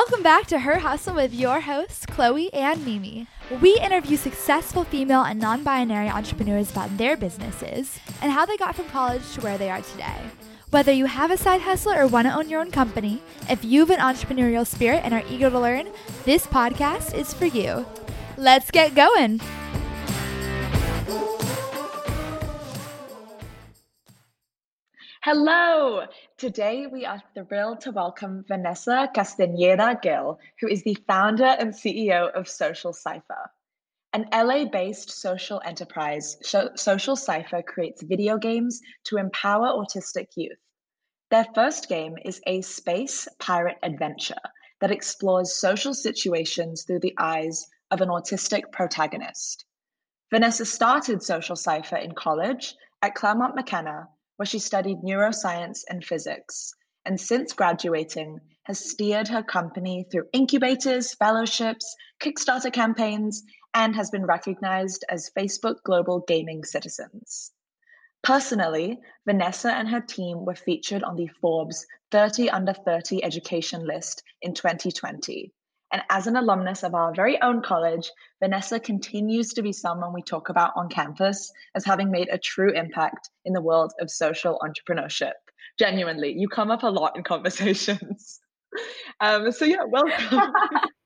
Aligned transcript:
Welcome 0.00 0.22
back 0.22 0.46
to 0.46 0.60
Her 0.60 0.78
Hustle 0.78 1.16
with 1.16 1.34
your 1.34 1.58
hosts, 1.58 2.06
Chloe 2.06 2.54
and 2.54 2.86
Mimi. 2.86 3.26
We 3.60 3.80
interview 3.80 4.16
successful 4.16 4.84
female 4.84 5.22
and 5.22 5.40
non 5.40 5.64
binary 5.64 6.08
entrepreneurs 6.08 6.70
about 6.70 6.96
their 6.96 7.16
businesses 7.16 7.98
and 8.22 8.30
how 8.30 8.46
they 8.46 8.56
got 8.56 8.76
from 8.76 8.84
college 8.90 9.28
to 9.34 9.40
where 9.40 9.58
they 9.58 9.68
are 9.68 9.82
today. 9.82 10.20
Whether 10.70 10.92
you 10.92 11.06
have 11.06 11.32
a 11.32 11.36
side 11.36 11.62
hustle 11.62 11.92
or 11.92 12.06
want 12.06 12.28
to 12.28 12.32
own 12.32 12.48
your 12.48 12.60
own 12.60 12.70
company, 12.70 13.20
if 13.50 13.64
you 13.64 13.80
have 13.80 13.90
an 13.90 13.98
entrepreneurial 13.98 14.64
spirit 14.64 15.00
and 15.02 15.12
are 15.12 15.24
eager 15.28 15.50
to 15.50 15.58
learn, 15.58 15.88
this 16.24 16.46
podcast 16.46 17.12
is 17.12 17.34
for 17.34 17.46
you. 17.46 17.84
Let's 18.36 18.70
get 18.70 18.94
going. 18.94 19.40
Hello! 25.22 26.06
Today 26.38 26.86
we 26.86 27.04
are 27.04 27.20
thrilled 27.34 27.80
to 27.80 27.90
welcome 27.90 28.44
Vanessa 28.46 29.10
Castañeda 29.12 30.00
Gill, 30.00 30.38
who 30.60 30.68
is 30.68 30.84
the 30.84 30.96
founder 31.08 31.56
and 31.58 31.74
CEO 31.74 32.30
of 32.30 32.46
Social 32.46 32.92
Cipher. 32.92 33.50
An 34.12 34.28
LA 34.32 34.66
based 34.66 35.10
social 35.10 35.60
enterprise, 35.64 36.36
Social 36.76 37.16
Cipher 37.16 37.60
creates 37.62 38.04
video 38.04 38.38
games 38.38 38.80
to 39.06 39.16
empower 39.16 39.66
autistic 39.66 40.28
youth. 40.36 40.60
Their 41.32 41.44
first 41.56 41.88
game 41.88 42.14
is 42.24 42.40
a 42.46 42.60
space 42.60 43.26
pirate 43.40 43.78
adventure 43.82 44.36
that 44.80 44.92
explores 44.92 45.58
social 45.58 45.92
situations 45.92 46.84
through 46.84 47.00
the 47.00 47.16
eyes 47.18 47.66
of 47.90 48.00
an 48.00 48.10
autistic 48.10 48.70
protagonist. 48.70 49.64
Vanessa 50.30 50.64
started 50.64 51.20
Social 51.20 51.56
Cipher 51.56 51.96
in 51.96 52.14
college 52.14 52.76
at 53.02 53.16
Claremont 53.16 53.56
McKenna 53.56 54.08
where 54.38 54.46
she 54.46 54.60
studied 54.60 55.02
neuroscience 55.02 55.82
and 55.90 56.04
physics, 56.04 56.72
and 57.04 57.20
since 57.20 57.52
graduating, 57.52 58.40
has 58.62 58.78
steered 58.78 59.26
her 59.26 59.42
company 59.42 60.06
through 60.10 60.28
incubators, 60.32 61.12
fellowships, 61.14 61.96
Kickstarter 62.20 62.72
campaigns, 62.72 63.42
and 63.74 63.96
has 63.96 64.10
been 64.10 64.24
recognized 64.24 65.04
as 65.08 65.30
Facebook 65.36 65.82
Global 65.82 66.20
Gaming 66.28 66.64
Citizens. 66.64 67.50
Personally, 68.22 69.00
Vanessa 69.26 69.72
and 69.72 69.88
her 69.88 70.00
team 70.00 70.44
were 70.44 70.54
featured 70.54 71.02
on 71.02 71.16
the 71.16 71.26
Forbes 71.40 71.84
30 72.12 72.48
Under 72.50 72.72
30 72.72 73.24
education 73.24 73.84
list 73.86 74.22
in 74.40 74.54
2020, 74.54 75.52
and 75.92 76.02
as 76.10 76.26
an 76.26 76.36
alumnus 76.36 76.82
of 76.82 76.94
our 76.94 77.14
very 77.14 77.40
own 77.40 77.62
college, 77.62 78.10
Vanessa 78.40 78.78
continues 78.78 79.54
to 79.54 79.62
be 79.62 79.72
someone 79.72 80.12
we 80.12 80.22
talk 80.22 80.48
about 80.48 80.72
on 80.76 80.88
campus 80.88 81.50
as 81.74 81.84
having 81.84 82.10
made 82.10 82.28
a 82.28 82.38
true 82.38 82.72
impact 82.72 83.30
in 83.44 83.52
the 83.52 83.62
world 83.62 83.92
of 84.00 84.10
social 84.10 84.60
entrepreneurship. 84.62 85.32
Genuinely, 85.78 86.34
you 86.36 86.48
come 86.48 86.70
up 86.70 86.82
a 86.82 86.88
lot 86.88 87.16
in 87.16 87.22
conversations. 87.22 88.40
Um, 89.20 89.50
so, 89.50 89.64
yeah, 89.64 89.84
welcome. 89.88 90.52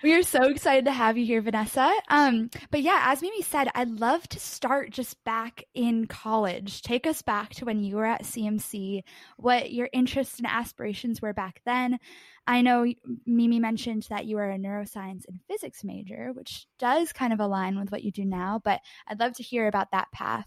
We 0.00 0.14
are 0.14 0.22
so 0.22 0.44
excited 0.44 0.84
to 0.84 0.92
have 0.92 1.18
you 1.18 1.26
here, 1.26 1.40
Vanessa. 1.40 1.92
Um, 2.08 2.50
but 2.70 2.82
yeah, 2.82 3.02
as 3.06 3.20
Mimi 3.20 3.42
said, 3.42 3.68
I'd 3.74 3.90
love 3.90 4.28
to 4.28 4.38
start 4.38 4.90
just 4.90 5.22
back 5.24 5.64
in 5.74 6.06
college. 6.06 6.82
Take 6.82 7.04
us 7.04 7.20
back 7.20 7.50
to 7.54 7.64
when 7.64 7.82
you 7.82 7.96
were 7.96 8.06
at 8.06 8.22
CMC, 8.22 9.02
what 9.38 9.72
your 9.72 9.88
interests 9.92 10.38
and 10.38 10.46
aspirations 10.46 11.20
were 11.20 11.32
back 11.32 11.62
then. 11.66 11.98
I 12.46 12.62
know 12.62 12.86
Mimi 13.26 13.58
mentioned 13.58 14.06
that 14.08 14.26
you 14.26 14.36
were 14.36 14.48
a 14.48 14.56
neuroscience 14.56 15.24
and 15.26 15.40
physics 15.48 15.82
major, 15.82 16.30
which 16.32 16.68
does 16.78 17.12
kind 17.12 17.32
of 17.32 17.40
align 17.40 17.76
with 17.76 17.90
what 17.90 18.04
you 18.04 18.12
do 18.12 18.24
now, 18.24 18.60
but 18.62 18.80
I'd 19.08 19.18
love 19.18 19.32
to 19.34 19.42
hear 19.42 19.66
about 19.66 19.90
that 19.90 20.12
path. 20.12 20.46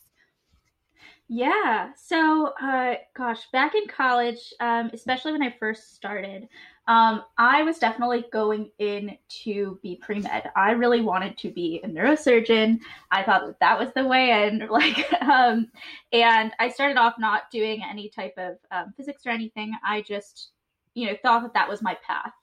Yeah. 1.27 1.91
So, 1.97 2.53
uh, 2.61 2.95
gosh, 3.15 3.49
back 3.51 3.75
in 3.75 3.87
college, 3.87 4.53
um, 4.59 4.91
especially 4.93 5.31
when 5.33 5.43
I 5.43 5.55
first 5.59 5.95
started, 5.95 6.47
um, 6.91 7.23
I 7.37 7.63
was 7.63 7.79
definitely 7.79 8.25
going 8.33 8.69
in 8.77 9.17
to 9.43 9.79
be 9.81 9.95
pre 9.95 10.19
med. 10.19 10.51
I 10.57 10.71
really 10.71 10.99
wanted 10.99 11.37
to 11.37 11.49
be 11.49 11.79
a 11.85 11.87
neurosurgeon. 11.87 12.81
I 13.11 13.23
thought 13.23 13.47
that 13.47 13.59
that 13.61 13.79
was 13.79 13.93
the 13.95 14.05
way, 14.05 14.31
and 14.31 14.69
like, 14.69 15.09
um, 15.21 15.71
and 16.11 16.51
I 16.59 16.67
started 16.67 16.97
off 16.97 17.13
not 17.17 17.49
doing 17.49 17.81
any 17.89 18.09
type 18.09 18.33
of 18.37 18.57
um, 18.71 18.93
physics 18.97 19.25
or 19.25 19.29
anything. 19.29 19.71
I 19.85 20.01
just, 20.01 20.49
you 20.93 21.07
know, 21.07 21.15
thought 21.23 21.43
that 21.43 21.53
that 21.53 21.69
was 21.69 21.81
my 21.81 21.97
path, 22.05 22.33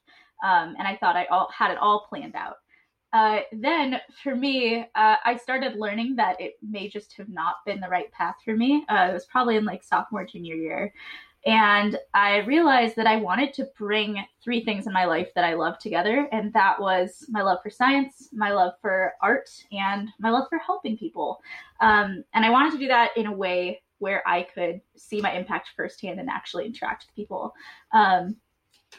um, 0.42 0.76
and 0.78 0.88
I 0.88 0.96
thought 0.96 1.14
I 1.14 1.26
all 1.26 1.50
had 1.54 1.70
it 1.70 1.76
all 1.76 2.06
planned 2.08 2.34
out. 2.34 2.56
Uh, 3.12 3.40
then 3.52 4.00
for 4.22 4.34
me, 4.34 4.86
uh, 4.94 5.16
I 5.26 5.36
started 5.36 5.76
learning 5.76 6.16
that 6.16 6.40
it 6.40 6.54
may 6.66 6.88
just 6.88 7.14
have 7.18 7.28
not 7.28 7.56
been 7.66 7.80
the 7.80 7.88
right 7.88 8.10
path 8.12 8.36
for 8.42 8.56
me. 8.56 8.86
Uh, 8.88 9.08
it 9.10 9.12
was 9.12 9.26
probably 9.26 9.56
in 9.56 9.66
like 9.66 9.84
sophomore, 9.84 10.24
junior 10.24 10.54
year. 10.54 10.94
And 11.48 11.96
I 12.12 12.40
realized 12.40 12.94
that 12.96 13.06
I 13.06 13.16
wanted 13.16 13.54
to 13.54 13.70
bring 13.78 14.22
three 14.44 14.62
things 14.62 14.86
in 14.86 14.92
my 14.92 15.06
life 15.06 15.28
that 15.34 15.44
I 15.44 15.54
love 15.54 15.78
together. 15.78 16.28
And 16.30 16.52
that 16.52 16.78
was 16.78 17.24
my 17.30 17.40
love 17.40 17.60
for 17.62 17.70
science, 17.70 18.28
my 18.34 18.52
love 18.52 18.74
for 18.82 19.14
art, 19.22 19.48
and 19.72 20.10
my 20.20 20.28
love 20.28 20.44
for 20.50 20.58
helping 20.58 20.98
people. 20.98 21.40
Um, 21.80 22.22
and 22.34 22.44
I 22.44 22.50
wanted 22.50 22.72
to 22.72 22.78
do 22.78 22.88
that 22.88 23.16
in 23.16 23.24
a 23.24 23.32
way 23.32 23.80
where 23.98 24.22
I 24.28 24.42
could 24.42 24.82
see 24.98 25.22
my 25.22 25.32
impact 25.32 25.70
firsthand 25.74 26.20
and 26.20 26.28
actually 26.28 26.66
interact 26.66 27.06
with 27.06 27.16
people. 27.16 27.54
Um, 27.94 28.36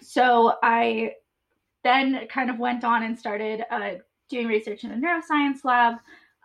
so 0.01 0.55
I 0.63 1.13
then 1.83 2.27
kind 2.29 2.49
of 2.49 2.57
went 2.57 2.83
on 2.83 3.03
and 3.03 3.17
started 3.17 3.63
uh, 3.69 3.91
doing 4.27 4.47
research 4.47 4.83
in 4.83 4.91
a 4.91 4.95
neuroscience 4.95 5.63
lab. 5.63 5.97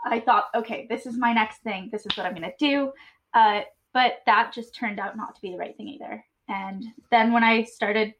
I 0.04 0.20
thought, 0.20 0.48
okay, 0.54 0.86
this 0.90 1.06
is 1.06 1.16
my 1.16 1.32
next 1.32 1.62
thing. 1.62 1.88
This 1.90 2.04
is 2.04 2.14
what 2.14 2.26
I'm 2.26 2.34
going 2.34 2.42
to 2.42 2.52
do. 2.58 2.92
Uh, 3.32 3.62
but 3.94 4.22
that 4.26 4.52
just 4.52 4.74
turned 4.74 5.00
out 5.00 5.16
not 5.16 5.34
to 5.36 5.40
be 5.40 5.52
the 5.52 5.56
right 5.56 5.74
thing 5.76 5.88
either. 5.88 6.22
And 6.48 6.84
then 7.10 7.32
when 7.32 7.44
I 7.44 7.62
started, 7.62 8.12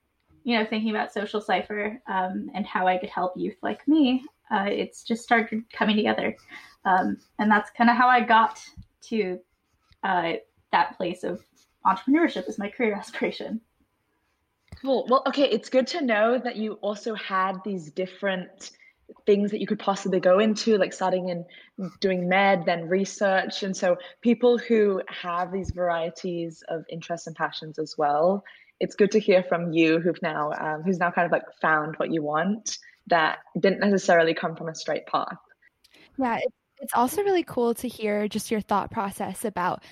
you 0.44 0.56
know, 0.56 0.64
thinking 0.64 0.90
about 0.90 1.12
Social 1.12 1.40
Cipher 1.40 2.00
um, 2.06 2.50
and 2.54 2.64
how 2.64 2.86
I 2.86 2.96
could 2.96 3.10
help 3.10 3.34
youth 3.36 3.56
like 3.60 3.86
me, 3.86 4.24
uh, 4.50 4.66
it's 4.68 5.02
just 5.02 5.24
started 5.24 5.64
coming 5.72 5.96
together. 5.96 6.36
Um, 6.84 7.18
and 7.38 7.50
that's 7.50 7.70
kind 7.70 7.90
of 7.90 7.96
how 7.96 8.08
I 8.08 8.20
got 8.20 8.62
to 9.08 9.38
uh, 10.04 10.34
that 10.70 10.96
place 10.96 11.24
of 11.24 11.44
entrepreneurship 11.84 12.48
as 12.48 12.58
my 12.58 12.70
career 12.70 12.94
aspiration. 12.98 13.60
Cool. 14.80 15.06
Well, 15.08 15.22
okay, 15.26 15.44
it's 15.44 15.68
good 15.68 15.86
to 15.88 16.02
know 16.02 16.38
that 16.38 16.56
you 16.56 16.74
also 16.74 17.14
had 17.14 17.62
these 17.64 17.90
different 17.90 18.72
things 19.26 19.50
that 19.50 19.60
you 19.60 19.66
could 19.66 19.78
possibly 19.78 20.20
go 20.20 20.38
into, 20.38 20.76
like 20.76 20.92
starting 20.92 21.28
in 21.28 21.44
doing 22.00 22.28
med, 22.28 22.64
then 22.66 22.88
research. 22.88 23.62
And 23.62 23.76
so, 23.76 23.96
people 24.20 24.58
who 24.58 25.02
have 25.08 25.52
these 25.52 25.70
varieties 25.70 26.62
of 26.68 26.84
interests 26.90 27.26
and 27.26 27.36
passions 27.36 27.78
as 27.78 27.94
well, 27.96 28.44
it's 28.80 28.94
good 28.94 29.12
to 29.12 29.20
hear 29.20 29.42
from 29.42 29.72
you, 29.72 30.00
who've 30.00 30.20
now 30.22 30.52
um, 30.52 30.82
who's 30.82 30.98
now 30.98 31.10
kind 31.10 31.26
of 31.26 31.32
like 31.32 31.44
found 31.60 31.96
what 31.96 32.12
you 32.12 32.22
want 32.22 32.78
that 33.06 33.38
didn't 33.58 33.80
necessarily 33.80 34.34
come 34.34 34.56
from 34.56 34.68
a 34.68 34.74
straight 34.74 35.06
path. 35.06 35.36
Yeah, 36.18 36.38
it's 36.80 36.94
also 36.94 37.22
really 37.22 37.44
cool 37.44 37.74
to 37.74 37.88
hear 37.88 38.28
just 38.28 38.50
your 38.50 38.60
thought 38.60 38.90
process 38.90 39.44
about 39.44 39.82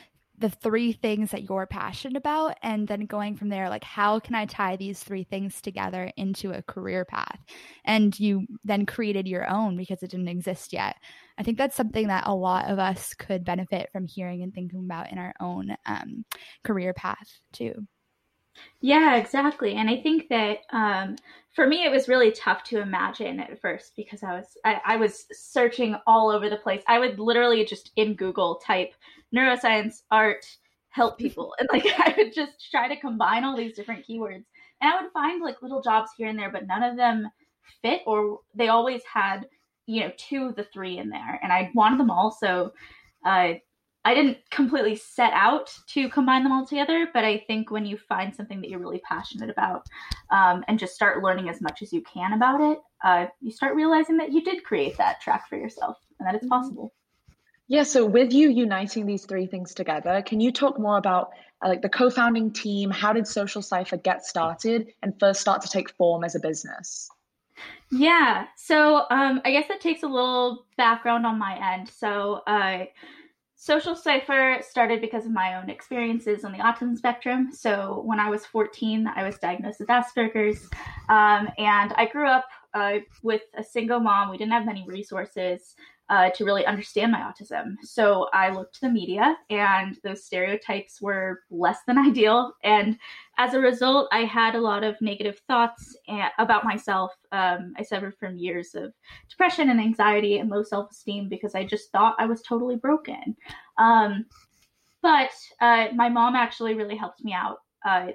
the 0.42 0.50
three 0.50 0.92
things 0.92 1.30
that 1.30 1.48
you're 1.48 1.66
passionate 1.66 2.16
about 2.16 2.58
and 2.62 2.86
then 2.86 3.06
going 3.06 3.36
from 3.36 3.48
there 3.48 3.70
like 3.70 3.84
how 3.84 4.19
can 4.19 4.34
i 4.34 4.44
tie 4.44 4.76
these 4.76 5.03
three 5.03 5.25
things 5.25 5.60
together 5.62 6.10
into 6.16 6.53
a 6.53 6.62
career 6.62 7.04
path? 7.04 7.38
And 7.84 8.19
you 8.19 8.47
then 8.64 8.86
created 8.86 9.26
your 9.26 9.48
own 9.48 9.76
because 9.76 10.03
it 10.03 10.10
didn't 10.10 10.28
exist 10.28 10.72
yet. 10.72 10.97
I 11.38 11.42
think 11.42 11.58
that's 11.58 11.76
something 11.76 12.08
that 12.08 12.26
a 12.26 12.34
lot 12.34 12.70
of 12.70 12.78
us 12.78 13.14
could 13.14 13.44
benefit 13.44 13.91
from 13.92 14.06
hearing 14.06 14.42
and 14.42 14.53
thinking 14.53 14.84
about 14.84 15.10
in 15.10 15.19
our 15.19 15.34
own 15.41 15.75
um, 15.86 16.25
career 16.64 16.92
path 16.92 17.28
too 17.53 17.74
yeah, 18.81 19.17
exactly. 19.17 19.75
And 19.75 19.89
I 19.89 20.01
think 20.01 20.29
that 20.29 20.59
um, 20.73 21.17
for 21.55 21.67
me, 21.67 21.85
it 21.85 21.91
was 21.91 22.09
really 22.09 22.33
tough 22.33 22.65
to 22.65 22.81
imagine 22.81 23.41
at 23.41 23.61
first 23.61 23.93
because 23.97 24.23
I 24.23 24.35
was 24.35 24.47
I, 24.65 24.81
I, 24.85 24.97
was 24.97 25.27
searching 25.33 25.97
all 26.07 26.31
over 26.31 26.49
the 26.49 26.57
place. 26.57 26.83
I 26.89 26.99
would 26.99 27.19
literally 27.19 27.65
just 27.65 27.93
in 27.97 28.15
Google 28.15 28.57
type 28.57 28.93
neuroscience, 29.34 30.03
art, 30.10 30.47
help 30.91 31.19
people, 31.25 31.54
and 31.59 31.69
like 31.72 31.87
I 31.99 32.15
would 32.16 32.34
just 32.34 32.71
try 32.71 32.89
to 32.89 33.01
combine 33.01 33.45
all 33.45 33.57
these 33.57 33.77
different 33.77 34.07
keywords, 34.07 34.45
and 34.81 34.93
I 34.93 35.01
would 35.01 35.13
find 35.13 35.43
like 35.43 35.63
little 35.63 35.83
jobs 35.83 36.10
here 36.16 36.28
and 36.28 36.39
there, 36.39 36.51
but 36.51 36.66
none 36.66 36.83
of 36.83 36.97
them 36.97 37.28
fit, 37.83 38.01
or 38.07 38.41
they 38.55 38.69
always 38.69 39.03
had 39.13 39.47
you 39.87 40.01
know 40.01 40.13
two 40.16 40.47
of 40.47 40.57
the 40.57 40.66
three 40.72 40.98
in 40.98 41.10
there, 41.10 41.39
and 41.43 41.53
I 41.53 41.71
wanted 41.75 42.01
them 42.01 42.10
all. 42.10 42.31
So 42.31 42.72
uh, 43.25 43.55
I 44.04 44.15
didn't 44.15 44.39
completely 44.51 44.97
set 44.97 45.33
out 45.33 45.72
to 45.89 46.09
combine 46.09 46.43
them 46.43 46.53
all 46.53 46.66
together, 46.66 47.09
but 47.15 47.25
I 47.25 47.39
think 47.47 47.71
when 47.71 47.87
you 47.87 47.97
find 47.97 48.34
something 48.34 48.60
that 48.60 48.69
you're 48.69 48.81
really 48.81 49.01
passionate 49.09 49.49
about 49.49 49.87
um, 50.31 50.65
and 50.66 50.78
just 50.78 50.95
start 50.95 51.22
learning 51.22 51.49
as 51.49 51.60
much 51.60 51.83
as 51.83 51.93
you 51.93 52.03
can 52.03 52.33
about 52.33 52.60
it, 52.60 52.78
uh, 53.04 53.27
you 53.41 53.53
start 53.53 53.77
realizing 53.77 54.16
that 54.16 54.33
you 54.33 54.43
did 54.43 54.65
create 54.65 54.97
that 54.99 55.21
track 55.21 55.49
for 55.49 55.57
yourself 55.57 55.99
and 56.19 56.27
that 56.27 56.34
it's 56.34 56.45
mm-hmm. 56.45 56.51
possible. 56.51 56.93
Yeah, 57.69 57.84
so 57.84 58.04
with 58.04 58.33
you 58.33 58.51
uniting 58.51 59.07
these 59.07 59.25
three 59.25 59.47
things 59.47 59.72
together, 59.72 60.22
can 60.27 60.41
you 60.41 60.51
talk 60.51 60.78
more 60.78 60.98
about 60.98 61.31
uh, 61.65 61.69
like 61.69 61.81
the 61.81 61.89
co-founding 61.89 62.53
team? 62.53 62.91
How 62.91 63.13
did 63.13 63.27
Social 63.27 63.63
Cipher 63.63 63.97
get 63.97 64.27
started 64.27 64.89
and 65.03 65.19
first 65.19 65.41
start 65.41 65.63
to 65.63 65.69
take 65.69 65.91
form 65.91 66.25
as 66.25 66.34
a 66.34 66.41
business? 66.41 67.09
Yeah, 67.91 68.47
so 68.57 69.07
um, 69.10 69.41
I 69.45 69.53
guess 69.53 69.69
that 69.69 69.81
takes 69.81 70.03
a 70.03 70.09
little 70.09 70.66
background 70.77 71.25
on 71.25 71.39
my 71.39 71.75
end. 71.75 71.89
So 71.89 72.43
uh, 72.47 72.87
Social 73.64 73.94
Cipher 73.94 74.59
started 74.60 75.00
because 75.00 75.24
of 75.24 75.30
my 75.30 75.54
own 75.54 75.70
experiences 75.70 76.44
on 76.44 76.50
the 76.50 76.59
autism 76.59 76.97
spectrum. 76.97 77.53
So 77.53 78.03
when 78.04 78.18
I 78.18 78.28
was 78.28 78.44
14, 78.44 79.06
I 79.06 79.22
was 79.22 79.38
diagnosed 79.38 79.78
with 79.78 79.88
Asperger's, 79.88 80.68
um, 81.09 81.48
and 81.59 81.92
I 81.92 82.09
grew 82.10 82.26
up 82.26 82.47
uh, 82.74 82.94
with 83.22 83.42
a 83.56 83.62
single 83.62 84.00
mom. 84.00 84.32
We 84.32 84.36
didn't 84.36 84.50
have 84.50 84.66
many 84.66 84.84
resources 84.88 85.76
uh, 86.12 86.28
to 86.28 86.44
really 86.44 86.66
understand 86.66 87.10
my 87.10 87.20
autism. 87.20 87.74
So 87.82 88.28
I 88.34 88.50
looked 88.50 88.74
to 88.74 88.80
the 88.82 88.91
media, 88.91 89.34
and 89.48 89.97
those 90.04 90.26
stereotypes 90.26 91.00
were 91.00 91.41
less 91.50 91.78
than 91.86 91.97
ideal. 92.10 92.53
And 92.62 92.98
as 93.38 93.54
a 93.54 93.60
result, 93.60 94.09
I 94.12 94.24
had 94.24 94.54
a 94.54 94.60
lot 94.60 94.84
of 94.84 95.00
negative 95.00 95.41
thoughts 95.48 95.97
about 96.38 96.64
myself. 96.64 97.12
Um, 97.32 97.72
I 97.78 97.82
suffered 97.82 98.14
from 98.18 98.36
years 98.36 98.74
of 98.74 98.92
depression 99.30 99.70
and 99.70 99.80
anxiety 99.80 100.36
and 100.36 100.50
low 100.50 100.62
self 100.62 100.91
esteem 100.91 101.30
because 101.30 101.54
I 101.54 101.64
just 101.64 101.91
thought 101.92 102.14
I 102.18 102.26
was 102.26 102.42
totally 102.42 102.76
broken. 102.76 103.34
Um, 103.78 104.26
but 105.00 105.30
uh, 105.62 105.86
my 105.94 106.10
mom 106.10 106.36
actually 106.36 106.74
really 106.74 106.97
helped 106.97 107.24
me 107.24 107.32
out. 107.32 107.60
Uh, 107.86 108.09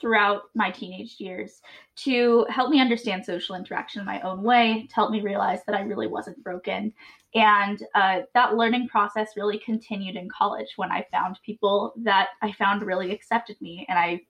throughout 0.00 0.42
my 0.54 0.70
teenage 0.70 1.16
years 1.18 1.60
to 1.96 2.46
help 2.50 2.70
me 2.70 2.80
understand 2.80 3.24
social 3.24 3.56
interaction 3.56 4.00
in 4.00 4.06
my 4.06 4.20
own 4.20 4.42
way, 4.42 4.86
to 4.88 4.94
help 4.94 5.10
me 5.10 5.20
realize 5.20 5.60
that 5.66 5.74
I 5.74 5.80
really 5.80 6.06
wasn't 6.06 6.42
broken. 6.42 6.92
And 7.34 7.82
uh, 7.94 8.20
that 8.34 8.56
learning 8.56 8.88
process 8.88 9.36
really 9.36 9.58
continued 9.58 10.16
in 10.16 10.28
college 10.28 10.72
when 10.76 10.92
I 10.92 11.06
found 11.10 11.38
people 11.44 11.92
that 11.98 12.28
I 12.42 12.52
found 12.52 12.82
really 12.82 13.12
accepted 13.12 13.60
me 13.60 13.86
and 13.88 13.98
I 13.98 14.20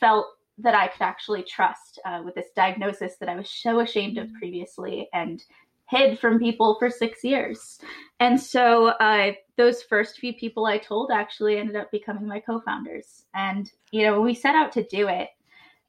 felt 0.00 0.26
that 0.58 0.74
I 0.74 0.88
could 0.88 1.02
actually 1.02 1.44
trust 1.44 2.00
uh, 2.04 2.22
with 2.24 2.34
this 2.34 2.50
diagnosis 2.56 3.16
that 3.20 3.28
I 3.28 3.36
was 3.36 3.50
so 3.50 3.80
ashamed 3.80 4.18
of 4.18 4.32
previously 4.34 5.08
and 5.12 5.42
hid 5.88 6.18
from 6.18 6.38
people 6.38 6.76
for 6.78 6.90
six 6.90 7.24
years. 7.24 7.78
And 8.20 8.40
so 8.40 8.88
uh, 8.88 9.32
those 9.56 9.82
first 9.82 10.18
few 10.18 10.34
people 10.34 10.66
I 10.66 10.78
told 10.78 11.10
actually 11.10 11.58
ended 11.58 11.76
up 11.76 11.90
becoming 11.90 12.26
my 12.26 12.40
co-founders. 12.40 13.24
And 13.34 13.70
you 13.90 14.02
know, 14.02 14.14
when 14.14 14.26
we 14.26 14.34
set 14.34 14.54
out 14.54 14.72
to 14.72 14.84
do 14.84 15.08
it, 15.08 15.28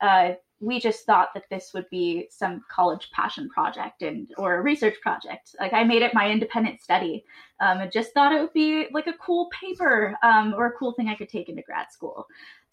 uh, 0.02 0.32
we 0.62 0.80
just 0.80 1.06
thought 1.06 1.30
that 1.34 1.46
this 1.50 1.72
would 1.74 1.90
be 1.90 2.28
some 2.30 2.62
college 2.70 3.10
passion 3.12 3.50
project 3.50 4.02
and 4.02 4.30
or 4.38 4.56
a 4.56 4.62
research 4.62 4.96
project. 5.02 5.56
Like 5.60 5.74
I 5.74 5.84
made 5.84 6.02
it 6.02 6.14
my 6.14 6.30
independent 6.30 6.82
study. 6.82 7.24
Um, 7.62 7.80
and 7.80 7.92
just 7.92 8.14
thought 8.14 8.34
it 8.34 8.42
would 8.42 8.54
be 8.54 8.88
like 8.94 9.08
a 9.08 9.14
cool 9.14 9.50
paper 9.58 10.18
um, 10.24 10.54
or 10.58 10.68
a 10.68 10.72
cool 10.74 10.94
thing 10.94 11.08
I 11.08 11.16
could 11.16 11.30
take 11.30 11.50
into 11.50 11.62
grad 11.62 11.92
school. 11.92 12.26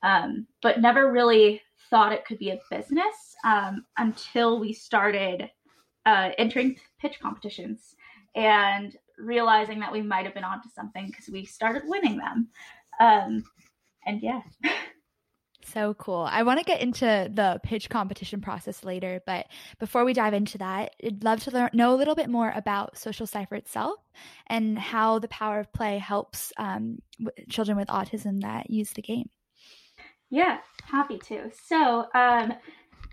Um, 0.03 0.47
but 0.63 0.81
never 0.81 1.11
really 1.13 1.61
thought 1.91 2.13
it 2.13 2.25
could 2.25 2.39
be 2.39 2.51
a 2.51 2.61
business 2.71 3.35
um, 3.45 3.85
until 3.99 4.59
we 4.61 4.73
started 4.73 5.51
uh, 6.07 6.31
entering 6.39 6.77
pitch 6.99 7.21
competitions 7.21 7.95
and 8.35 8.97
realizing 9.19 9.81
that 9.81 9.93
we 9.93 10.03
might 10.03 10.25
have 10.25 10.35
been 10.35 10.45
onto 10.45 10.69
something 10.75 11.07
because 11.07 11.29
we 11.29 11.45
started 11.45 11.83
winning 11.87 12.17
them. 12.17 12.49
Um, 13.01 13.45
and 14.07 14.23
yeah. 14.23 14.41
So 15.67 15.95
cool. 15.95 16.29
I 16.31 16.45
want 16.45 16.61
to 16.61 16.65
get 16.65 16.81
into 16.81 17.05
the 17.05 17.61
pitch 17.65 17.91
competition 17.91 18.41
process 18.41 18.85
later, 18.85 19.21
but 19.27 19.47
before 19.81 20.05
we 20.05 20.13
dive 20.13 20.33
into 20.33 20.59
that, 20.59 20.95
I'd 21.05 21.25
love 21.25 21.43
to 21.43 21.51
learn, 21.51 21.71
know 21.73 21.93
a 21.93 21.97
little 21.97 22.15
bit 22.15 22.31
more 22.31 22.53
about 22.55 22.97
Social 22.97 23.27
Cipher 23.27 23.57
itself 23.57 23.99
and 24.47 24.79
how 24.79 25.19
the 25.19 25.27
power 25.27 25.59
of 25.59 25.73
play 25.73 25.99
helps 25.99 26.53
um, 26.57 27.01
w- 27.19 27.47
children 27.49 27.77
with 27.77 27.89
autism 27.89 28.43
that 28.43 28.71
use 28.71 28.91
the 28.93 29.03
game. 29.03 29.29
Yeah, 30.31 30.59
happy 30.85 31.19
to. 31.19 31.51
So, 31.65 32.07
um, 32.15 32.55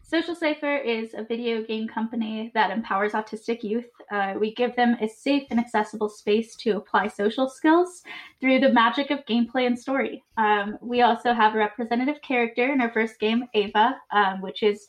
Social 0.05 0.35
Cipher 0.35 0.75
is 0.75 1.13
a 1.13 1.23
video 1.23 1.63
game 1.63 1.88
company 1.88 2.51
that 2.53 2.71
empowers 2.71 3.13
autistic 3.13 3.63
youth. 3.63 3.89
Uh, 4.11 4.35
we 4.38 4.53
give 4.53 4.75
them 4.75 4.97
a 5.01 5.07
safe 5.07 5.47
and 5.50 5.59
accessible 5.59 6.09
space 6.09 6.55
to 6.57 6.71
apply 6.71 7.07
social 7.07 7.50
skills 7.50 8.03
through 8.41 8.59
the 8.59 8.71
magic 8.71 9.11
of 9.11 9.25
gameplay 9.25 9.65
and 9.65 9.79
story. 9.79 10.23
Um, 10.38 10.77
we 10.81 11.01
also 11.01 11.33
have 11.33 11.55
a 11.55 11.57
representative 11.57 12.21
character 12.21 12.71
in 12.73 12.81
our 12.81 12.91
first 12.91 13.17
game, 13.17 13.45
Ava, 13.53 13.95
um, 14.11 14.41
which 14.41 14.61
is 14.61 14.85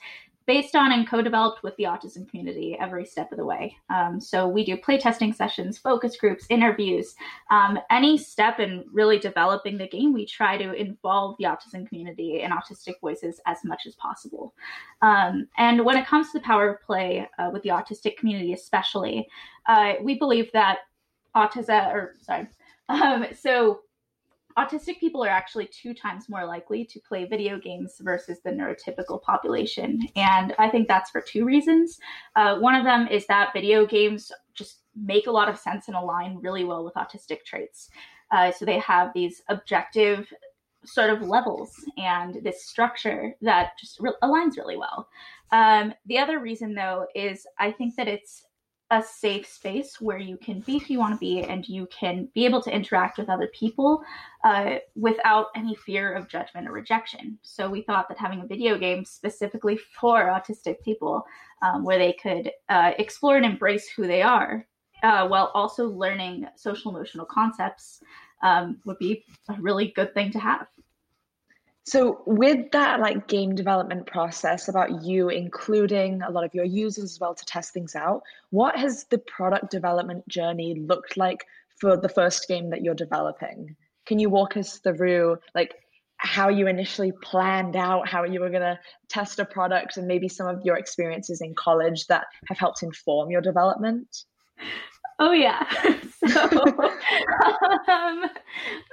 based 0.47 0.77
on 0.77 0.93
and 0.93 1.09
co-developed 1.09 1.63
with 1.63 1.75
the 1.77 1.85
autism 1.85 2.29
community 2.29 2.77
every 2.79 3.05
step 3.05 3.33
of 3.33 3.39
the 3.39 3.45
way. 3.45 3.75
Um, 3.89 4.21
so 4.21 4.47
we 4.47 4.65
do 4.65 4.77
playtesting 4.77 5.35
sessions, 5.35 5.79
focus 5.79 6.17
groups, 6.17 6.47
interviews. 6.51 7.15
Um, 7.51 7.79
any 7.91 8.19
step 8.19 8.61
in 8.61 8.85
really 8.93 9.19
developing 9.19 9.79
the 9.79 9.89
game, 9.89 10.13
we 10.13 10.27
try 10.27 10.59
to 10.59 10.73
involve 10.73 11.37
the 11.39 11.45
autism 11.45 11.89
community 11.89 12.43
and 12.43 12.53
autistic 12.53 13.01
voices 13.01 13.41
as 13.47 13.59
much 13.65 13.87
as 13.87 13.95
possible. 13.95 14.55
Um, 15.01 15.49
and 15.57 15.85
when 15.85 15.97
it 15.97 16.07
comes 16.07 16.31
to 16.33 16.39
the 16.39 16.45
power 16.45 16.69
of 16.69 16.83
play 16.83 17.27
uh, 17.39 17.51
with 17.53 17.63
the 17.63 17.71
autistic 17.71 18.17
community, 18.19 18.53
especially, 18.53 19.27
uh, 19.67 19.95
we 20.03 20.19
believe 20.19 20.53
that 20.53 20.81
autism, 21.35 21.93
or 21.93 22.15
sorry, 22.21 22.49
um, 22.91 23.27
so 23.35 23.81
autistic 24.59 25.01
people 25.01 25.25
are 25.25 25.29
actually 25.29 25.67
two 25.67 25.95
times 25.95 26.29
more 26.29 26.47
likely 26.47 26.85
to 26.85 27.01
play 27.01 27.25
video 27.25 27.59
games 27.59 27.97
versus 28.01 28.39
the 28.45 28.51
neurotypical 28.51 29.21
population. 29.23 30.01
And 30.17 30.55
I 30.59 30.69
think 30.69 30.87
that's 30.87 31.11
for 31.11 31.21
two 31.21 31.45
reasons. 31.45 31.99
Uh, 32.37 32.59
one 32.59 32.75
of 32.75 32.85
them 32.85 33.09
is 33.09 33.27
that 33.27 33.53
video 33.53 33.85
games 33.85 34.31
just 34.55 34.81
make 34.95 35.27
a 35.27 35.33
lot 35.33 35.49
of 35.49 35.59
sense 35.59 35.89
and 35.89 35.97
align 35.97 36.39
really 36.41 36.65
well 36.65 36.85
with 36.85 36.95
autistic 36.95 37.45
traits. 37.45 37.91
Uh, 38.31 38.53
so 38.53 38.65
they 38.65 38.79
have 38.79 39.13
these 39.13 39.43
objective 39.49 40.33
sort 40.85 41.11
of 41.11 41.23
levels 41.23 41.85
and 41.97 42.41
this 42.43 42.65
structure 42.65 43.35
that 43.41 43.73
just 43.79 43.99
re- 44.01 44.13
aligns 44.23 44.57
really 44.57 44.77
well. 44.77 45.09
Um, 45.51 45.95
the 46.07 46.19
other 46.19 46.39
reason, 46.39 46.75
though, 46.75 47.07
is 47.15 47.47
I 47.59 47.73
think 47.73 47.97
that 47.97 48.09
it's 48.09 48.45
a 48.91 49.03
safe 49.03 49.47
space 49.47 50.01
where 50.01 50.19
you 50.19 50.37
can 50.37 50.61
be 50.61 50.79
who 50.79 50.95
you 50.95 50.99
want 50.99 51.15
to 51.15 51.19
be 51.19 51.43
and 51.43 51.67
you 51.67 51.87
can 51.87 52.29
be 52.35 52.45
able 52.45 52.61
to 52.63 52.75
interact 52.75 53.19
with 53.19 53.31
other 53.31 53.49
people 53.49 54.03
uh, 54.45 54.77
without 54.95 55.47
any 55.57 55.75
fear 55.75 56.13
of 56.13 56.29
judgment 56.29 56.69
or 56.69 56.73
rejection. 56.73 57.39
So 57.43 57.69
we 57.69 57.83
thought 57.83 58.09
that 58.09 58.19
having 58.19 58.43
a 58.43 58.47
video 58.47 58.79
game 58.79 59.05
specifically 59.05 59.79
for 59.99 60.27
autistic 60.27 60.83
people, 60.85 61.25
um, 61.63 61.83
where 61.83 61.99
they 61.99 62.13
could 62.13 62.51
uh, 62.69 62.93
explore 62.99 63.37
and 63.37 63.47
embrace 63.47 63.89
who 63.89 64.07
they 64.07 64.23
are, 64.23 64.67
uh, 65.03 65.27
while 65.29 65.51
also 65.55 65.89
learning 65.89 66.47
social 66.57 66.95
emotional 66.95 67.27
concepts, 67.27 68.01
um, 68.43 68.79
would 68.85 68.99
be 68.99 69.25
a 69.49 69.61
really 69.61 69.89
good 69.89 70.13
thing 70.13 70.31
to 70.31 70.39
have. 70.39 70.67
So, 71.87 72.23
with 72.27 72.71
that 72.73 73.01
like 73.01 73.29
game 73.29 73.55
development 73.55 74.07
process 74.07 74.69
about 74.69 75.03
you 75.03 75.29
including 75.29 76.23
a 76.23 76.31
lot 76.31 76.45
of 76.45 76.55
your 76.55 76.65
users 76.65 77.05
as 77.05 77.21
well 77.21 77.35
to 77.35 77.45
test 77.45 77.75
things 77.75 77.95
out, 77.95 78.23
what 78.51 78.77
has 78.77 79.05
the 79.05 79.19
product 79.19 79.71
development 79.71 80.27
journey 80.27 80.75
looked 80.75 81.19
like 81.19 81.45
for 81.79 81.97
the 81.97 82.09
first 82.09 82.49
game 82.49 82.71
that 82.71 82.83
you're 82.83 82.95
developing? 82.95 83.77
Can 84.07 84.19
you 84.19 84.31
walk 84.31 84.57
us 84.57 84.79
through 84.79 85.37
like 85.55 85.75
how 86.17 86.49
you 86.49 86.67
initially 86.69 87.13
planned 87.23 87.77
out 87.77 88.09
how 88.09 88.25
you 88.25 88.41
were 88.41 88.49
going 88.49 88.63
to 88.63 88.79
test 89.11 89.39
a 89.39 89.45
product 89.45 89.99
and 89.99 90.07
maybe 90.07 90.29
some 90.29 90.47
of 90.47 90.63
your 90.65 90.77
experiences 90.77 91.43
in 91.43 91.55
college 91.55 92.07
that 92.07 92.25
have 92.49 92.57
helped 92.57 92.83
inform 92.83 93.31
your 93.31 93.43
development? 93.43 94.25
Oh 95.19 95.33
yeah. 95.33 95.69
so, 96.27 96.41
um, 97.93 98.25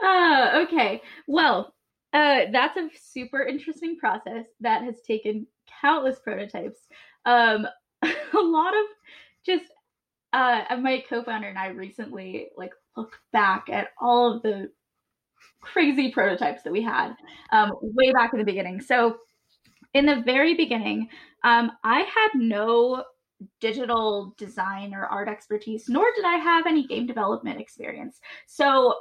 uh, 0.04 0.66
okay. 0.66 1.02
Well, 1.28 1.74
uh, 2.14 2.42
that's 2.52 2.78
a 2.78 2.90
super 3.00 3.44
interesting 3.44 3.98
process 3.98 4.46
that 4.60 4.84
has 4.84 5.02
taken 5.02 5.48
countless 5.82 6.20
prototypes. 6.20 6.80
Um, 7.26 7.68
a 8.04 8.42
lot 8.42 8.74
of 8.74 8.86
just 9.46 9.66
uh, 10.34 10.64
my 10.80 11.04
co-founder 11.10 11.48
and 11.48 11.58
I 11.58 11.68
recently 11.68 12.48
like 12.58 12.74
looked 12.96 13.18
back 13.32 13.70
at 13.70 13.90
all 14.00 14.36
of 14.36 14.42
the 14.44 14.72
crazy 15.62 16.12
prototypes 16.12 16.64
that 16.64 16.74
we 16.74 16.82
had 16.82 17.14
um, 17.52 17.72
way 17.82 18.12
back 18.12 18.34
in 18.34 18.40
the 18.40 18.46
beginning. 18.46 18.82
So 18.82 19.18
in 19.94 20.06
the 20.06 20.22
very 20.26 20.56
beginning, 20.56 21.10
um, 21.44 21.72
I 21.84 22.00
had 22.00 22.30
no 22.36 23.04
digital 23.60 24.34
design 24.38 24.94
or 24.94 25.06
art 25.06 25.28
expertise, 25.28 25.90
nor 25.90 26.06
did 26.16 26.26
I 26.26 26.36
have 26.38 26.68
any 26.68 26.86
game 26.86 27.08
development 27.08 27.60
experience. 27.60 28.20
So 28.46 28.94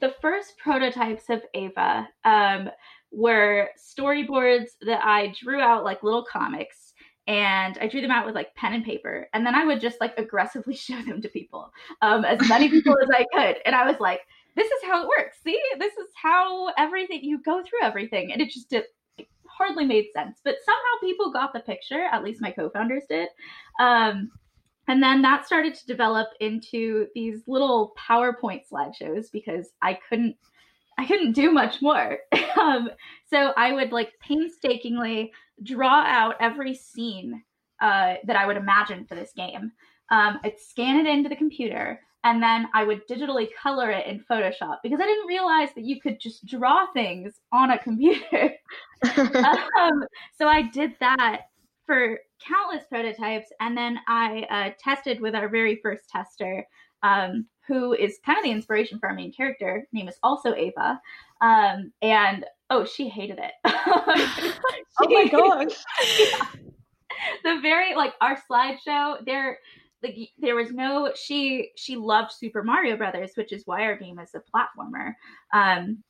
the 0.00 0.14
first 0.20 0.58
prototypes 0.58 1.30
of 1.30 1.42
Ava 1.54 2.08
um, 2.24 2.70
were 3.10 3.70
storyboards 3.78 4.70
that 4.82 5.04
I 5.04 5.34
drew 5.42 5.60
out 5.60 5.84
like 5.84 6.02
little 6.02 6.24
comics 6.24 6.92
and 7.26 7.76
I 7.78 7.88
drew 7.88 8.00
them 8.00 8.10
out 8.10 8.26
with 8.26 8.34
like 8.34 8.54
pen 8.54 8.74
and 8.74 8.84
paper. 8.84 9.28
And 9.32 9.44
then 9.44 9.54
I 9.54 9.64
would 9.64 9.80
just 9.80 10.00
like 10.00 10.14
aggressively 10.18 10.74
show 10.76 11.00
them 11.02 11.20
to 11.22 11.28
people, 11.28 11.70
um, 12.02 12.24
as 12.24 12.46
many 12.48 12.68
people 12.68 12.96
as 13.02 13.08
I 13.10 13.24
could. 13.32 13.56
And 13.64 13.74
I 13.74 13.86
was 13.86 13.98
like, 14.00 14.20
this 14.54 14.66
is 14.66 14.82
how 14.84 15.02
it 15.02 15.08
works. 15.08 15.38
See, 15.44 15.60
this 15.78 15.92
is 15.92 16.08
how 16.14 16.72
everything 16.78 17.22
you 17.22 17.42
go 17.42 17.62
through 17.62 17.82
everything. 17.82 18.32
And 18.32 18.40
it 18.40 18.50
just 18.50 18.70
did, 18.70 18.84
it 19.18 19.26
hardly 19.46 19.84
made 19.84 20.06
sense. 20.14 20.40
But 20.44 20.56
somehow 20.64 20.80
people 21.02 21.32
got 21.32 21.52
the 21.52 21.60
picture, 21.60 22.04
at 22.10 22.24
least 22.24 22.40
my 22.40 22.50
co 22.50 22.70
founders 22.70 23.04
did. 23.08 23.28
Um, 23.80 24.30
and 24.88 25.02
then 25.02 25.22
that 25.22 25.46
started 25.46 25.74
to 25.74 25.86
develop 25.86 26.28
into 26.40 27.06
these 27.14 27.42
little 27.46 27.94
PowerPoint 27.98 28.62
slideshows 28.70 29.26
because 29.32 29.70
I 29.82 29.98
couldn't 30.08 30.36
I 30.98 31.06
couldn't 31.06 31.32
do 31.32 31.52
much 31.52 31.82
more. 31.82 32.18
um, 32.60 32.88
so 33.28 33.52
I 33.56 33.72
would 33.72 33.92
like 33.92 34.12
painstakingly 34.20 35.32
draw 35.62 36.02
out 36.02 36.36
every 36.40 36.74
scene 36.74 37.42
uh, 37.80 38.14
that 38.24 38.36
I 38.36 38.46
would 38.46 38.56
imagine 38.56 39.04
for 39.06 39.14
this 39.14 39.32
game. 39.36 39.72
Um, 40.10 40.38
I'd 40.44 40.58
scan 40.58 41.04
it 41.04 41.06
into 41.06 41.28
the 41.28 41.36
computer, 41.36 42.00
and 42.24 42.42
then 42.42 42.68
I 42.74 42.84
would 42.84 43.06
digitally 43.08 43.48
color 43.60 43.90
it 43.90 44.06
in 44.06 44.24
Photoshop 44.30 44.78
because 44.82 45.00
I 45.00 45.06
didn't 45.06 45.26
realize 45.26 45.68
that 45.74 45.84
you 45.84 46.00
could 46.00 46.18
just 46.18 46.46
draw 46.46 46.86
things 46.92 47.34
on 47.52 47.70
a 47.72 47.78
computer. 47.78 48.52
um, 49.16 50.04
so 50.38 50.48
I 50.48 50.62
did 50.72 50.94
that 51.00 51.42
for 51.84 52.18
countless 52.40 52.84
prototypes, 52.88 53.48
and 53.60 53.76
then 53.76 53.98
I 54.08 54.46
uh, 54.50 54.70
tested 54.82 55.20
with 55.20 55.34
our 55.34 55.48
very 55.48 55.80
first 55.82 56.08
tester, 56.08 56.66
um, 57.02 57.46
who 57.66 57.92
is 57.92 58.18
kind 58.24 58.38
of 58.38 58.44
the 58.44 58.50
inspiration 58.50 58.98
for 58.98 59.08
our 59.08 59.14
main 59.14 59.32
character. 59.32 59.80
Her 59.80 59.88
name 59.92 60.08
is 60.08 60.18
also 60.22 60.54
Ava, 60.54 61.00
um, 61.40 61.92
and 62.02 62.44
oh, 62.70 62.84
she 62.84 63.08
hated 63.08 63.38
it. 63.38 63.52
she, 63.66 64.52
oh 65.00 65.08
my 65.08 65.28
gosh! 65.30 65.84
Yeah. 66.18 66.46
The 67.44 67.60
very 67.60 67.94
like 67.94 68.14
our 68.20 68.38
slideshow 68.50 69.24
there 69.24 69.58
like 70.02 70.16
there 70.38 70.54
was 70.54 70.72
no 70.72 71.12
she 71.14 71.70
she 71.76 71.96
loved 71.96 72.32
Super 72.32 72.62
Mario 72.62 72.96
Brothers, 72.96 73.32
which 73.34 73.52
is 73.52 73.62
why 73.66 73.82
our 73.82 73.96
game 73.96 74.18
is 74.18 74.34
a 74.34 74.42
platformer. 74.54 75.14
Um, 75.52 76.02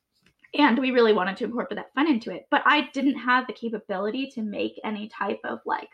and 0.54 0.78
we 0.78 0.90
really 0.90 1.12
wanted 1.12 1.36
to 1.38 1.44
incorporate 1.44 1.76
that 1.76 1.92
fun 1.94 2.08
into 2.08 2.30
it, 2.30 2.46
but 2.50 2.62
I 2.64 2.88
didn't 2.92 3.18
have 3.18 3.46
the 3.46 3.52
capability 3.52 4.30
to 4.30 4.42
make 4.42 4.80
any 4.84 5.08
type 5.08 5.40
of 5.44 5.60
like 5.66 5.90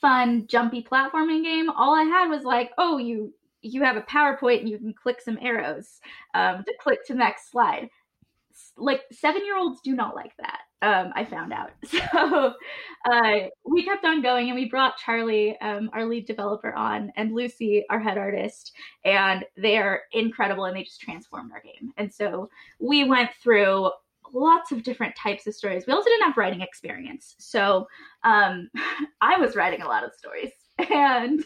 fun 0.00 0.46
jumpy 0.46 0.82
platforming 0.82 1.42
game. 1.42 1.70
All 1.70 1.94
I 1.94 2.02
had 2.02 2.28
was 2.28 2.44
like, 2.44 2.70
oh, 2.78 2.98
you 2.98 3.32
you 3.62 3.82
have 3.82 3.96
a 3.96 4.02
PowerPoint 4.02 4.60
and 4.60 4.68
you 4.68 4.78
can 4.78 4.94
click 4.94 5.20
some 5.20 5.38
arrows 5.40 6.00
um, 6.34 6.62
to 6.64 6.74
click 6.80 7.04
to 7.06 7.14
next 7.14 7.50
slide. 7.50 7.88
Like 8.76 9.02
seven 9.10 9.44
year 9.44 9.56
olds 9.56 9.80
do 9.80 9.94
not 9.94 10.14
like 10.14 10.32
that 10.38 10.60
um, 10.82 11.12
I 11.14 11.24
found 11.24 11.52
out. 11.52 11.70
So 12.12 12.54
uh, 13.10 13.48
we 13.64 13.84
kept 13.84 14.04
on 14.04 14.22
going 14.22 14.48
and 14.48 14.56
we 14.56 14.68
brought 14.68 14.96
Charlie, 14.96 15.56
um, 15.60 15.90
our 15.92 16.06
lead 16.06 16.26
developer, 16.26 16.72
on 16.74 17.12
and 17.16 17.32
Lucy, 17.34 17.84
our 17.90 18.00
head 18.00 18.18
artist, 18.18 18.72
and 19.04 19.44
they 19.56 19.76
are 19.76 20.02
incredible 20.12 20.64
and 20.64 20.76
they 20.76 20.82
just 20.82 21.00
transformed 21.00 21.52
our 21.52 21.60
game. 21.60 21.92
And 21.96 22.12
so 22.12 22.48
we 22.80 23.04
went 23.04 23.30
through 23.42 23.90
lots 24.32 24.72
of 24.72 24.82
different 24.82 25.14
types 25.16 25.46
of 25.46 25.54
stories. 25.54 25.84
We 25.86 25.92
also 25.92 26.08
didn't 26.08 26.26
have 26.26 26.36
writing 26.36 26.60
experience. 26.60 27.34
So 27.38 27.86
um, 28.24 28.70
I 29.20 29.38
was 29.38 29.56
writing 29.56 29.82
a 29.82 29.88
lot 29.88 30.04
of 30.04 30.12
stories 30.14 30.52
and 30.90 31.44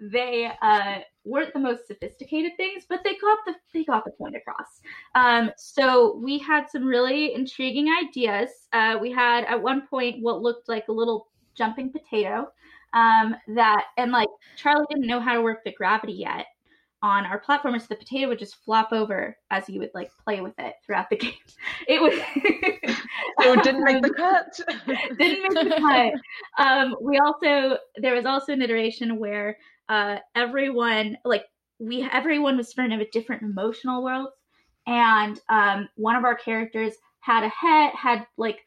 they 0.00 0.50
uh, 0.62 0.98
weren't 1.24 1.52
the 1.52 1.58
most 1.58 1.86
sophisticated 1.86 2.52
things, 2.56 2.84
but 2.88 3.00
they 3.04 3.16
got 3.16 3.38
the 3.46 3.54
they 3.74 3.84
got 3.84 4.04
the 4.04 4.10
point 4.12 4.36
across. 4.36 4.80
Um, 5.14 5.50
so 5.56 6.16
we 6.16 6.38
had 6.38 6.70
some 6.70 6.84
really 6.84 7.34
intriguing 7.34 7.88
ideas. 8.02 8.50
Uh, 8.72 8.96
we 9.00 9.10
had 9.10 9.44
at 9.44 9.62
one 9.62 9.86
point 9.86 10.22
what 10.22 10.40
looked 10.40 10.68
like 10.68 10.88
a 10.88 10.92
little 10.92 11.28
jumping 11.54 11.92
potato 11.92 12.48
um, 12.94 13.34
that, 13.48 13.84
and 13.98 14.12
like 14.12 14.28
Charlie 14.56 14.86
didn't 14.88 15.06
know 15.06 15.20
how 15.20 15.34
to 15.34 15.42
work 15.42 15.62
the 15.64 15.72
gravity 15.72 16.14
yet 16.14 16.46
on 17.02 17.26
our 17.26 17.40
platformer, 17.40 17.80
so 17.80 17.86
the 17.88 17.96
potato 17.96 18.28
would 18.28 18.38
just 18.38 18.56
flop 18.64 18.92
over 18.92 19.36
as 19.50 19.68
you 19.68 19.78
would 19.80 19.90
like 19.94 20.10
play 20.24 20.40
with 20.40 20.54
it 20.58 20.74
throughout 20.84 21.08
the 21.10 21.16
game. 21.16 21.32
It 21.86 22.00
was 22.02 22.14
it 22.14 23.64
didn't 23.64 23.84
make 23.84 24.02
the 24.02 24.10
cut. 24.16 24.60
didn't 25.18 25.54
make 25.54 25.72
the 25.72 25.76
cut. 25.78 26.64
Um, 26.64 26.96
we 27.00 27.18
also 27.18 27.78
there 27.96 28.14
was 28.14 28.26
also 28.26 28.52
an 28.52 28.62
iteration 28.62 29.18
where 29.18 29.56
uh, 29.88 30.18
everyone 30.34 31.16
like 31.24 31.44
we 31.78 32.08
everyone 32.12 32.56
was 32.56 32.72
from 32.72 32.90
a 32.90 33.08
different 33.10 33.42
emotional 33.42 34.02
worlds, 34.02 34.32
and 34.86 35.40
um, 35.48 35.88
one 35.96 36.16
of 36.16 36.24
our 36.24 36.34
characters 36.34 36.94
had 37.20 37.44
a 37.44 37.48
head 37.48 37.92
had 37.94 38.26
like 38.36 38.64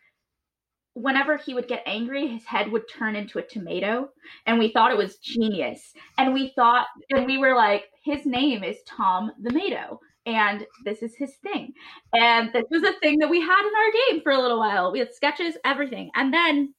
whenever 0.94 1.38
he 1.38 1.54
would 1.54 1.68
get 1.68 1.84
angry, 1.86 2.28
his 2.28 2.46
head 2.46 2.72
would 2.72 2.84
turn 2.90 3.16
into 3.16 3.40
a 3.40 3.44
tomato. 3.44 4.10
And 4.46 4.60
we 4.60 4.72
thought 4.72 4.92
it 4.92 4.98
was 4.98 5.18
genius. 5.18 5.94
And 6.18 6.34
we 6.34 6.54
thought, 6.56 6.88
and 7.12 7.26
we 7.26 7.38
were 7.38 7.56
like, 7.56 7.86
his 8.04 8.26
name 8.26 8.64
is 8.64 8.78
Tom 8.88 9.32
the 9.42 9.52
Mato. 9.52 10.00
And 10.26 10.66
this 10.86 11.02
is 11.02 11.16
his 11.16 11.36
thing. 11.42 11.74
And 12.14 12.52
this 12.54 12.66
was 12.70 12.84
a 12.84 13.00
thing 13.00 13.20
that 13.20 13.30
we 13.30 13.42
had 13.42 13.68
in 13.68 13.76
our 13.76 13.92
game 14.10 14.22
for 14.22 14.34
a 14.34 14.42
little 14.42 14.60
while. 14.60 14.92
We 14.92 15.00
had 15.00 15.14
sketches, 15.14 15.56
everything. 15.66 16.12
And 16.16 16.34
then 16.34 16.74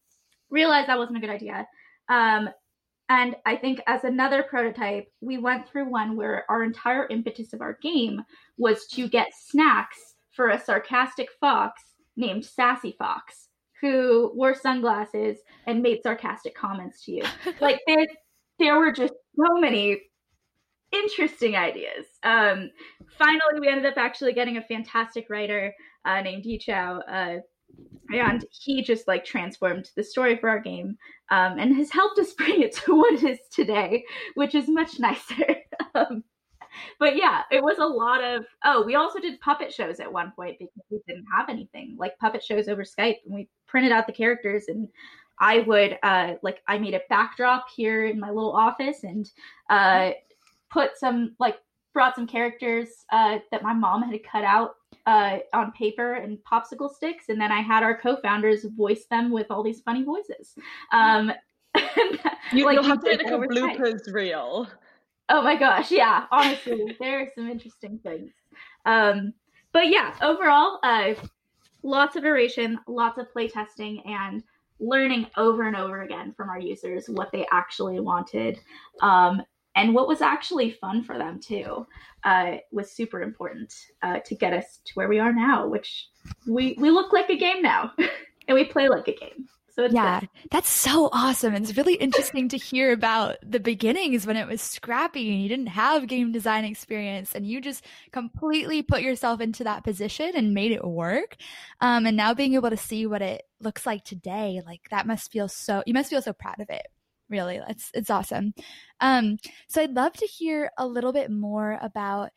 realized 0.51 0.89
that 0.89 0.99
wasn't 0.99 1.19
a 1.19 1.21
good 1.21 1.31
idea. 1.31 1.67
Um, 2.09 2.51
and 3.09 3.35
I 3.45 3.57
think 3.57 3.83
as 3.87 4.05
another 4.05 4.43
prototype, 4.43 5.07
we 5.21 5.39
went 5.39 5.69
through 5.69 5.91
one 5.91 6.17
where 6.17 6.45
our 6.49 6.63
entire 6.63 7.07
impetus 7.09 7.53
of 7.53 7.61
our 7.61 7.79
game 7.83 8.23
was 8.59 8.87
to 8.89 9.09
get 9.09 9.33
snacks 9.35 10.15
for 10.31 10.51
a 10.51 10.61
sarcastic 10.61 11.29
fox 11.41 11.83
named 12.17 12.45
Sassy 12.45 12.95
Fox 12.99 13.49
who 13.83 14.33
wore 14.35 14.55
sunglasses 14.55 15.39
and 15.67 15.83
made 15.83 16.01
sarcastic 16.03 16.55
comments 16.55 17.05
to 17.05 17.13
you. 17.13 17.25
like 17.61 17.81
there, 17.87 18.07
there 18.59 18.79
were 18.79 18.93
just 18.93 19.13
so 19.37 19.61
many 19.61 20.01
interesting 20.93 21.57
ideas. 21.57 22.07
Um, 22.23 22.71
finally, 23.19 23.61
we 23.61 23.69
ended 23.69 23.87
up 23.87 23.99
actually 23.99 24.33
getting 24.33 24.57
a 24.57 24.63
fantastic 24.63 25.27
writer 25.29 25.75
uh, 26.05 26.23
named 26.23 26.45
Yi 26.45 26.59
Chao, 26.59 27.01
uh, 27.01 27.39
and 28.13 28.45
he 28.51 28.83
just 28.83 29.09
like 29.09 29.25
transformed 29.25 29.91
the 29.97 30.05
story 30.05 30.37
for 30.37 30.49
our 30.49 30.61
game 30.61 30.97
um, 31.31 31.59
and 31.59 31.75
has 31.77 31.91
helped 31.91 32.19
us 32.19 32.33
bring 32.39 32.63
it 32.63 32.73
to 32.77 32.97
what 32.97 33.15
it 33.15 33.25
is 33.25 33.39
today, 33.53 34.05
which 34.35 34.55
is 34.55 34.69
much 34.69 35.01
nicer. 35.01 35.57
um, 35.95 36.23
but 36.99 37.17
yeah, 37.17 37.43
it 37.51 37.63
was 37.63 37.79
a 37.79 37.87
lot 37.87 38.23
of. 38.23 38.45
Oh, 38.65 38.83
we 38.85 38.95
also 38.95 39.19
did 39.19 39.41
puppet 39.41 39.73
shows 39.73 40.01
at 40.01 40.13
one 40.13 40.33
point 40.35 40.59
because 40.59 40.83
we 40.91 41.01
didn't 41.07 41.27
have 41.37 41.49
anything 41.49 41.97
like 41.99 42.19
puppet 42.19 42.43
shows 42.43 42.69
over 42.69 42.83
Skype, 42.83 43.19
and 43.25 43.35
we 43.35 43.49
printed 43.67 43.93
out 43.93 44.07
the 44.07 44.13
characters 44.13 44.65
and. 44.69 44.89
I 45.39 45.61
would 45.61 45.99
uh, 46.05 46.35
like 46.43 46.63
I 46.69 46.79
made 46.79 46.95
a 46.95 47.01
backdrop 47.09 47.67
here 47.75 48.07
in 48.07 48.21
my 48.21 48.29
little 48.29 48.55
office 48.55 49.03
and 49.03 49.29
uh, 49.71 50.11
put 50.71 50.97
some 50.97 51.35
like 51.41 51.57
brought 51.93 52.15
some 52.15 52.27
characters 52.27 52.89
uh, 53.11 53.39
that 53.51 53.63
my 53.63 53.73
mom 53.73 54.03
had 54.03 54.19
cut 54.25 54.45
out 54.45 54.77
uh, 55.07 55.39
on 55.53 55.73
paper 55.73 56.15
and 56.15 56.39
popsicle 56.51 56.93
sticks, 56.93 57.29
and 57.29 57.41
then 57.41 57.53
I 57.53 57.61
had 57.61 57.83
our 57.83 57.99
co-founders 57.99 58.65
voice 58.77 59.07
them 59.11 59.31
with 59.31 59.51
all 59.51 59.63
these 59.63 59.81
funny 59.81 60.05
voices. 60.05 60.55
Um, 60.93 61.33
you, 62.53 62.67
will 62.67 62.83
have 62.83 63.03
to 63.03 63.17
make 63.17 63.27
a 63.27 63.31
bloopers 63.33 64.13
reel. 64.13 64.69
Oh 65.35 65.41
my 65.41 65.57
gosh, 65.57 65.91
yeah. 65.91 66.27
Honestly, 66.31 66.95
there 67.01 67.21
are 67.21 67.29
some 67.35 67.49
interesting 67.49 67.99
things. 68.03 68.33
Um, 68.85 69.33
but 69.73 69.89
yeah, 69.89 70.15
overall, 70.21 70.79
uh, 70.83 71.15
lots 71.83 72.17
of 72.17 72.25
iteration, 72.25 72.79
lots 72.87 73.19
of 73.19 73.33
play 73.33 73.49
testing, 73.49 74.03
and 74.07 74.43
learning 74.79 75.27
over 75.39 75.67
and 75.67 75.75
over 75.75 76.03
again 76.03 76.33
from 76.33 76.51
our 76.51 76.59
users 76.59 77.09
what 77.09 77.31
they 77.33 77.47
actually 77.51 78.01
wanted 78.01 78.59
um, 79.01 79.41
and 79.77 79.95
what 79.95 80.09
was 80.09 80.21
actually 80.21 80.73
fun 80.73 81.03
for 81.03 81.17
them 81.17 81.39
too 81.41 81.87
uh, 82.25 82.57
was 82.73 82.91
super 82.91 83.23
important 83.23 83.73
uh, 84.03 84.19
to 84.21 84.35
get 84.35 84.53
us 84.53 84.81
to 84.85 84.93
where 84.95 85.09
we 85.09 85.19
are 85.19 85.33
now, 85.33 85.67
which 85.67 86.09
we 86.47 86.77
we 86.79 86.91
look 86.91 87.13
like 87.13 87.31
a 87.31 87.37
game 87.37 87.63
now, 87.63 87.93
and 88.49 88.55
we 88.55 88.65
play 88.65 88.89
like 88.89 89.09
a 89.09 89.15
game. 89.15 89.49
So 89.75 89.87
yeah, 89.87 90.21
good. 90.21 90.29
that's 90.51 90.69
so 90.69 91.09
awesome. 91.13 91.55
It's 91.55 91.77
really 91.79 91.95
interesting 91.95 92.49
to 92.51 92.59
hear 92.59 92.93
about 92.93 93.39
the 93.43 93.59
beginnings 93.59 94.27
when 94.27 94.37
it 94.37 94.47
was 94.47 94.61
scrappy 94.61 95.33
and 95.33 95.43
you 95.43 95.49
didn't 95.49 95.69
have 95.69 96.07
game 96.07 96.31
design 96.31 96.67
experience 96.67 97.35
and 97.35 97.47
you 97.47 97.61
just 97.61 97.85
completely 98.13 98.83
put 98.83 99.01
yourself 99.01 99.41
into 99.41 99.65
that 99.65 99.83
position 99.83 100.33
and 100.35 100.53
made 100.53 100.73
it 100.73 100.85
work. 100.85 101.37
Um, 101.81 102.05
and 102.05 102.19
now 102.19 102.35
being 102.35 102.55
able 102.55 102.69
to 102.69 102.77
see 102.77 103.07
what 103.07 103.23
it 103.23 103.45
looks 103.61 103.87
like 103.87 104.05
today, 104.05 104.61
like 104.67 104.83
that 104.91 105.07
must 105.07 105.33
feel 105.33 105.49
so, 105.49 105.83
you 105.87 105.95
must 105.95 106.11
feel 106.11 106.23
so 106.23 106.35
proud 106.35 106.61
of 106.61 106.69
it. 106.69 106.87
Really, 107.31 107.59
it's 107.67 107.91
it's 107.95 108.11
awesome. 108.11 108.53
Um, 109.01 109.39
so 109.67 109.81
I'd 109.81 109.95
love 109.95 110.13
to 110.15 110.27
hear 110.27 110.71
a 110.77 110.87
little 110.87 111.15
bit 111.15 111.31
more 111.31 111.79
about 111.81 112.29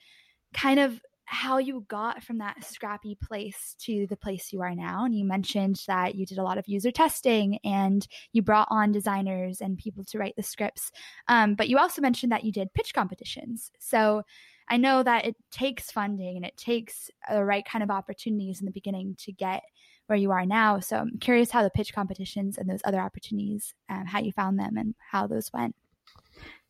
kind 0.53 0.79
of 0.79 1.01
how 1.25 1.57
you 1.57 1.83
got 1.87 2.23
from 2.23 2.37
that 2.37 2.63
scrappy 2.63 3.17
place 3.21 3.75
to 3.79 4.05
the 4.07 4.17
place 4.17 4.53
you 4.53 4.61
are 4.61 4.75
now. 4.75 5.05
And 5.05 5.15
you 5.15 5.25
mentioned 5.25 5.81
that 5.87 6.15
you 6.15 6.25
did 6.25 6.37
a 6.37 6.43
lot 6.43 6.57
of 6.57 6.67
user 6.67 6.91
testing 6.91 7.59
and 7.63 8.07
you 8.31 8.41
brought 8.41 8.67
on 8.69 8.91
designers 8.91 9.59
and 9.59 9.77
people 9.77 10.03
to 10.05 10.19
write 10.19 10.35
the 10.37 10.43
scripts. 10.43 10.91
Um, 11.27 11.55
but 11.55 11.67
you 11.67 11.77
also 11.77 12.01
mentioned 12.01 12.31
that 12.31 12.43
you 12.43 12.51
did 12.51 12.73
pitch 12.73 12.93
competitions. 12.93 13.71
So 13.79 14.21
I 14.69 14.77
know 14.77 15.03
that 15.03 15.25
it 15.25 15.35
takes 15.51 15.91
funding 15.91 16.37
and 16.37 16.45
it 16.45 16.57
takes 16.57 17.09
the 17.29 17.43
right 17.43 17.65
kind 17.65 17.83
of 17.83 17.91
opportunities 17.91 18.59
in 18.59 18.65
the 18.65 18.71
beginning 18.71 19.15
to 19.19 19.31
get 19.31 19.63
where 20.07 20.17
you 20.17 20.31
are 20.31 20.45
now. 20.45 20.79
So 20.79 20.97
I'm 20.97 21.17
curious 21.19 21.51
how 21.51 21.63
the 21.63 21.69
pitch 21.71 21.93
competitions 21.93 22.57
and 22.57 22.69
those 22.69 22.81
other 22.83 22.99
opportunities, 22.99 23.73
um, 23.89 24.05
how 24.05 24.19
you 24.19 24.31
found 24.31 24.59
them 24.59 24.77
and 24.77 24.93
how 25.11 25.27
those 25.27 25.51
went. 25.51 25.75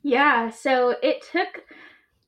Yeah, 0.02 0.50
so 0.50 0.96
it 1.02 1.26
took 1.32 1.64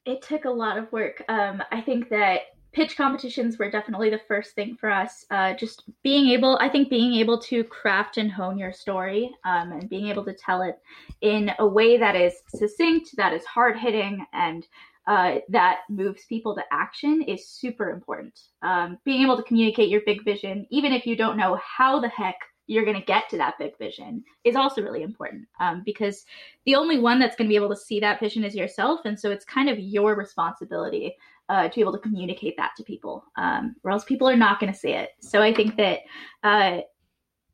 it 0.07 0.21
took 0.21 0.45
a 0.45 0.49
lot 0.49 0.77
of 0.77 0.91
work. 0.91 1.23
Um, 1.27 1.61
I 1.71 1.81
think 1.81 2.09
that 2.09 2.41
pitch 2.71 2.95
competitions 2.95 3.57
were 3.57 3.69
definitely 3.69 4.09
the 4.09 4.21
first 4.27 4.55
thing 4.55 4.77
for 4.79 4.89
us. 4.89 5.25
Uh, 5.31 5.53
just 5.53 5.83
being 6.03 6.27
able, 6.29 6.57
I 6.61 6.69
think, 6.69 6.89
being 6.89 7.15
able 7.15 7.39
to 7.41 7.63
craft 7.65 8.17
and 8.17 8.31
hone 8.31 8.57
your 8.57 8.71
story 8.71 9.31
um, 9.45 9.73
and 9.73 9.89
being 9.89 10.07
able 10.07 10.23
to 10.25 10.33
tell 10.33 10.61
it 10.61 10.79
in 11.21 11.51
a 11.59 11.67
way 11.67 11.97
that 11.97 12.15
is 12.15 12.33
succinct, 12.55 13.09
that 13.17 13.33
is 13.33 13.43
hard 13.45 13.77
hitting, 13.77 14.25
and 14.31 14.65
uh, 15.07 15.35
that 15.49 15.79
moves 15.89 16.25
people 16.25 16.55
to 16.55 16.63
action 16.71 17.21
is 17.23 17.47
super 17.47 17.89
important. 17.89 18.39
Um, 18.61 18.97
being 19.03 19.23
able 19.23 19.37
to 19.37 19.43
communicate 19.43 19.89
your 19.89 20.01
big 20.05 20.23
vision, 20.23 20.67
even 20.69 20.93
if 20.93 21.05
you 21.05 21.15
don't 21.15 21.37
know 21.37 21.59
how 21.61 21.99
the 21.99 22.09
heck 22.09 22.37
you're 22.67 22.85
going 22.85 22.99
to 22.99 23.05
get 23.05 23.29
to 23.29 23.37
that 23.37 23.57
big 23.57 23.77
vision 23.77 24.23
is 24.43 24.55
also 24.55 24.81
really 24.81 25.01
important 25.01 25.47
um, 25.59 25.81
because 25.85 26.25
the 26.65 26.75
only 26.75 26.99
one 26.99 27.19
that's 27.19 27.35
going 27.35 27.47
to 27.47 27.51
be 27.51 27.55
able 27.55 27.69
to 27.69 27.75
see 27.75 27.99
that 27.99 28.19
vision 28.19 28.43
is 28.43 28.55
yourself. 28.55 29.01
And 29.05 29.19
so 29.19 29.31
it's 29.31 29.45
kind 29.45 29.69
of 29.69 29.79
your 29.79 30.15
responsibility 30.15 31.15
uh, 31.49 31.69
to 31.69 31.75
be 31.75 31.81
able 31.81 31.93
to 31.93 31.99
communicate 31.99 32.57
that 32.57 32.71
to 32.75 32.83
people, 32.83 33.23
um, 33.37 33.75
or 33.83 33.91
else 33.91 34.03
people 34.03 34.29
are 34.29 34.35
not 34.35 34.59
going 34.59 34.71
to 34.71 34.77
see 34.77 34.91
it. 34.91 35.11
So 35.21 35.41
I 35.41 35.53
think 35.53 35.77
that 35.77 35.99
uh, 36.43 36.79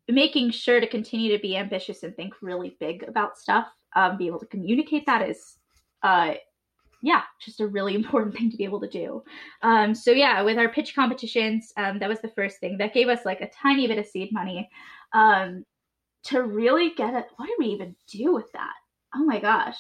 making 0.07 0.49
sure 0.49 0.79
to 0.79 0.87
continue 0.87 1.35
to 1.35 1.41
be 1.41 1.55
ambitious 1.55 2.01
and 2.01 2.15
think 2.15 2.33
really 2.41 2.75
big 2.79 3.03
about 3.03 3.37
stuff, 3.37 3.67
um, 3.95 4.17
be 4.17 4.25
able 4.25 4.39
to 4.39 4.47
communicate 4.47 5.05
that 5.05 5.29
is 5.29 5.57
uh, 6.01 6.33
yeah, 7.03 7.21
just 7.39 7.59
a 7.59 7.67
really 7.67 7.93
important 8.03 8.33
thing 8.35 8.49
to 8.49 8.57
be 8.57 8.63
able 8.63 8.79
to 8.81 8.89
do. 8.89 9.21
Um, 9.61 9.93
so 9.93 10.09
yeah, 10.09 10.41
with 10.41 10.57
our 10.57 10.69
pitch 10.69 10.95
competitions, 10.95 11.71
um, 11.77 11.99
that 11.99 12.09
was 12.09 12.21
the 12.21 12.29
first 12.29 12.59
thing 12.59 12.77
that 12.77 12.93
gave 12.93 13.09
us 13.09 13.25
like 13.25 13.41
a 13.41 13.49
tiny 13.49 13.87
bit 13.87 13.99
of 13.99 14.07
seed 14.07 14.29
money 14.31 14.69
um, 15.13 15.65
to 16.25 16.43
really 16.43 16.93
get 16.95 17.13
it. 17.13 17.25
What 17.37 17.47
do 17.47 17.55
we 17.59 17.67
even 17.67 17.95
do 18.07 18.33
with 18.33 18.51
that? 18.53 18.73
Oh 19.15 19.23
my 19.23 19.39
gosh. 19.39 19.77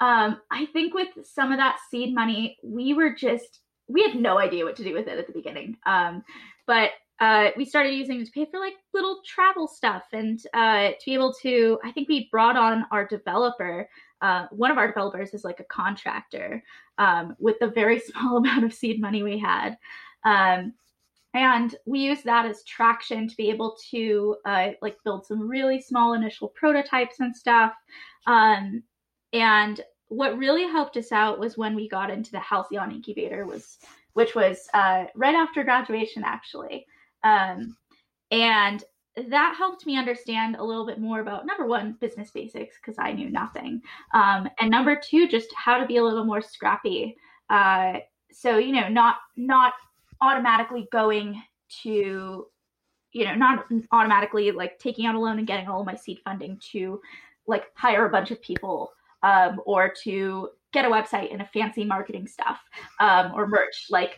Um, 0.00 0.40
I 0.50 0.66
think 0.66 0.94
with 0.94 1.08
some 1.24 1.52
of 1.52 1.58
that 1.58 1.78
seed 1.90 2.14
money, 2.14 2.56
we 2.62 2.94
were 2.94 3.14
just 3.14 3.60
we 3.88 4.02
had 4.02 4.14
no 4.14 4.38
idea 4.38 4.64
what 4.64 4.76
to 4.76 4.84
do 4.84 4.94
with 4.94 5.06
it 5.06 5.18
at 5.18 5.26
the 5.26 5.32
beginning. 5.32 5.76
Um, 5.86 6.24
but 6.66 6.90
uh, 7.20 7.50
we 7.56 7.64
started 7.64 7.94
using 7.94 8.20
it 8.20 8.26
to 8.26 8.32
pay 8.32 8.46
for 8.50 8.58
like 8.58 8.74
little 8.94 9.20
travel 9.26 9.68
stuff 9.68 10.04
and 10.12 10.40
uh, 10.54 10.88
to 10.88 11.04
be 11.04 11.14
able 11.14 11.34
to. 11.42 11.78
I 11.84 11.92
think 11.92 12.08
we 12.08 12.28
brought 12.30 12.56
on 12.56 12.86
our 12.90 13.06
developer 13.06 13.88
uh, 14.22 14.46
one 14.52 14.70
of 14.70 14.78
our 14.78 14.86
developers 14.86 15.34
is 15.34 15.44
like 15.44 15.60
a 15.60 15.64
contractor 15.64 16.62
um, 16.98 17.36
with 17.38 17.58
the 17.58 17.66
very 17.66 17.98
small 18.06 18.38
amount 18.38 18.64
of 18.64 18.72
seed 18.72 19.00
money 19.00 19.22
we 19.22 19.38
had. 19.38 19.76
Um, 20.24 20.72
and 21.34 21.74
we 21.86 22.00
use 22.00 22.22
that 22.22 22.46
as 22.46 22.64
traction 22.64 23.28
to 23.28 23.36
be 23.36 23.48
able 23.50 23.76
to 23.90 24.36
uh, 24.44 24.70
like 24.82 24.96
build 25.04 25.26
some 25.26 25.48
really 25.48 25.80
small 25.80 26.12
initial 26.12 26.48
prototypes 26.48 27.20
and 27.20 27.34
stuff. 27.34 27.72
Um, 28.26 28.82
and 29.32 29.80
what 30.08 30.36
really 30.36 30.64
helped 30.64 30.96
us 30.98 31.10
out 31.10 31.38
was 31.38 31.56
when 31.56 31.74
we 31.74 31.88
got 31.88 32.10
into 32.10 32.32
the 32.32 32.40
Halcyon 32.40 32.92
incubator 32.92 33.46
was, 33.46 33.78
which 34.12 34.34
was 34.34 34.68
uh, 34.74 35.04
right 35.14 35.34
after 35.34 35.64
graduation 35.64 36.22
actually. 36.22 36.86
Um, 37.24 37.76
and 38.30 38.84
that 39.28 39.54
helped 39.56 39.86
me 39.86 39.96
understand 39.96 40.56
a 40.56 40.64
little 40.64 40.86
bit 40.86 40.98
more 40.98 41.20
about 41.20 41.46
number 41.46 41.66
one 41.66 41.96
business 42.00 42.30
basics 42.30 42.76
because 42.80 42.96
i 42.98 43.12
knew 43.12 43.28
nothing 43.28 43.78
um, 44.14 44.48
and 44.58 44.70
number 44.70 44.96
two 44.98 45.28
just 45.28 45.48
how 45.54 45.76
to 45.76 45.86
be 45.86 45.98
a 45.98 46.02
little 46.02 46.24
more 46.24 46.40
scrappy 46.40 47.14
uh, 47.50 47.98
so 48.30 48.56
you 48.56 48.72
know 48.72 48.88
not 48.88 49.16
not 49.36 49.74
automatically 50.22 50.88
going 50.92 51.42
to 51.82 52.46
you 53.12 53.24
know 53.24 53.34
not 53.34 53.66
automatically 53.90 54.50
like 54.52 54.78
taking 54.78 55.04
out 55.04 55.14
a 55.14 55.18
loan 55.18 55.38
and 55.38 55.46
getting 55.46 55.68
all 55.68 55.84
my 55.84 55.94
seed 55.94 56.18
funding 56.24 56.58
to 56.72 57.00
like 57.46 57.64
hire 57.74 58.06
a 58.06 58.10
bunch 58.10 58.30
of 58.30 58.40
people 58.40 58.92
um, 59.22 59.60
or 59.66 59.92
to 60.04 60.48
get 60.72 60.84
a 60.84 60.88
website 60.88 61.32
and 61.32 61.42
a 61.42 61.50
fancy 61.52 61.84
marketing 61.84 62.26
stuff 62.26 62.60
um, 63.00 63.32
or 63.34 63.46
merch 63.46 63.86
like 63.90 64.16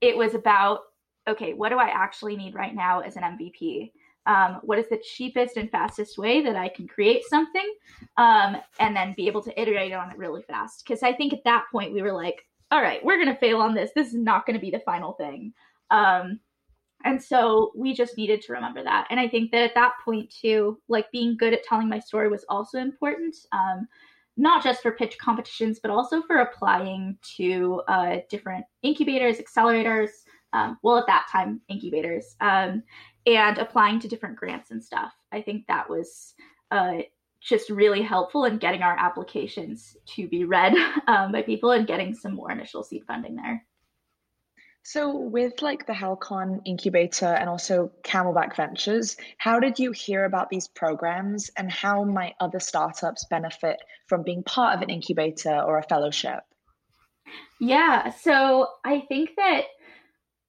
it 0.00 0.16
was 0.16 0.34
about 0.34 0.80
okay 1.26 1.54
what 1.54 1.70
do 1.70 1.78
i 1.78 1.88
actually 1.88 2.36
need 2.36 2.54
right 2.54 2.74
now 2.74 3.00
as 3.00 3.16
an 3.16 3.22
mvp 3.22 3.90
um, 4.26 4.60
what 4.62 4.78
is 4.78 4.88
the 4.90 5.02
cheapest 5.02 5.56
and 5.56 5.70
fastest 5.70 6.18
way 6.18 6.42
that 6.42 6.54
I 6.54 6.68
can 6.68 6.86
create 6.86 7.24
something 7.24 7.74
um, 8.18 8.58
and 8.78 8.94
then 8.94 9.14
be 9.16 9.26
able 9.26 9.42
to 9.42 9.60
iterate 9.60 9.94
on 9.94 10.10
it 10.10 10.18
really 10.18 10.42
fast. 10.42 10.84
Because 10.84 11.02
I 11.02 11.14
think 11.14 11.32
at 11.32 11.44
that 11.44 11.64
point 11.72 11.94
we 11.94 12.02
were 12.02 12.12
like, 12.12 12.44
all 12.70 12.82
right, 12.82 13.04
we're 13.04 13.16
going 13.16 13.32
to 13.32 13.40
fail 13.40 13.60
on 13.60 13.74
this. 13.74 13.90
This 13.94 14.08
is 14.08 14.14
not 14.14 14.46
going 14.46 14.54
to 14.54 14.60
be 14.60 14.70
the 14.70 14.80
final 14.80 15.12
thing. 15.14 15.52
Um, 15.90 16.40
and 17.04 17.22
so 17.22 17.72
we 17.76 17.94
just 17.94 18.16
needed 18.16 18.42
to 18.42 18.52
remember 18.52 18.82
that. 18.82 19.06
And 19.10 19.20
I 19.20 19.28
think 19.28 19.52
that 19.52 19.62
at 19.62 19.74
that 19.74 19.92
point, 20.04 20.30
too, 20.30 20.80
like 20.88 21.10
being 21.12 21.36
good 21.36 21.54
at 21.54 21.62
telling 21.64 21.88
my 21.88 22.00
story 22.00 22.28
was 22.28 22.44
also 22.48 22.78
important. 22.78 23.36
Um, 23.52 23.86
not 24.36 24.62
just 24.62 24.82
for 24.82 24.92
pitch 24.92 25.18
competitions, 25.18 25.80
but 25.80 25.90
also 25.90 26.22
for 26.22 26.36
applying 26.36 27.18
to 27.36 27.82
uh, 27.88 28.18
different 28.30 28.64
incubators, 28.82 29.38
accelerators, 29.38 30.10
um, 30.52 30.78
well, 30.82 30.96
at 30.96 31.06
that 31.08 31.26
time, 31.30 31.60
incubators, 31.68 32.36
um, 32.40 32.82
and 33.26 33.58
applying 33.58 33.98
to 34.00 34.08
different 34.08 34.36
grants 34.36 34.70
and 34.70 34.82
stuff. 34.82 35.12
I 35.32 35.42
think 35.42 35.66
that 35.66 35.90
was 35.90 36.34
uh, 36.70 36.98
just 37.40 37.70
really 37.70 38.02
helpful 38.02 38.44
in 38.44 38.58
getting 38.58 38.82
our 38.82 38.98
applications 38.98 39.96
to 40.06 40.28
be 40.28 40.44
read 40.44 40.74
um, 41.06 41.32
by 41.32 41.42
people 41.42 41.70
and 41.70 41.86
getting 41.86 42.14
some 42.14 42.34
more 42.34 42.50
initial 42.50 42.82
seed 42.82 43.04
funding 43.06 43.36
there. 43.36 43.64
So, 44.84 45.14
with 45.14 45.60
like 45.60 45.86
the 45.86 45.92
Halcyon 45.92 46.62
incubator 46.64 47.26
and 47.26 47.50
also 47.50 47.90
Camelback 48.04 48.56
Ventures, 48.56 49.18
how 49.36 49.60
did 49.60 49.78
you 49.78 49.92
hear 49.92 50.24
about 50.24 50.48
these 50.48 50.66
programs 50.66 51.50
and 51.58 51.70
how 51.70 52.04
might 52.04 52.34
other 52.40 52.58
startups 52.58 53.26
benefit 53.28 53.76
from 54.06 54.22
being 54.22 54.42
part 54.42 54.76
of 54.76 54.82
an 54.82 54.88
incubator 54.88 55.60
or 55.60 55.76
a 55.78 55.82
fellowship? 55.82 56.40
Yeah, 57.60 58.10
so 58.10 58.68
I 58.82 59.00
think 59.00 59.30
that 59.36 59.64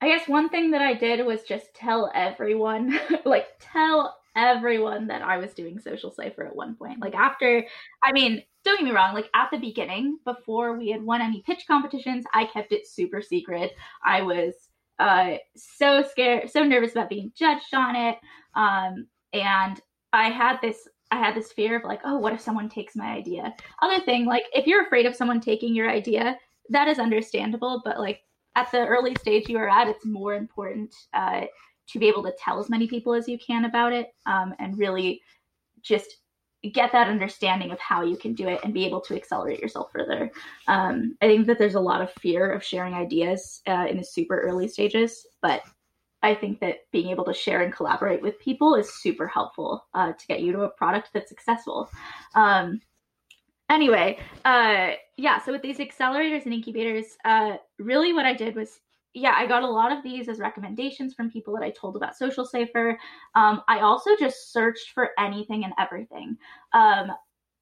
I 0.01 0.07
guess 0.07 0.27
one 0.29 0.47
thing 0.47 0.71
that 0.71 0.81
I 0.81 0.93
did 0.93 1.25
was 1.25 1.43
just 1.43 1.73
tell 1.73 2.09
everyone, 2.15 2.97
like 3.25 3.47
tell 3.59 4.15
everyone 4.39 5.07
that 5.07 5.21
I 5.21 5.37
was 5.37 5.53
doing 5.53 5.79
Social 5.79 6.11
Cipher 6.11 6.45
at 6.45 6.55
one 6.55 6.75
point. 6.75 7.01
Like 7.01 7.15
after, 7.15 7.65
I 8.03 8.11
mean, 8.11 8.43
don't 8.63 8.77
get 8.77 8.85
me 8.85 8.91
wrong, 8.91 9.13
like 9.13 9.29
at 9.33 9.49
the 9.51 9.57
beginning, 9.57 10.19
before 10.25 10.77
we 10.77 10.89
had 10.89 11.03
won 11.03 11.21
any 11.21 11.41
pitch 11.45 11.65
competitions, 11.67 12.25
I 12.33 12.45
kept 12.45 12.71
it 12.71 12.87
super 12.87 13.21
secret. 13.21 13.71
I 14.05 14.21
was 14.21 14.53
uh, 14.99 15.35
so 15.55 16.03
scared, 16.03 16.49
so 16.49 16.63
nervous 16.63 16.91
about 16.91 17.09
being 17.09 17.31
judged 17.35 17.73
on 17.73 17.95
it. 17.95 18.17
Um, 18.55 19.07
and 19.33 19.79
I 20.13 20.29
had 20.29 20.57
this 20.61 20.87
I 21.11 21.17
had 21.17 21.35
this 21.35 21.51
fear 21.51 21.77
of 21.77 21.83
like, 21.83 22.01
oh, 22.05 22.19
what 22.19 22.33
if 22.33 22.41
someone 22.41 22.69
takes 22.69 22.95
my 22.95 23.07
idea? 23.07 23.55
Other 23.81 23.99
thing, 24.03 24.25
like 24.25 24.43
if 24.53 24.67
you're 24.67 24.83
afraid 24.83 25.07
of 25.07 25.15
someone 25.15 25.41
taking 25.41 25.73
your 25.73 25.89
idea, 25.89 26.37
that 26.69 26.87
is 26.87 26.99
understandable, 26.99 27.81
but 27.83 27.99
like 27.99 28.21
at 28.55 28.71
the 28.71 28.85
early 28.85 29.15
stage 29.15 29.49
you 29.49 29.57
are 29.57 29.69
at, 29.69 29.87
it's 29.87 30.05
more 30.05 30.35
important 30.35 30.93
uh, 31.13 31.45
to 31.91 31.99
be 31.99 32.07
able 32.07 32.23
to 32.23 32.33
tell 32.37 32.59
as 32.59 32.69
many 32.69 32.87
people 32.87 33.13
as 33.13 33.27
you 33.27 33.37
can 33.37 33.65
about 33.65 33.93
it 33.93 34.13
um, 34.25 34.53
and 34.59 34.77
really 34.77 35.21
just 35.81 36.17
get 36.73 36.91
that 36.91 37.07
understanding 37.07 37.71
of 37.71 37.79
how 37.79 38.01
you 38.03 38.17
can 38.17 38.33
do 38.33 38.47
it 38.47 38.59
and 38.63 38.73
be 38.73 38.85
able 38.85 38.99
to 38.99 39.15
accelerate 39.15 39.59
yourself 39.59 39.91
further. 39.91 40.29
Um, 40.67 41.17
I 41.21 41.27
think 41.27 41.47
that 41.47 41.57
there's 41.57 41.75
a 41.75 41.79
lot 41.79 42.01
of 42.01 42.11
fear 42.13 42.51
of 42.51 42.63
sharing 42.63 42.93
ideas 42.93 43.61
uh, 43.67 43.87
in 43.89 43.97
the 43.97 44.03
super 44.03 44.41
early 44.41 44.67
stages, 44.67 45.25
but 45.41 45.61
I 46.21 46.35
think 46.35 46.59
that 46.59 46.79
being 46.91 47.09
able 47.09 47.23
to 47.25 47.33
share 47.33 47.61
and 47.61 47.73
collaborate 47.73 48.21
with 48.21 48.39
people 48.39 48.75
is 48.75 48.93
super 48.93 49.25
helpful 49.25 49.85
uh, 49.93 50.11
to 50.11 50.27
get 50.27 50.41
you 50.41 50.51
to 50.51 50.63
a 50.63 50.69
product 50.69 51.11
that's 51.13 51.29
successful. 51.29 51.89
Um, 52.35 52.81
anyway, 53.69 54.19
uh, 54.43 54.91
yeah, 55.15 55.39
so 55.39 55.53
with 55.53 55.61
these 55.61 55.77
accelerators 55.77 56.43
and 56.43 56.53
incubators, 56.53 57.05
uh, 57.23 57.55
really 57.77 58.11
what 58.11 58.25
I 58.25 58.33
did 58.33 58.55
was, 58.55 58.81
yeah, 59.13 59.33
I 59.35 59.47
got 59.47 59.63
a 59.63 59.69
lot 59.69 59.91
of 59.91 60.03
these 60.03 60.29
as 60.29 60.39
recommendations 60.39 61.13
from 61.13 61.31
people 61.31 61.53
that 61.55 61.63
I 61.63 61.71
told 61.71 61.95
about 61.95 62.17
Social 62.17 62.45
Cipher. 62.45 62.97
Um, 63.35 63.61
I 63.67 63.79
also 63.79 64.11
just 64.17 64.53
searched 64.53 64.91
for 64.93 65.11
anything 65.17 65.63
and 65.63 65.73
everything. 65.79 66.37
Um, 66.73 67.11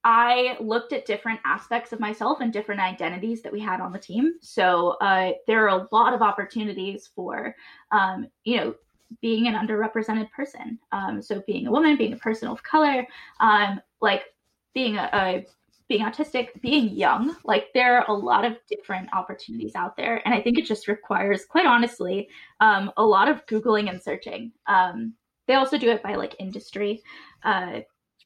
I 0.03 0.57
looked 0.61 0.93
at 0.93 1.05
different 1.05 1.39
aspects 1.45 1.91
of 1.91 1.99
myself 1.99 2.39
and 2.39 2.53
different 2.53 2.81
identities 2.81 3.41
that 3.41 3.51
we 3.51 3.59
had 3.59 3.81
on 3.81 3.91
the 3.91 3.99
team. 3.99 4.35
So 4.41 4.91
uh, 5.01 5.31
there 5.47 5.67
are 5.67 5.79
a 5.79 5.87
lot 5.91 6.13
of 6.13 6.21
opportunities 6.21 7.09
for, 7.13 7.55
um, 7.91 8.27
you 8.43 8.57
know, 8.57 8.75
being 9.21 9.47
an 9.47 9.55
underrepresented 9.55 10.29
person. 10.31 10.79
Um, 10.91 11.21
so 11.21 11.41
being 11.47 11.67
a 11.67 11.71
woman, 11.71 11.97
being 11.97 12.13
a 12.13 12.17
person 12.17 12.47
of 12.47 12.61
color, 12.63 13.05
um, 13.39 13.81
like 14.01 14.23
being 14.73 14.97
a, 14.97 15.09
a 15.13 15.45
being 15.89 16.03
autistic, 16.03 16.61
being 16.61 16.89
young, 16.89 17.35
like 17.45 17.67
there 17.73 17.97
are 17.97 18.09
a 18.09 18.13
lot 18.13 18.43
of 18.43 18.57
different 18.67 19.07
opportunities 19.13 19.75
out 19.75 19.95
there. 19.95 20.21
And 20.25 20.33
I 20.33 20.41
think 20.41 20.59
it 20.59 20.65
just 20.65 20.87
requires, 20.87 21.45
quite 21.45 21.65
honestly, 21.65 22.27
um, 22.59 22.91
a 22.97 23.03
lot 23.03 23.29
of 23.29 23.45
Googling 23.45 23.89
and 23.89 24.01
searching. 24.01 24.51
Um, 24.67 25.13
they 25.47 25.53
also 25.53 25.77
do 25.77 25.89
it 25.89 26.03
by 26.03 26.15
like 26.15 26.35
industry. 26.39 27.01
Uh, 27.43 27.81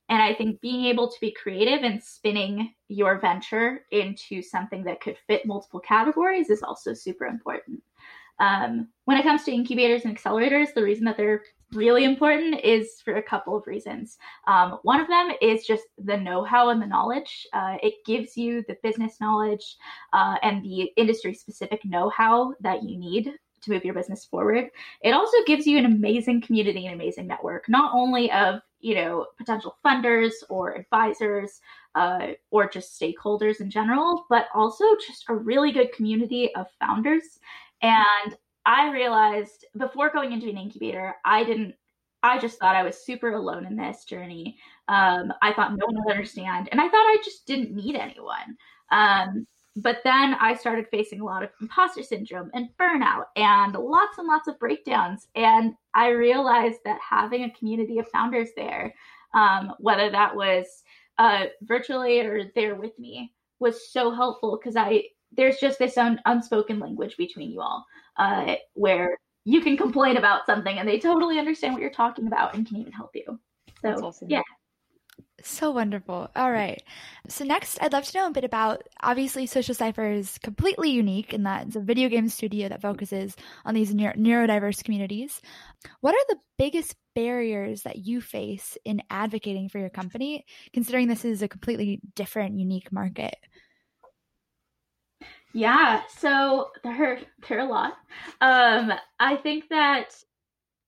and 0.09 0.21
I 0.21 0.33
think 0.33 0.59
being 0.59 0.85
able 0.85 1.07
to 1.07 1.17
be 1.21 1.31
creative 1.31 1.83
and 1.83 2.03
spinning 2.03 2.73
your 2.89 3.19
venture 3.19 3.85
into 3.91 4.41
something 4.41 4.83
that 4.83 4.99
could 4.99 5.17
fit 5.27 5.45
multiple 5.45 5.79
categories 5.79 6.49
is 6.49 6.63
also 6.63 6.93
super 6.93 7.25
important. 7.25 7.81
Um, 8.39 8.87
when 9.05 9.17
it 9.17 9.23
comes 9.23 9.43
to 9.43 9.53
incubators 9.53 10.03
and 10.03 10.17
accelerators, 10.17 10.73
the 10.73 10.83
reason 10.83 11.05
that 11.05 11.15
they're 11.15 11.43
really 11.73 12.03
important 12.03 12.59
is 12.61 13.01
for 13.03 13.15
a 13.15 13.23
couple 13.23 13.55
of 13.55 13.67
reasons. 13.67 14.17
Um, 14.47 14.79
one 14.83 14.99
of 14.99 15.07
them 15.07 15.31
is 15.41 15.65
just 15.65 15.83
the 15.97 16.17
know 16.17 16.43
how 16.43 16.69
and 16.69 16.81
the 16.81 16.87
knowledge. 16.87 17.47
Uh, 17.53 17.77
it 17.81 17.95
gives 18.05 18.37
you 18.37 18.63
the 18.67 18.77
business 18.83 19.19
knowledge 19.21 19.77
uh, 20.13 20.35
and 20.43 20.63
the 20.63 20.91
industry 20.97 21.33
specific 21.33 21.83
know 21.85 22.09
how 22.09 22.53
that 22.61 22.83
you 22.83 22.97
need 22.97 23.31
to 23.61 23.71
move 23.71 23.85
your 23.85 23.93
business 23.93 24.25
forward. 24.25 24.69
It 25.01 25.11
also 25.11 25.37
gives 25.45 25.67
you 25.67 25.77
an 25.77 25.85
amazing 25.85 26.41
community 26.41 26.87
and 26.87 26.95
amazing 26.95 27.27
network, 27.27 27.69
not 27.69 27.93
only 27.93 28.31
of 28.31 28.61
you 28.79 28.95
know 28.95 29.27
potential 29.37 29.77
funders 29.85 30.31
or 30.49 30.75
advisors 30.75 31.61
uh, 31.95 32.29
or 32.49 32.67
just 32.67 32.99
stakeholders 32.99 33.61
in 33.61 33.69
general, 33.69 34.25
but 34.29 34.47
also 34.53 34.83
just 35.07 35.25
a 35.29 35.35
really 35.35 35.71
good 35.71 35.91
community 35.93 36.53
of 36.55 36.65
founders 36.79 37.39
and 37.81 38.35
I 38.65 38.91
realized 38.91 39.65
before 39.77 40.09
going 40.11 40.31
into 40.31 40.49
an 40.49 40.57
incubator, 40.57 41.15
I 41.25 41.43
didn't 41.43 41.75
I 42.23 42.37
just 42.37 42.59
thought 42.59 42.75
I 42.75 42.83
was 42.83 43.03
super 43.03 43.33
alone 43.33 43.65
in 43.65 43.75
this 43.75 44.03
journey. 44.05 44.57
Um, 44.87 45.33
I 45.41 45.53
thought 45.53 45.71
no 45.75 45.85
one 45.85 45.95
would 46.05 46.11
understand, 46.11 46.69
and 46.71 46.79
I 46.79 46.83
thought 46.83 46.93
I 46.93 47.17
just 47.23 47.47
didn't 47.47 47.73
need 47.73 47.95
anyone. 47.95 48.57
Um, 48.91 49.47
but 49.77 49.99
then 50.03 50.35
I 50.35 50.53
started 50.53 50.87
facing 50.91 51.21
a 51.21 51.25
lot 51.25 51.43
of 51.43 51.49
imposter 51.61 52.03
syndrome 52.03 52.51
and 52.53 52.69
burnout 52.79 53.25
and 53.37 53.73
lots 53.73 54.17
and 54.17 54.27
lots 54.27 54.47
of 54.47 54.59
breakdowns. 54.59 55.27
And 55.35 55.73
I 55.93 56.09
realized 56.09 56.79
that 56.83 56.99
having 57.01 57.45
a 57.45 57.53
community 57.53 57.97
of 57.97 58.09
founders 58.09 58.49
there, 58.55 58.93
um, 59.33 59.73
whether 59.79 60.11
that 60.11 60.35
was 60.35 60.83
uh, 61.17 61.45
virtually 61.61 62.19
or 62.19 62.51
there 62.53 62.75
with 62.75 62.97
me, 62.99 63.33
was 63.59 63.91
so 63.91 64.11
helpful 64.11 64.57
because 64.57 64.75
I 64.75 65.03
there's 65.31 65.57
just 65.57 65.79
this 65.79 65.97
un- 65.97 66.21
unspoken 66.25 66.79
language 66.79 67.17
between 67.17 67.51
you 67.51 67.61
all 67.61 67.85
uh, 68.17 68.55
where 68.73 69.17
you 69.45 69.61
can 69.61 69.77
complain 69.77 70.17
about 70.17 70.45
something 70.45 70.77
and 70.77 70.87
they 70.87 70.99
totally 70.99 71.39
understand 71.39 71.73
what 71.73 71.81
you're 71.81 71.91
talking 71.91 72.27
about 72.27 72.53
and 72.55 72.67
can 72.67 72.77
even 72.77 72.91
help 72.91 73.11
you. 73.15 73.39
So 73.81 73.89
awesome. 74.05 74.29
yeah, 74.29 74.43
so 75.43 75.71
wonderful. 75.71 76.29
All 76.35 76.51
right. 76.51 76.81
So 77.27 77.43
next, 77.43 77.79
I'd 77.81 77.93
love 77.93 78.05
to 78.05 78.17
know 78.17 78.27
a 78.27 78.31
bit 78.31 78.43
about 78.43 78.87
obviously 79.01 79.45
Social 79.45 79.75
Cipher 79.75 80.05
is 80.05 80.37
completely 80.39 80.91
unique 80.91 81.33
in 81.33 81.43
that 81.43 81.67
it's 81.67 81.75
a 81.75 81.81
video 81.81 82.09
game 82.09 82.29
studio 82.29 82.69
that 82.69 82.81
focuses 82.81 83.35
on 83.65 83.73
these 83.73 83.93
neuro- 83.93 84.13
neurodiverse 84.13 84.83
communities. 84.83 85.41
What 86.01 86.13
are 86.13 86.25
the 86.29 86.39
biggest 86.57 86.95
barriers 87.15 87.83
that 87.83 87.97
you 87.97 88.21
face 88.21 88.77
in 88.85 89.01
advocating 89.09 89.69
for 89.69 89.79
your 89.79 89.89
company, 89.89 90.45
considering 90.73 91.07
this 91.07 91.25
is 91.25 91.41
a 91.41 91.47
completely 91.47 92.01
different, 92.15 92.59
unique 92.59 92.91
market? 92.91 93.35
Yeah, 95.53 96.01
so 96.17 96.71
there, 96.83 97.19
there 97.49 97.59
are 97.59 97.67
a 97.67 97.69
lot. 97.69 97.93
Um, 98.41 98.93
I 99.19 99.35
think 99.37 99.69
that 99.69 100.15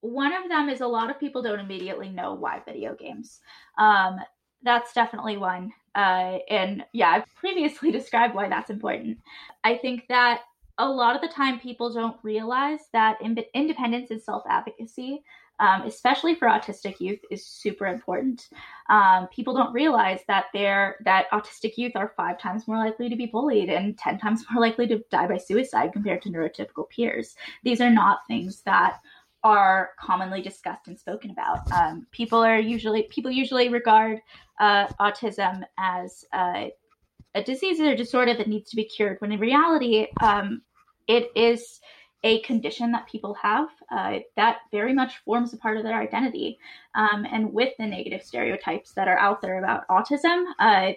one 0.02 0.34
of 0.34 0.50
them 0.50 0.70
is 0.70 0.82
a 0.82 0.88
lot 0.88 1.10
of 1.10 1.20
people 1.20 1.42
don't 1.42 1.60
immediately 1.60 2.10
know 2.10 2.34
why 2.34 2.62
video 2.66 2.96
games. 2.96 3.40
Um, 3.78 4.18
that's 4.64 4.94
definitely 4.94 5.38
one. 5.38 5.72
Uh, 5.96 6.40
and 6.50 6.86
yeah, 6.94 7.10
I've 7.10 7.36
previously 7.36 7.92
described 7.92 8.36
why 8.36 8.50
that's 8.50 8.70
important. 8.70 9.18
I 9.64 9.78
think 9.78 10.06
that 10.10 10.42
a 10.78 10.88
lot 10.88 11.16
of 11.16 11.22
the 11.22 11.28
time 11.28 11.60
people 11.60 11.94
don't 11.94 12.18
realize 12.24 12.80
that 12.94 13.22
in- 13.22 13.38
independence 13.54 14.12
and 14.12 14.22
self 14.22 14.44
advocacy, 14.50 15.24
um, 15.64 15.84
especially 15.84 16.36
for 16.36 16.48
autistic 16.50 17.00
youth, 17.00 17.22
is 17.32 17.46
super 17.46 17.88
important. 17.88 18.50
Um, 18.90 19.28
people 19.36 19.54
don't 19.54 19.74
realize 19.74 20.20
that 20.28 20.46
they're 20.54 20.98
that 21.06 21.32
autistic 21.32 21.78
youth 21.78 21.94
are 21.96 22.14
five 22.18 22.38
times 22.38 22.68
more 22.68 22.78
likely 22.78 23.08
to 23.10 23.16
be 23.16 23.28
bullied 23.28 23.70
and 23.70 23.98
ten 23.98 24.20
times 24.20 24.44
more 24.52 24.62
likely 24.62 24.88
to 24.88 25.02
die 25.10 25.28
by 25.28 25.38
suicide 25.38 25.94
compared 25.94 26.22
to 26.24 26.30
neurotypical 26.30 26.90
peers. 26.90 27.36
These 27.64 27.80
are 27.80 27.90
not 27.90 28.28
things 28.28 28.62
that 28.64 29.00
are 29.46 29.92
commonly 30.00 30.42
discussed 30.42 30.88
and 30.88 31.00
spoken 31.00 31.32
about. 31.32 31.60
Um, 31.72 32.08
people 32.12 32.40
are 32.40 32.60
usually 32.60 33.04
people 33.04 33.32
usually 33.32 33.70
regard 33.70 34.20
uh, 34.60 34.88
autism 35.00 35.64
as 35.78 36.26
a 36.34 37.42
disease 37.46 37.80
or 37.80 37.96
disorder 37.96 38.34
that 38.36 38.48
needs 38.48 38.70
to 38.70 38.76
be 38.76 38.86
cured, 38.96 39.20
when 39.22 39.32
in 39.32 39.40
reality, 39.40 40.08
um, 40.22 40.62
it 41.08 41.32
is 41.36 41.80
a 42.24 42.42
condition 42.42 42.92
that 42.92 43.08
people 43.08 43.34
have 43.36 43.68
uh, 43.92 44.20
that 44.36 44.60
very 44.72 44.94
much 44.94 45.18
forms 45.20 45.54
a 45.54 45.58
part 45.58 45.78
of 45.78 45.84
their 45.84 46.00
identity. 46.00 46.58
Um, 46.96 47.26
and 47.30 47.54
with 47.54 47.74
the 47.78 47.86
negative 47.86 48.24
stereotypes 48.24 48.92
that 48.94 49.08
are 49.08 49.18
out 49.18 49.42
there 49.42 49.60
about 49.60 49.88
autism, 49.90 50.46
uh, 50.60 50.94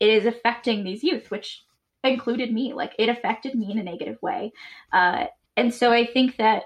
it 0.00 0.08
is 0.08 0.26
affecting 0.26 0.82
these 0.82 1.04
youth, 1.04 1.30
which 1.30 1.64
included 2.02 2.52
me. 2.52 2.72
Like 2.72 2.92
it 2.98 3.08
affected 3.08 3.54
me 3.54 3.70
in 3.70 3.78
a 3.78 3.84
negative 3.84 4.18
way. 4.20 4.52
Uh, 4.92 5.26
and 5.56 5.72
so 5.72 5.92
I 5.92 6.06
think 6.06 6.36
that 6.38 6.64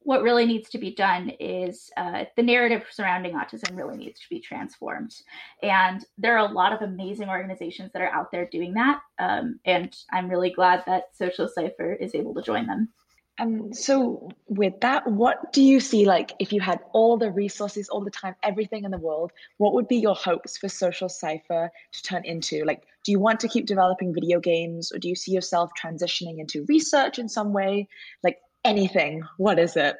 what 0.00 0.22
really 0.22 0.44
needs 0.44 0.68
to 0.68 0.78
be 0.78 0.94
done 0.94 1.30
is 1.40 1.90
uh, 1.96 2.24
the 2.36 2.42
narrative 2.42 2.84
surrounding 2.90 3.32
autism 3.32 3.74
really 3.74 3.96
needs 3.96 4.20
to 4.20 4.28
be 4.28 4.38
transformed. 4.38 5.14
And 5.62 6.04
there 6.18 6.36
are 6.36 6.46
a 6.46 6.52
lot 6.52 6.74
of 6.74 6.82
amazing 6.82 7.30
organizations 7.30 7.90
that 7.92 8.02
are 8.02 8.10
out 8.10 8.30
there 8.30 8.46
doing 8.52 8.74
that. 8.74 9.00
Um, 9.18 9.60
and 9.64 9.96
I'm 10.12 10.28
really 10.28 10.50
glad 10.50 10.82
that 10.86 11.16
Social 11.16 11.48
Cipher 11.48 11.94
is 11.94 12.14
able 12.14 12.34
to 12.34 12.42
join 12.42 12.66
them. 12.66 12.90
Um, 13.38 13.72
so 13.72 14.30
with 14.46 14.74
that, 14.80 15.10
what 15.10 15.52
do 15.52 15.62
you 15.62 15.80
see 15.80 16.04
like 16.04 16.32
if 16.38 16.52
you 16.52 16.60
had 16.60 16.78
all 16.92 17.16
the 17.16 17.30
resources, 17.30 17.88
all 17.88 18.02
the 18.02 18.10
time, 18.10 18.34
everything 18.42 18.84
in 18.84 18.90
the 18.90 18.98
world, 18.98 19.32
what 19.56 19.74
would 19.74 19.88
be 19.88 19.96
your 19.96 20.14
hopes 20.14 20.56
for 20.56 20.68
Social 20.68 21.08
Cipher 21.08 21.70
to 21.92 22.02
turn 22.02 22.24
into? 22.24 22.64
Like, 22.64 22.84
do 23.04 23.12
you 23.12 23.18
want 23.18 23.40
to 23.40 23.48
keep 23.48 23.66
developing 23.66 24.14
video 24.14 24.38
games 24.38 24.92
or 24.92 24.98
do 24.98 25.08
you 25.08 25.16
see 25.16 25.32
yourself 25.32 25.70
transitioning 25.82 26.38
into 26.38 26.64
research 26.68 27.18
in 27.18 27.28
some 27.28 27.52
way? 27.52 27.88
Like, 28.22 28.38
anything, 28.64 29.22
what 29.36 29.58
is 29.58 29.76
it? 29.76 29.96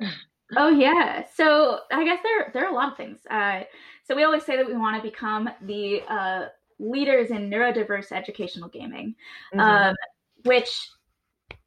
Oh 0.57 0.68
yeah. 0.68 1.25
So 1.35 1.81
I 1.90 2.05
guess 2.05 2.20
there 2.23 2.51
there 2.53 2.64
are 2.64 2.70
a 2.70 2.75
lot 2.75 2.92
of 2.92 2.97
things. 2.97 3.20
Uh, 3.29 3.62
so 4.05 4.14
we 4.14 4.25
always 4.25 4.44
say 4.44 4.57
that 4.57 4.66
we 4.66 4.75
want 4.75 5.03
to 5.03 5.11
become 5.11 5.49
the 5.62 6.03
uh, 6.09 6.47
leaders 6.79 7.31
in 7.31 7.51
neurodiverse 7.51 8.12
educational 8.12 8.68
gaming, 8.68 9.14
mm-hmm. 9.55 9.61
um, 9.61 9.94
which 10.44 10.90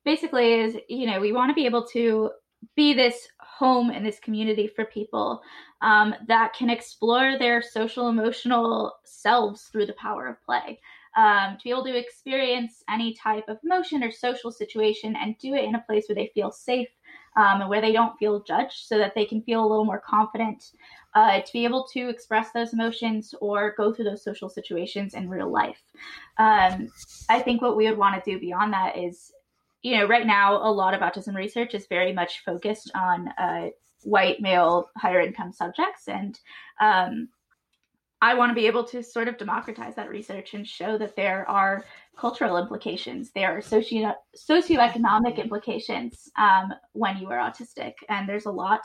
basically 0.08 0.54
is 0.54 0.78
you 0.88 1.06
know 1.06 1.20
we 1.20 1.34
want 1.34 1.50
to 1.50 1.54
be 1.54 1.66
able 1.66 1.86
to 1.86 2.32
be 2.78 2.94
this 2.94 3.28
home 3.42 3.90
and 3.90 4.06
this 4.06 4.20
community 4.20 4.66
for 4.66 4.86
people 4.86 5.42
um, 5.82 6.16
that 6.28 6.54
can 6.54 6.70
explore 6.70 7.38
their 7.38 7.62
social 7.62 8.08
emotional 8.08 8.94
selves 9.04 9.64
through 9.64 9.86
the 9.86 10.02
power 10.02 10.26
of 10.28 10.42
play 10.46 10.80
um, 11.18 11.58
to 11.58 11.64
be 11.66 11.72
able 11.72 11.84
to 11.84 11.98
experience 11.98 12.84
any 12.90 13.14
type 13.14 13.44
of 13.50 13.58
emotion 13.66 14.02
or 14.02 14.10
social 14.10 14.50
situation 14.50 15.14
and 15.18 15.38
do 15.40 15.56
it 15.56 15.66
in 15.66 15.76
a 15.76 15.84
place 15.88 16.06
where 16.08 16.16
they 16.16 16.32
feel 16.34 16.52
safe 16.52 16.88
um, 17.36 17.62
and 17.62 17.70
where 17.70 17.82
they 17.82 17.92
don't 17.92 18.18
feel 18.18 18.42
judged 18.44 18.88
so 18.88 18.98
that 18.98 19.14
they 19.14 19.26
can 19.26 19.42
feel 19.42 19.62
a 19.62 19.68
little 19.68 19.86
more 19.86 20.02
confident 20.08 20.72
uh, 21.16 21.42
to 21.42 21.54
be 21.54 21.66
able 21.66 21.86
to 21.92 22.08
express 22.08 22.52
those 22.52 22.74
emotions 22.74 23.34
or 23.42 23.74
go 23.78 23.92
through 23.92 24.06
those 24.06 24.24
social 24.24 24.50
situations 24.50 25.16
in 25.16 25.30
real 25.30 25.52
life. 25.52 25.82
Um, 26.38 26.90
I 27.30 27.40
think 27.40 27.62
what 27.62 27.76
we 27.76 27.90
would 27.90 27.98
want 27.98 28.24
to 28.24 28.32
do 28.32 28.40
beyond 28.40 28.72
that 28.74 28.98
is, 28.98 29.34
you 29.82 29.98
know, 29.98 30.08
right 30.08 30.26
now, 30.26 30.58
a 30.58 30.72
lot 30.72 30.94
of 30.94 31.02
autism 31.02 31.36
research 31.36 31.74
is 31.74 31.88
very 31.88 32.14
much 32.14 32.44
focused 32.44 32.92
on 32.96 33.28
uh, 33.38 33.70
white 34.04 34.42
male 34.42 34.90
higher 34.98 35.22
income 35.22 35.52
subjects. 35.52 36.08
And 36.08 36.40
um, 36.82 37.30
I 38.22 38.34
want 38.34 38.50
to 38.50 38.56
be 38.56 38.66
able 38.66 38.84
to 38.86 39.04
sort 39.04 39.28
of 39.28 39.38
democratize 39.38 39.96
that 39.96 40.10
research 40.10 40.56
and 40.56 40.68
show 40.68 40.98
that 40.98 41.16
there 41.16 41.48
are 41.48 41.86
cultural 42.18 42.58
implications, 42.58 43.32
there 43.32 43.56
are 43.56 43.62
socio 43.62 44.16
socioeconomic 44.36 45.38
implications 45.38 46.28
um, 46.38 46.74
when 46.94 47.18
you 47.18 47.30
are 47.30 47.38
autistic, 47.38 47.94
and 48.10 48.28
there's 48.28 48.48
a 48.48 48.52
lot 48.52 48.82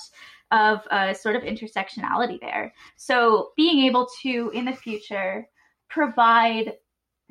of 0.51 0.87
uh, 0.91 1.15
sort 1.15 1.37
of 1.37 1.43
intersectionality 1.43 2.39
there. 2.41 2.75
So 2.97 3.53
being 3.57 3.87
able 3.87 4.07
to 4.23 4.51
in 4.53 4.67
the 4.67 4.75
future 4.75 5.49
provide 5.89 6.75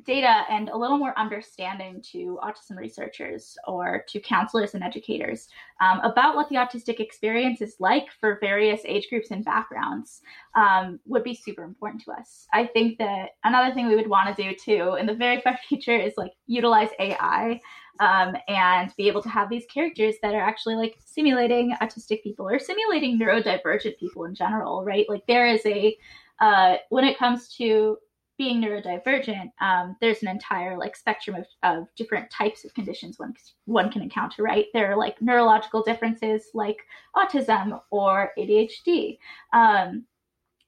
data 0.04 0.44
and 0.50 0.68
a 0.68 0.76
little 0.76 0.98
more 0.98 1.18
understanding 1.18 2.02
to 2.12 2.38
autism 2.42 2.76
researchers 2.76 3.56
or 3.66 4.04
to 4.08 4.20
counselors 4.20 4.74
and 4.74 4.82
educators 4.82 5.48
um, 5.80 6.00
about 6.00 6.34
what 6.34 6.48
the 6.48 6.56
autistic 6.56 7.00
experience 7.00 7.60
is 7.60 7.76
like 7.78 8.06
for 8.20 8.38
various 8.40 8.82
age 8.84 9.08
groups 9.08 9.30
and 9.30 9.44
backgrounds 9.44 10.22
um, 10.54 10.98
would 11.06 11.24
be 11.24 11.34
super 11.34 11.64
important 11.64 12.02
to 12.02 12.12
us. 12.12 12.46
I 12.52 12.66
think 12.66 12.98
that 12.98 13.30
another 13.44 13.74
thing 13.74 13.86
we 13.86 13.96
would 13.96 14.08
want 14.08 14.34
to 14.34 14.42
do 14.42 14.54
too 14.54 14.94
in 14.94 15.06
the 15.06 15.14
very 15.14 15.40
far 15.44 15.58
future 15.68 15.96
is 15.96 16.14
like 16.16 16.32
utilize 16.46 16.90
AI 16.98 17.60
um, 18.00 18.36
and 18.48 18.92
be 18.96 19.08
able 19.08 19.22
to 19.22 19.28
have 19.28 19.48
these 19.48 19.66
characters 19.66 20.16
that 20.22 20.34
are 20.34 20.40
actually 20.40 20.74
like 20.74 20.96
simulating 21.04 21.76
autistic 21.80 22.22
people 22.22 22.48
or 22.48 22.58
simulating 22.58 23.18
neurodivergent 23.18 23.98
people 23.98 24.24
in 24.24 24.34
general, 24.34 24.84
right? 24.84 25.06
Like 25.08 25.26
there 25.26 25.46
is 25.46 25.64
a 25.66 25.96
uh, 26.40 26.76
when 26.88 27.04
it 27.04 27.18
comes 27.18 27.54
to 27.56 27.96
being 28.42 28.60
neurodivergent, 28.60 29.52
um, 29.60 29.96
there's 30.00 30.20
an 30.22 30.28
entire 30.28 30.76
like 30.76 30.96
spectrum 30.96 31.36
of, 31.36 31.46
of 31.62 31.86
different 31.94 32.28
types 32.28 32.64
of 32.64 32.74
conditions 32.74 33.16
one 33.16 33.32
one 33.66 33.88
can 33.88 34.02
encounter. 34.02 34.42
Right, 34.42 34.66
there 34.74 34.90
are 34.90 34.96
like 34.96 35.22
neurological 35.22 35.84
differences 35.84 36.46
like 36.52 36.78
autism 37.14 37.80
or 37.92 38.32
ADHD. 38.36 39.18
Um, 39.52 40.06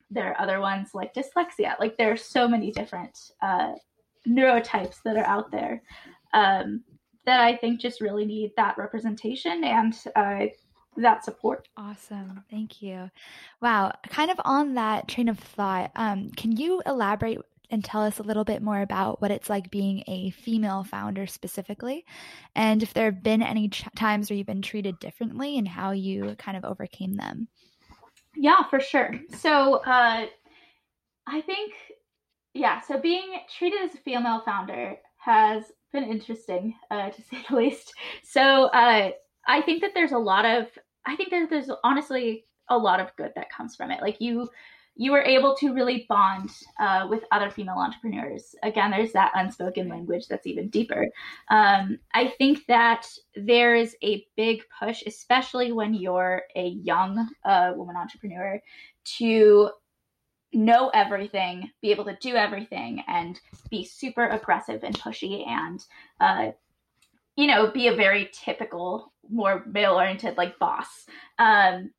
there 0.09 0.31
are 0.31 0.41
other 0.41 0.61
ones 0.61 0.91
like 0.95 1.13
dyslexia. 1.15 1.75
Like 1.81 1.97
there 1.97 2.13
are 2.13 2.17
so 2.17 2.47
many 2.47 2.71
different 2.71 3.19
uh, 3.43 3.73
neurotypes 4.29 5.03
that 5.05 5.17
are 5.17 5.27
out 5.27 5.51
there 5.51 5.83
um, 6.33 6.85
that 7.27 7.41
I 7.41 7.57
think 7.57 7.81
just 7.81 8.01
really 8.01 8.25
need 8.25 8.53
that 8.57 8.79
representation 8.79 9.65
and 9.65 9.93
uh, 10.15 10.47
that 10.97 11.25
support. 11.25 11.67
Awesome. 11.77 12.45
Thank 12.49 12.81
you. 12.83 13.11
Wow. 13.61 13.91
Kind 14.09 14.31
of 14.31 14.41
on 14.45 14.75
that 14.75 15.09
train 15.09 15.29
of 15.29 15.41
thought, 15.41 15.91
um, 15.97 16.31
can 16.31 16.53
you 16.53 16.81
elaborate 16.87 17.41
and 17.71 17.85
tell 17.85 18.03
us 18.03 18.19
a 18.19 18.23
little 18.23 18.45
bit 18.45 18.63
more 18.63 18.81
about 18.81 19.21
what 19.21 19.31
it's 19.31 19.49
like 19.49 19.71
being 19.71 20.05
a 20.07 20.31
female 20.31 20.85
founder 20.85 21.27
specifically, 21.27 22.05
and 22.55 22.83
if 22.83 22.95
there 22.95 23.07
have 23.07 23.23
been 23.23 23.43
any 23.43 23.69
ch- 23.69 23.85
times 23.97 24.29
where 24.29 24.37
you've 24.37 24.47
been 24.47 24.63
treated 24.63 24.99
differently 24.99 25.59
and 25.59 25.67
how 25.67 25.91
you 25.93 26.35
kind 26.39 26.57
of 26.57 26.65
overcame 26.65 27.15
them. 27.15 27.49
Yeah, 28.37 28.65
for 28.69 28.81
sure. 28.81 29.15
So 29.39 29.75
uh, 29.87 30.27
I 31.27 31.41
think, 31.41 31.73
yeah, 32.53 32.81
so 32.81 32.99
being 32.99 33.41
treated 33.57 33.83
as 33.83 33.95
a 33.95 33.99
female 33.99 34.43
founder 34.45 34.97
has 35.19 35.73
been 35.93 36.05
interesting, 36.05 36.75
uh, 36.91 37.11
to 37.11 37.23
say 37.23 37.39
the 37.49 37.57
least. 37.57 37.93
So 38.25 38.65
uh, 38.67 39.11
I 39.47 39.63
think 39.63 39.83
that 39.83 39.93
there's 39.95 40.13
a 40.13 40.19
lot 40.19 40.45
of, 40.45 40.67
I 41.07 41.17
think 41.17 41.31
that 41.31 41.49
there's 41.49 41.71
honestly 41.83 42.45
a 42.69 42.77
lot 42.77 43.01
of 43.01 43.15
good 43.17 43.33
that 43.37 43.51
comes 43.51 43.77
from 43.77 43.91
it. 43.91 44.03
Like 44.03 44.21
you 44.21 44.49
you 44.97 45.11
were 45.11 45.23
able 45.23 45.57
to 45.57 45.75
really 45.75 46.07
bond 46.09 46.51
uh, 46.79 47.07
with 47.11 47.25
other 47.33 47.51
female 47.51 47.79
entrepreneurs. 47.79 48.55
Again, 48.63 48.93
there's 48.93 49.13
that 49.13 49.33
unspoken 49.35 49.89
language 49.89 50.29
that's 50.29 50.47
even 50.47 50.69
deeper. 50.69 51.09
Um, 51.51 51.99
I 52.13 52.29
think 52.39 52.67
that 52.69 53.07
there 53.35 53.75
is 53.75 53.97
a 54.03 54.25
big 54.37 54.63
push, 54.79 55.03
especially 55.07 55.73
when 55.73 55.95
you're 55.95 56.43
a 56.55 56.69
young 56.69 57.29
uh, 57.45 57.73
woman 57.75 57.97
entrepreneur, 57.97 58.61
to 59.19 59.71
know 60.53 60.91
everything, 60.91 61.71
be 61.83 61.91
able 61.91 62.05
to 62.05 62.17
do 62.21 62.37
everything, 62.37 63.03
and 63.09 63.41
be 63.71 63.85
super 63.85 64.29
aggressive 64.29 64.85
and 64.85 64.97
pushy, 64.97 65.45
and 65.49 65.85
uh, 66.21 66.53
you 67.35 67.49
know, 67.49 67.73
be 67.73 67.89
a 67.89 67.97
very 67.97 68.31
typical, 68.33 69.13
more 69.29 69.65
male-oriented 69.67 70.37
like 70.37 70.57
boss. 70.61 71.07
Um, 71.41 71.91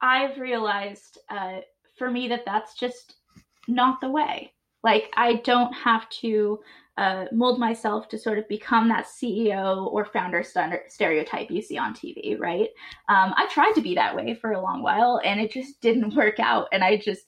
I've 0.00 0.38
realized 0.38 1.18
uh, 1.28 1.60
for 1.96 2.10
me 2.10 2.28
that 2.28 2.44
that's 2.44 2.74
just 2.74 3.16
not 3.68 4.00
the 4.00 4.10
way. 4.10 4.52
Like, 4.82 5.10
I 5.16 5.36
don't 5.44 5.72
have 5.72 6.08
to 6.10 6.58
uh, 6.98 7.26
mold 7.32 7.58
myself 7.58 8.08
to 8.08 8.18
sort 8.18 8.38
of 8.38 8.48
become 8.48 8.88
that 8.88 9.06
CEO 9.06 9.90
or 9.92 10.04
founder 10.04 10.44
stereotype 10.88 11.50
you 11.50 11.62
see 11.62 11.78
on 11.78 11.94
TV, 11.94 12.38
right? 12.38 12.68
Um, 13.08 13.32
I 13.36 13.46
tried 13.50 13.72
to 13.74 13.80
be 13.80 13.94
that 13.94 14.14
way 14.14 14.34
for 14.34 14.52
a 14.52 14.60
long 14.60 14.82
while 14.82 15.20
and 15.24 15.40
it 15.40 15.50
just 15.50 15.80
didn't 15.80 16.14
work 16.16 16.38
out. 16.40 16.68
And 16.72 16.84
I 16.84 16.96
just 16.96 17.22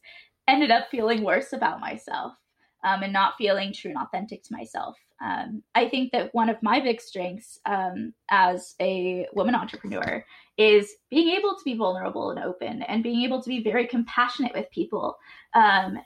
ended 0.49 0.71
up 0.71 0.91
feeling 0.91 1.23
worse 1.23 1.53
about 1.53 1.81
myself 1.81 2.35
um, 2.85 3.03
and 3.03 3.13
not 3.13 3.35
feeling 3.37 3.73
true 3.73 3.91
and 3.91 3.99
authentic 3.99 4.43
to 4.45 4.53
myself. 4.53 4.97
Um, 5.25 5.63
I 5.75 5.89
think 5.89 6.13
that 6.13 6.35
one 6.35 6.51
of 6.51 6.63
my 6.63 6.81
big 6.81 7.01
strengths 7.01 7.59
um, 7.67 8.13
as 8.31 8.75
a 8.81 9.27
woman 9.33 9.55
entrepreneur 9.55 10.25
is 10.59 10.93
being 11.11 11.37
able 11.37 11.57
to 11.57 11.65
be 11.65 11.75
vulnerable 11.75 12.31
and 12.31 12.41
open 12.41 12.83
and 12.83 13.03
being 13.03 13.23
able 13.23 13.43
to 13.43 13.49
be 13.49 13.63
very 13.63 13.87
compassionate 13.87 14.53
with 14.55 14.71
people 14.71 15.17
um, 15.55 15.99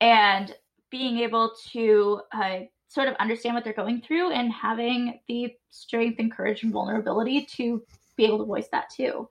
and 0.00 0.54
being 0.90 1.18
able 1.18 1.52
to 1.72 2.20
uh, 2.32 2.60
sort 2.88 3.08
of 3.08 3.14
understand 3.16 3.54
what 3.54 3.64
they're 3.64 3.72
going 3.72 4.00
through 4.00 4.30
and 4.30 4.52
having 4.52 5.20
the 5.28 5.52
strength 5.70 6.18
and 6.18 6.32
courage 6.32 6.62
and 6.62 6.72
vulnerability 6.72 7.44
to 7.44 7.82
be 8.16 8.24
able 8.24 8.38
to 8.38 8.44
voice 8.44 8.68
that 8.72 8.88
too. 8.94 9.28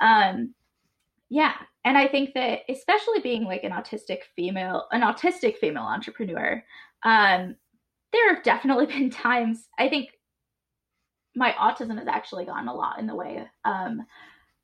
Um, 0.00 0.54
yeah, 1.28 1.54
and 1.84 1.98
I 1.98 2.06
think 2.08 2.34
that 2.34 2.60
especially 2.68 3.20
being 3.20 3.44
like 3.44 3.64
an 3.64 3.72
autistic 3.72 4.20
female, 4.34 4.86
an 4.92 5.02
autistic 5.02 5.56
female 5.56 5.82
entrepreneur, 5.82 6.62
um, 7.04 7.56
there 8.12 8.34
have 8.34 8.44
definitely 8.44 8.86
been 8.94 9.10
times. 9.10 9.68
I 9.78 9.88
think 9.88 10.10
my 11.34 11.52
autism 11.52 11.98
has 11.98 12.08
actually 12.08 12.44
gotten 12.44 12.68
a 12.68 12.74
lot 12.74 12.98
in 12.98 13.06
the 13.06 13.14
way 13.14 13.46
um, 13.64 14.06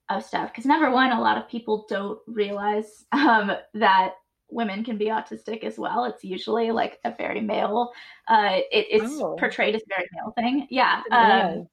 of 0.09 0.25
stuff 0.25 0.51
because 0.51 0.64
number 0.64 0.90
one, 0.90 1.12
a 1.12 1.20
lot 1.20 1.37
of 1.37 1.48
people 1.48 1.87
don't 1.88 2.18
realize 2.27 3.05
um, 3.12 3.53
that 3.75 4.14
women 4.48 4.85
can 4.85 4.98
be 4.98 5.07
autistic 5.07 5.64
as 5.64 5.79
well. 5.79 6.05
It's 6.05 6.22
usually 6.22 6.70
like 6.70 6.98
a 7.05 7.14
very 7.16 7.40
male. 7.40 7.90
Uh, 8.29 8.61
it, 8.70 8.87
it's 8.90 9.20
oh. 9.20 9.37
portrayed 9.38 9.75
as 9.75 9.83
a 9.83 9.94
very 9.94 10.09
male 10.12 10.33
thing. 10.37 10.66
Yeah. 10.70 11.03
Um, 11.11 11.68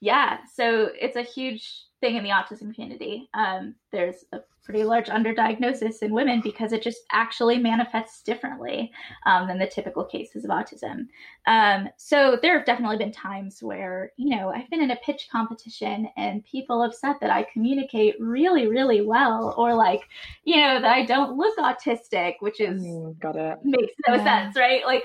yeah. 0.00 0.38
So 0.54 0.90
it's 1.00 1.16
a 1.16 1.22
huge 1.22 1.86
thing 2.04 2.16
in 2.16 2.22
the 2.22 2.30
autism 2.30 2.74
community. 2.74 3.30
Um, 3.32 3.74
there's 3.90 4.26
a 4.32 4.40
pretty 4.62 4.84
large 4.84 5.08
underdiagnosis 5.08 6.02
in 6.02 6.12
women 6.12 6.42
because 6.42 6.72
it 6.72 6.82
just 6.82 7.00
actually 7.12 7.56
manifests 7.56 8.22
differently 8.22 8.92
um, 9.24 9.48
than 9.48 9.58
the 9.58 9.66
typical 9.66 10.04
cases 10.04 10.44
of 10.44 10.50
autism. 10.50 11.06
Um, 11.46 11.88
so 11.96 12.38
there 12.40 12.56
have 12.58 12.66
definitely 12.66 12.98
been 12.98 13.12
times 13.12 13.62
where, 13.62 14.12
you 14.16 14.36
know, 14.36 14.50
I've 14.50 14.68
been 14.68 14.82
in 14.82 14.90
a 14.90 14.96
pitch 14.96 15.28
competition 15.32 16.08
and 16.18 16.44
people 16.44 16.82
have 16.82 16.94
said 16.94 17.14
that 17.22 17.30
I 17.30 17.46
communicate 17.50 18.16
really, 18.20 18.66
really 18.66 19.00
well, 19.00 19.54
or 19.56 19.74
like, 19.74 20.02
you 20.44 20.56
know, 20.56 20.80
that 20.80 20.92
I 20.92 21.06
don't 21.06 21.38
look 21.38 21.56
autistic, 21.58 22.34
which 22.40 22.60
is 22.60 22.82
mm, 22.82 23.18
got 23.18 23.36
it 23.36 23.58
makes 23.64 23.94
no 24.06 24.16
yeah. 24.16 24.24
sense, 24.24 24.56
right? 24.56 24.84
Like, 24.84 25.04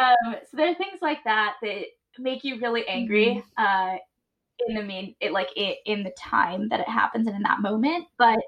um, 0.00 0.34
so 0.50 0.56
there 0.56 0.70
are 0.70 0.74
things 0.74 1.02
like 1.02 1.22
that 1.24 1.54
that 1.62 1.84
make 2.18 2.42
you 2.42 2.58
really 2.60 2.86
angry. 2.88 3.42
Mm-hmm. 3.58 3.94
Uh, 3.94 3.98
in 4.68 4.74
the 4.74 4.82
main 4.82 5.14
it 5.20 5.32
like 5.32 5.48
it, 5.56 5.78
in 5.86 6.02
the 6.02 6.12
time 6.18 6.68
that 6.68 6.80
it 6.80 6.88
happens 6.88 7.26
and 7.26 7.36
in 7.36 7.42
that 7.42 7.60
moment 7.60 8.06
but 8.18 8.38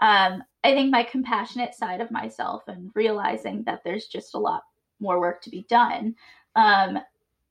um 0.00 0.42
i 0.62 0.72
think 0.72 0.90
my 0.90 1.02
compassionate 1.02 1.74
side 1.74 2.00
of 2.00 2.10
myself 2.10 2.62
and 2.68 2.90
realizing 2.94 3.62
that 3.64 3.80
there's 3.84 4.06
just 4.06 4.34
a 4.34 4.38
lot 4.38 4.62
more 5.00 5.20
work 5.20 5.40
to 5.42 5.50
be 5.50 5.66
done 5.68 6.14
um 6.56 6.98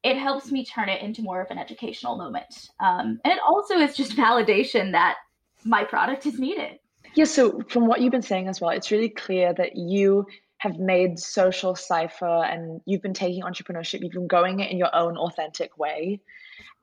it 0.04 0.18
helps 0.18 0.52
me 0.52 0.66
turn 0.66 0.90
it 0.90 1.02
into 1.02 1.22
more 1.22 1.42
of 1.42 1.50
an 1.50 1.58
educational 1.58 2.18
moment 2.18 2.70
um 2.80 3.20
and 3.24 3.34
it 3.34 3.40
also 3.48 3.76
is 3.76 3.96
just 3.96 4.16
validation 4.18 4.92
that 4.92 5.18
my 5.66 5.82
product 5.86 6.26
is 6.26 6.40
needed. 6.40 6.80
Yeah 7.16 7.26
so 7.26 7.62
from 7.70 7.88
what 7.88 8.02
you've 8.02 8.12
been 8.12 8.22
saying 8.22 8.48
as 8.48 8.60
well 8.60 8.72
it's 8.72 8.92
really 8.92 9.10
clear 9.10 9.54
that 9.54 9.76
you 9.76 10.26
have 10.58 10.78
made 10.78 11.20
social 11.20 11.76
cipher 11.76 12.44
and 12.44 12.82
you've 12.86 13.02
been 13.02 13.14
taking 13.14 13.44
entrepreneurship 13.44 14.02
you've 14.02 14.14
been 14.14 14.28
going 14.28 14.62
it 14.62 14.72
in 14.72 14.78
your 14.78 14.94
own 14.96 15.18
authentic 15.18 15.78
way 15.78 16.22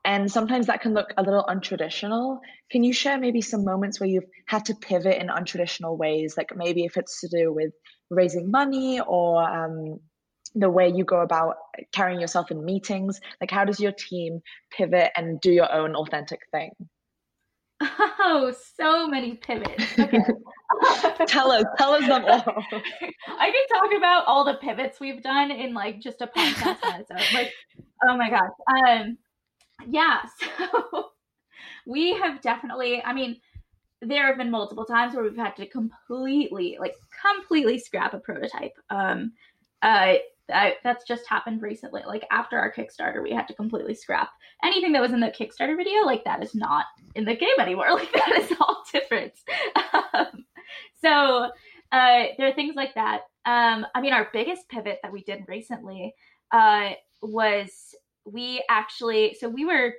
and 0.05 0.31
sometimes 0.31 0.67
that 0.67 0.81
can 0.81 0.95
look 0.95 1.13
a 1.17 1.23
little 1.23 1.45
untraditional. 1.45 2.39
Can 2.71 2.85
you 2.85 2.93
share 2.93 3.19
maybe 3.19 3.43
some 3.43 3.65
moments 3.65 4.01
where 4.01 4.09
you've 4.09 4.25
had 4.47 4.65
to 4.67 4.75
pivot 4.75 5.21
in 5.21 5.29
untraditional 5.29 5.99
ways, 5.99 6.35
like 6.37 6.51
maybe 6.55 6.85
if 6.85 6.97
it's 6.97 7.21
to 7.21 7.29
do 7.29 7.53
with 7.53 7.73
raising 8.09 8.51
money 8.51 9.01
or 9.01 9.43
um, 9.43 10.01
the 10.55 10.71
way 10.71 10.91
you 10.95 11.05
go 11.05 11.21
about 11.21 11.57
carrying 11.93 12.21
yourself 12.21 12.51
in 12.51 12.65
meetings? 12.65 13.21
Like, 13.41 13.51
how 13.51 13.65
does 13.65 13.79
your 13.79 13.93
team 13.93 14.41
pivot 14.71 15.11
and 15.17 15.41
do 15.41 15.53
your 15.53 15.71
own 15.73 15.95
authentic 15.95 16.41
thing? 16.51 16.71
Oh, 17.83 18.53
so 18.77 19.07
many 19.09 19.35
pivots. 19.35 19.99
Okay. 19.99 20.19
tell 21.27 21.51
us, 21.51 21.65
tell 21.79 21.95
us 21.95 22.07
them 22.07 22.25
all. 22.25 22.43
I 23.29 23.51
can 23.51 23.79
talk 23.79 23.97
about 23.97 24.25
all 24.27 24.45
the 24.45 24.55
pivots 24.55 25.01
we've 25.01 25.23
done 25.23 25.51
in 25.51 25.73
like 25.73 26.01
just 26.01 26.21
a 26.21 26.27
podcast 26.27 26.79
own. 26.85 27.33
Like, 27.33 27.53
oh 28.07 28.17
my 28.17 28.29
gosh. 28.31 28.51
Um, 28.87 29.17
yeah, 29.89 30.21
so 30.59 31.11
we 31.87 32.15
have 32.15 32.41
definitely, 32.41 33.03
I 33.03 33.13
mean, 33.13 33.41
there 34.03 34.27
have 34.27 34.39
been 34.39 34.51
multiple 34.51 34.85
times 34.85 35.15
where 35.15 35.25
we've 35.25 35.37
had 35.37 35.57
to 35.57 35.67
completely, 35.67 36.77
like, 36.81 36.95
completely 37.25 37.79
scrap 37.79 38.15
a 38.15 38.19
prototype. 38.19 38.73
Um, 38.89 39.33
uh, 39.83 40.15
I, 40.53 40.75
that's 40.83 41.05
just 41.05 41.29
happened 41.29 41.63
recently. 41.63 42.03
Like 42.07 42.25
after 42.31 42.59
our 42.59 42.73
Kickstarter, 42.73 43.23
we 43.23 43.33
had 43.33 43.47
to 43.49 43.55
completely 43.55 43.95
scrap 43.95 44.31
anything 44.65 44.93
that 44.93 45.03
was 45.03 45.13
in 45.13 45.21
the 45.21 45.29
Kickstarter 45.29 45.77
video. 45.77 46.03
Like 46.05 46.25
that 46.25 46.43
is 46.43 46.55
not 46.55 46.87
in 47.15 47.25
the 47.25 47.37
game 47.37 47.49
anymore. 47.59 47.87
Like 47.95 48.13
that 48.13 48.39
is 48.39 48.57
all 48.61 48.83
different. 48.93 49.33
Um, 50.15 50.45
so 51.03 51.51
uh, 51.93 52.25
there 52.37 52.49
are 52.49 52.55
things 52.55 52.75
like 52.77 52.95
that. 52.95 53.23
Um, 53.45 53.87
I 53.95 54.01
mean, 54.01 54.13
our 54.13 54.29
biggest 54.33 54.69
pivot 54.69 55.01
that 55.03 55.13
we 55.13 55.23
did 55.23 55.45
recently 55.49 56.15
uh, 56.53 56.91
was 57.23 57.95
we 58.25 58.63
actually 58.69 59.37
so 59.39 59.49
we 59.49 59.65
were 59.65 59.95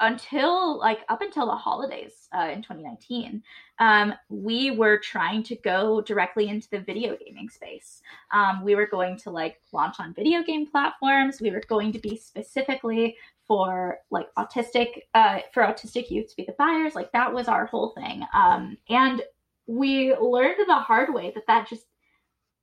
until 0.00 0.78
like 0.78 1.00
up 1.08 1.22
until 1.22 1.46
the 1.46 1.54
holidays 1.54 2.28
uh, 2.36 2.48
in 2.52 2.62
2019 2.62 3.42
um, 3.80 4.14
we 4.28 4.70
were 4.70 4.98
trying 4.98 5.42
to 5.44 5.56
go 5.56 6.00
directly 6.00 6.48
into 6.48 6.68
the 6.70 6.78
video 6.78 7.16
gaming 7.16 7.48
space. 7.48 8.02
Um, 8.32 8.62
we 8.64 8.74
were 8.74 8.86
going 8.86 9.16
to 9.18 9.30
like 9.30 9.60
launch 9.72 9.96
on 9.98 10.14
video 10.14 10.42
game 10.42 10.66
platforms. 10.66 11.40
We 11.40 11.50
were 11.50 11.62
going 11.68 11.92
to 11.92 11.98
be 11.98 12.16
specifically 12.16 13.16
for 13.46 13.98
like 14.10 14.28
autistic 14.38 15.02
uh, 15.14 15.40
for 15.52 15.62
autistic 15.62 16.10
youth 16.10 16.28
to 16.30 16.36
be 16.36 16.44
the 16.44 16.54
buyers. 16.58 16.94
Like 16.94 17.12
that 17.12 17.32
was 17.32 17.48
our 17.48 17.66
whole 17.66 17.90
thing. 17.90 18.24
Um, 18.32 18.78
and 18.88 19.22
we 19.66 20.14
learned 20.14 20.56
the 20.66 20.74
hard 20.74 21.12
way 21.12 21.32
that 21.34 21.46
that 21.48 21.68
just 21.68 21.86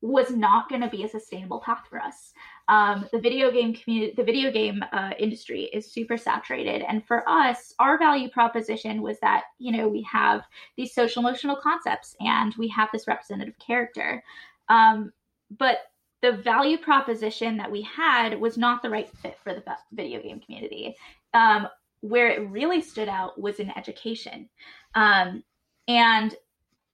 was 0.02 0.32
not 0.32 0.68
going 0.70 0.82
to 0.82 0.90
be 0.90 1.04
a 1.04 1.10
sustainable 1.10 1.60
path 1.60 1.84
for 1.90 2.00
us. 2.00 2.34
Um, 2.72 3.06
the 3.12 3.20
video 3.20 3.52
game 3.52 3.74
community, 3.74 4.14
the 4.16 4.24
video 4.24 4.50
game 4.50 4.82
uh, 4.94 5.12
industry 5.20 5.64
is 5.74 5.92
super 5.92 6.18
saturated, 6.18 6.84
and 6.88 7.06
for 7.06 7.28
us, 7.30 7.74
our 7.80 8.00
value 8.00 8.30
proposition 8.30 9.02
was 9.02 9.20
that 9.20 9.44
you 9.60 9.74
know 9.74 9.90
we 9.90 10.02
have 10.04 10.44
these 10.78 10.96
social 10.96 11.20
emotional 11.22 11.58
concepts 11.58 12.16
and 12.22 12.56
we 12.58 12.70
have 12.70 12.88
this 12.94 13.08
representative 13.08 13.56
character, 13.60 14.24
um, 14.70 15.12
but 15.60 15.80
the 16.22 16.32
value 16.32 16.78
proposition 16.78 17.58
that 17.58 17.70
we 17.70 17.82
had 17.82 18.40
was 18.40 18.58
not 18.58 18.82
the 18.82 18.90
right 18.90 19.10
fit 19.18 19.38
for 19.44 19.54
the 19.54 19.64
video 19.92 20.22
game 20.22 20.40
community. 20.40 20.96
Um, 21.34 21.68
where 22.02 22.30
it 22.30 22.50
really 22.50 22.82
stood 22.82 23.08
out 23.08 23.40
was 23.40 23.60
in 23.60 23.70
education. 23.78 24.50
Um, 24.96 25.44
and 25.88 26.36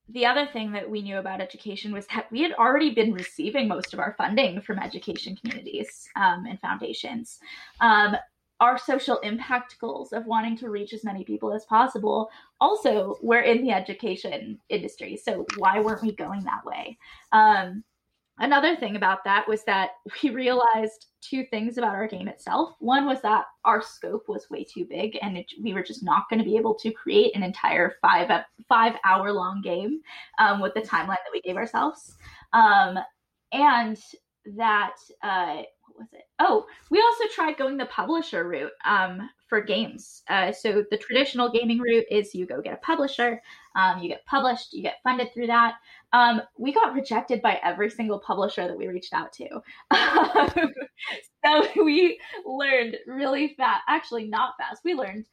the 0.09 0.25
other 0.25 0.45
thing 0.45 0.71
that 0.71 0.89
we 0.89 1.01
knew 1.01 1.17
about 1.17 1.41
education 1.41 1.91
was 1.91 2.07
that 2.07 2.31
we 2.31 2.41
had 2.41 2.53
already 2.53 2.93
been 2.93 3.13
receiving 3.13 3.67
most 3.67 3.93
of 3.93 3.99
our 3.99 4.15
funding 4.17 4.61
from 4.61 4.79
education 4.79 5.35
communities 5.35 6.07
um, 6.15 6.45
and 6.45 6.59
foundations. 6.59 7.39
Um, 7.81 8.15
our 8.59 8.77
social 8.77 9.17
impact 9.19 9.77
goals 9.79 10.13
of 10.13 10.25
wanting 10.25 10.57
to 10.57 10.69
reach 10.69 10.93
as 10.93 11.03
many 11.03 11.23
people 11.23 11.53
as 11.53 11.65
possible 11.65 12.29
also 12.59 13.17
were 13.21 13.41
in 13.41 13.63
the 13.63 13.71
education 13.71 14.59
industry. 14.69 15.15
So 15.15 15.45
why 15.57 15.79
weren't 15.79 16.01
we 16.01 16.13
going 16.13 16.43
that 16.43 16.65
way? 16.65 16.97
Um, 17.31 17.83
another 18.39 18.75
thing 18.75 18.95
about 18.95 19.23
that 19.23 19.47
was 19.47 19.63
that 19.63 19.91
we 20.23 20.29
realized 20.29 21.07
two 21.21 21.45
things 21.45 21.77
about 21.77 21.95
our 21.95 22.07
game 22.07 22.27
itself. 22.27 22.75
One 22.79 23.05
was 23.05 23.21
that 23.21 23.45
our 23.65 23.81
scope 23.81 24.25
was 24.27 24.49
way 24.49 24.63
too 24.63 24.85
big, 24.85 25.17
and 25.21 25.37
it, 25.37 25.51
we 25.61 25.73
were 25.73 25.83
just 25.83 26.03
not 26.03 26.29
going 26.29 26.39
to 26.39 26.45
be 26.45 26.57
able 26.57 26.75
to 26.75 26.91
create 26.91 27.35
an 27.35 27.43
entire 27.43 27.95
five 28.01 28.29
five 28.67 28.95
hour 29.05 29.31
long 29.31 29.61
game 29.61 30.01
um, 30.39 30.59
with 30.59 30.73
the 30.73 30.81
timeline 30.81 31.07
that 31.07 31.33
we 31.33 31.41
gave 31.41 31.57
ourselves. 31.57 32.15
Um, 32.53 32.99
and 33.51 33.97
that 34.55 34.95
uh, 35.23 35.63
was 35.97 36.07
it? 36.13 36.23
Oh, 36.39 36.65
we 36.89 37.01
also 37.01 37.25
tried 37.33 37.57
going 37.57 37.77
the 37.77 37.85
publisher 37.87 38.47
route 38.47 38.71
um, 38.85 39.29
for 39.47 39.61
games. 39.61 40.23
Uh, 40.29 40.51
so 40.51 40.83
the 40.89 40.97
traditional 40.97 41.49
gaming 41.51 41.79
route 41.79 42.05
is 42.11 42.35
you 42.35 42.45
go 42.45 42.61
get 42.61 42.73
a 42.73 42.77
publisher, 42.77 43.41
um, 43.75 43.99
you 43.99 44.09
get 44.09 44.25
published, 44.25 44.73
you 44.73 44.81
get 44.81 44.99
funded 45.03 45.33
through 45.33 45.47
that. 45.47 45.75
Um, 46.13 46.41
we 46.57 46.73
got 46.73 46.93
rejected 46.93 47.41
by 47.41 47.59
every 47.63 47.89
single 47.89 48.19
publisher 48.19 48.67
that 48.67 48.77
we 48.77 48.87
reached 48.87 49.13
out 49.13 49.33
to. 49.33 49.61
so 51.45 51.83
we 51.83 52.19
learned 52.45 52.97
really 53.07 53.55
fast, 53.57 53.81
actually 53.87 54.27
not 54.27 54.53
fast. 54.57 54.81
We 54.83 54.93
learned 54.93 55.25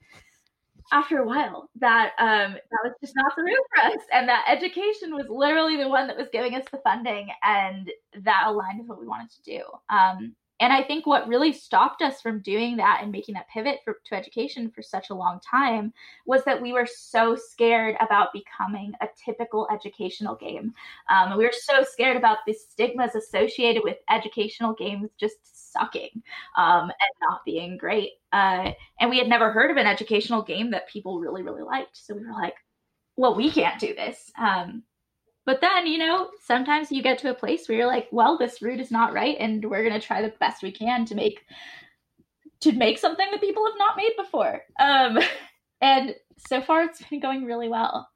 after 0.92 1.18
a 1.18 1.27
while 1.27 1.70
that 1.77 2.12
um, 2.18 2.53
that 2.53 2.81
was 2.85 2.92
just 3.00 3.14
not 3.16 3.33
the 3.37 3.42
route 3.42 3.57
for 3.74 3.87
us, 3.87 4.05
and 4.12 4.29
that 4.29 4.44
education 4.48 5.14
was 5.14 5.27
literally 5.29 5.77
the 5.77 5.88
one 5.88 6.07
that 6.07 6.16
was 6.16 6.29
giving 6.33 6.55
us 6.55 6.64
the 6.70 6.79
funding, 6.79 7.29
and 7.42 7.90
that 8.22 8.44
aligned 8.46 8.81
with 8.81 8.88
what 8.88 9.00
we 9.00 9.07
wanted 9.07 9.31
to 9.31 9.42
do. 9.42 9.62
Um, 9.88 10.35
and 10.61 10.73
I 10.73 10.83
think 10.83 11.07
what 11.07 11.27
really 11.27 11.53
stopped 11.53 12.01
us 12.01 12.21
from 12.21 12.40
doing 12.40 12.77
that 12.77 13.01
and 13.03 13.11
making 13.11 13.35
that 13.35 13.49
pivot 13.49 13.81
for, 13.85 13.99
to 14.07 14.14
education 14.14 14.71
for 14.71 14.83
such 14.83 15.11
a 15.11 15.14
long 15.14 15.40
time 15.40 15.93
was 16.27 16.45
that 16.45 16.62
we 16.62 16.73
were 16.73 16.87
so 16.87 17.35
scared 17.35 17.97
about 18.01 18.33
becoming 18.33 18.93
a 19.01 19.09
typical 19.25 19.67
educational 19.73 20.37
game. 20.37 20.73
Um, 21.11 21.37
we 21.37 21.45
were 21.45 21.53
so 21.53 21.83
scared 21.83 22.17
about 22.17 22.38
the 22.47 22.55
stigmas 22.55 23.17
associated 23.17 23.83
with 23.83 23.97
educational 24.09 24.75
games 24.75 25.11
just 25.19 25.73
sucking 25.73 26.23
um, 26.57 26.85
and 26.85 27.14
not 27.29 27.45
being 27.45 27.77
great. 27.77 28.12
Uh, 28.33 28.71
and 29.01 29.11
we 29.11 29.19
had 29.19 29.29
never 29.29 29.51
heard 29.51 29.73
of 29.73 29.77
an 29.77 29.87
educational 29.87 30.43
game 30.43 30.71
that 30.71 30.88
people 30.88 31.19
really, 31.19 31.43
really 31.43 31.62
liked. 31.62 31.97
So 31.97 32.14
we 32.14 32.25
were 32.25 32.33
like, 32.33 32.55
well, 33.17 33.35
we 33.35 33.51
can't 33.51 33.81
do 33.81 33.95
this. 33.95 34.31
Um, 34.38 34.85
but 35.46 35.61
then, 35.61 35.87
you 35.87 35.98
know, 35.98 36.30
sometimes 36.42 36.90
you 36.90 37.02
get 37.02 37.18
to 37.18 37.30
a 37.30 37.35
place 37.35 37.68
where 37.68 37.76
you're 37.76 37.87
like, 37.87 38.09
well, 38.11 38.38
this 38.38 38.62
route 38.62 38.80
is 38.80 38.90
not 38.90 39.12
right 39.12 39.37
and 39.38 39.64
we're 39.64 39.87
going 39.87 39.98
to 39.98 40.07
try 40.07 40.22
the 40.22 40.33
best 40.40 40.62
we 40.62 40.72
can 40.72 41.04
to 41.07 41.14
make 41.14 41.40
to 42.61 42.72
make 42.72 42.98
something 42.98 43.26
that 43.30 43.42
people 43.42 43.66
have 43.66 43.78
not 43.78 43.96
made 43.96 44.12
before. 44.16 44.62
Um 44.80 45.18
and 45.80 46.14
so 46.48 46.62
far 46.62 46.85
it's 46.85 47.02
been 47.02 47.20
going 47.20 47.44
really 47.44 47.68
well. 47.68 48.09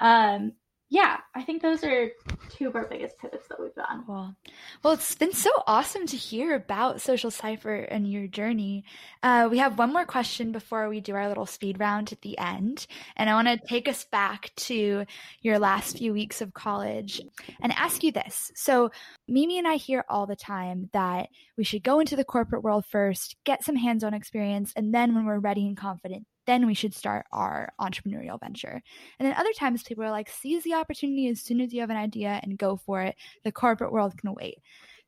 Um 0.00 0.52
yeah, 0.92 1.20
I 1.34 1.42
think 1.42 1.62
those 1.62 1.82
are 1.84 2.10
two 2.50 2.68
of 2.68 2.76
our 2.76 2.86
biggest 2.86 3.16
pivots 3.16 3.48
that 3.48 3.58
we've 3.58 3.74
done. 3.74 4.04
Well, 4.06 4.36
well, 4.82 4.92
it's 4.92 5.14
been 5.14 5.32
so 5.32 5.48
awesome 5.66 6.06
to 6.08 6.18
hear 6.18 6.54
about 6.54 7.00
Social 7.00 7.30
Cipher 7.30 7.76
and 7.76 8.06
your 8.06 8.26
journey. 8.26 8.84
Uh, 9.22 9.48
we 9.50 9.56
have 9.56 9.78
one 9.78 9.90
more 9.90 10.04
question 10.04 10.52
before 10.52 10.90
we 10.90 11.00
do 11.00 11.14
our 11.14 11.28
little 11.28 11.46
speed 11.46 11.80
round 11.80 12.12
at 12.12 12.20
the 12.20 12.36
end, 12.36 12.86
and 13.16 13.30
I 13.30 13.32
want 13.32 13.48
to 13.48 13.66
take 13.66 13.88
us 13.88 14.04
back 14.04 14.52
to 14.56 15.06
your 15.40 15.58
last 15.58 15.96
few 15.96 16.12
weeks 16.12 16.42
of 16.42 16.52
college 16.52 17.22
and 17.62 17.72
ask 17.72 18.04
you 18.04 18.12
this. 18.12 18.52
So, 18.54 18.90
Mimi 19.26 19.56
and 19.56 19.66
I 19.66 19.76
hear 19.76 20.04
all 20.10 20.26
the 20.26 20.36
time 20.36 20.90
that 20.92 21.30
we 21.56 21.64
should 21.64 21.82
go 21.82 22.00
into 22.00 22.16
the 22.16 22.24
corporate 22.24 22.62
world 22.62 22.84
first, 22.84 23.36
get 23.44 23.64
some 23.64 23.76
hands-on 23.76 24.12
experience, 24.12 24.74
and 24.76 24.94
then 24.94 25.14
when 25.14 25.24
we're 25.24 25.38
ready 25.38 25.66
and 25.66 25.74
confident, 25.74 26.26
then 26.46 26.66
we 26.66 26.74
should 26.74 26.94
start 26.94 27.26
our 27.32 27.72
entrepreneurial 27.80 28.40
venture. 28.40 28.82
And 29.18 29.26
then 29.26 29.34
other 29.36 29.52
times 29.52 29.82
people 29.82 30.04
are 30.04 30.10
like, 30.10 30.28
seize 30.28 30.62
the 30.64 30.74
opportunity 30.74 31.28
as 31.28 31.40
soon 31.40 31.60
as 31.60 31.72
you 31.72 31.80
have 31.80 31.90
an 31.90 31.96
idea 31.96 32.40
and 32.42 32.58
go 32.58 32.76
for 32.76 33.02
it. 33.02 33.16
The 33.44 33.52
corporate 33.52 33.92
world 33.92 34.16
can 34.18 34.34
wait. 34.34 34.58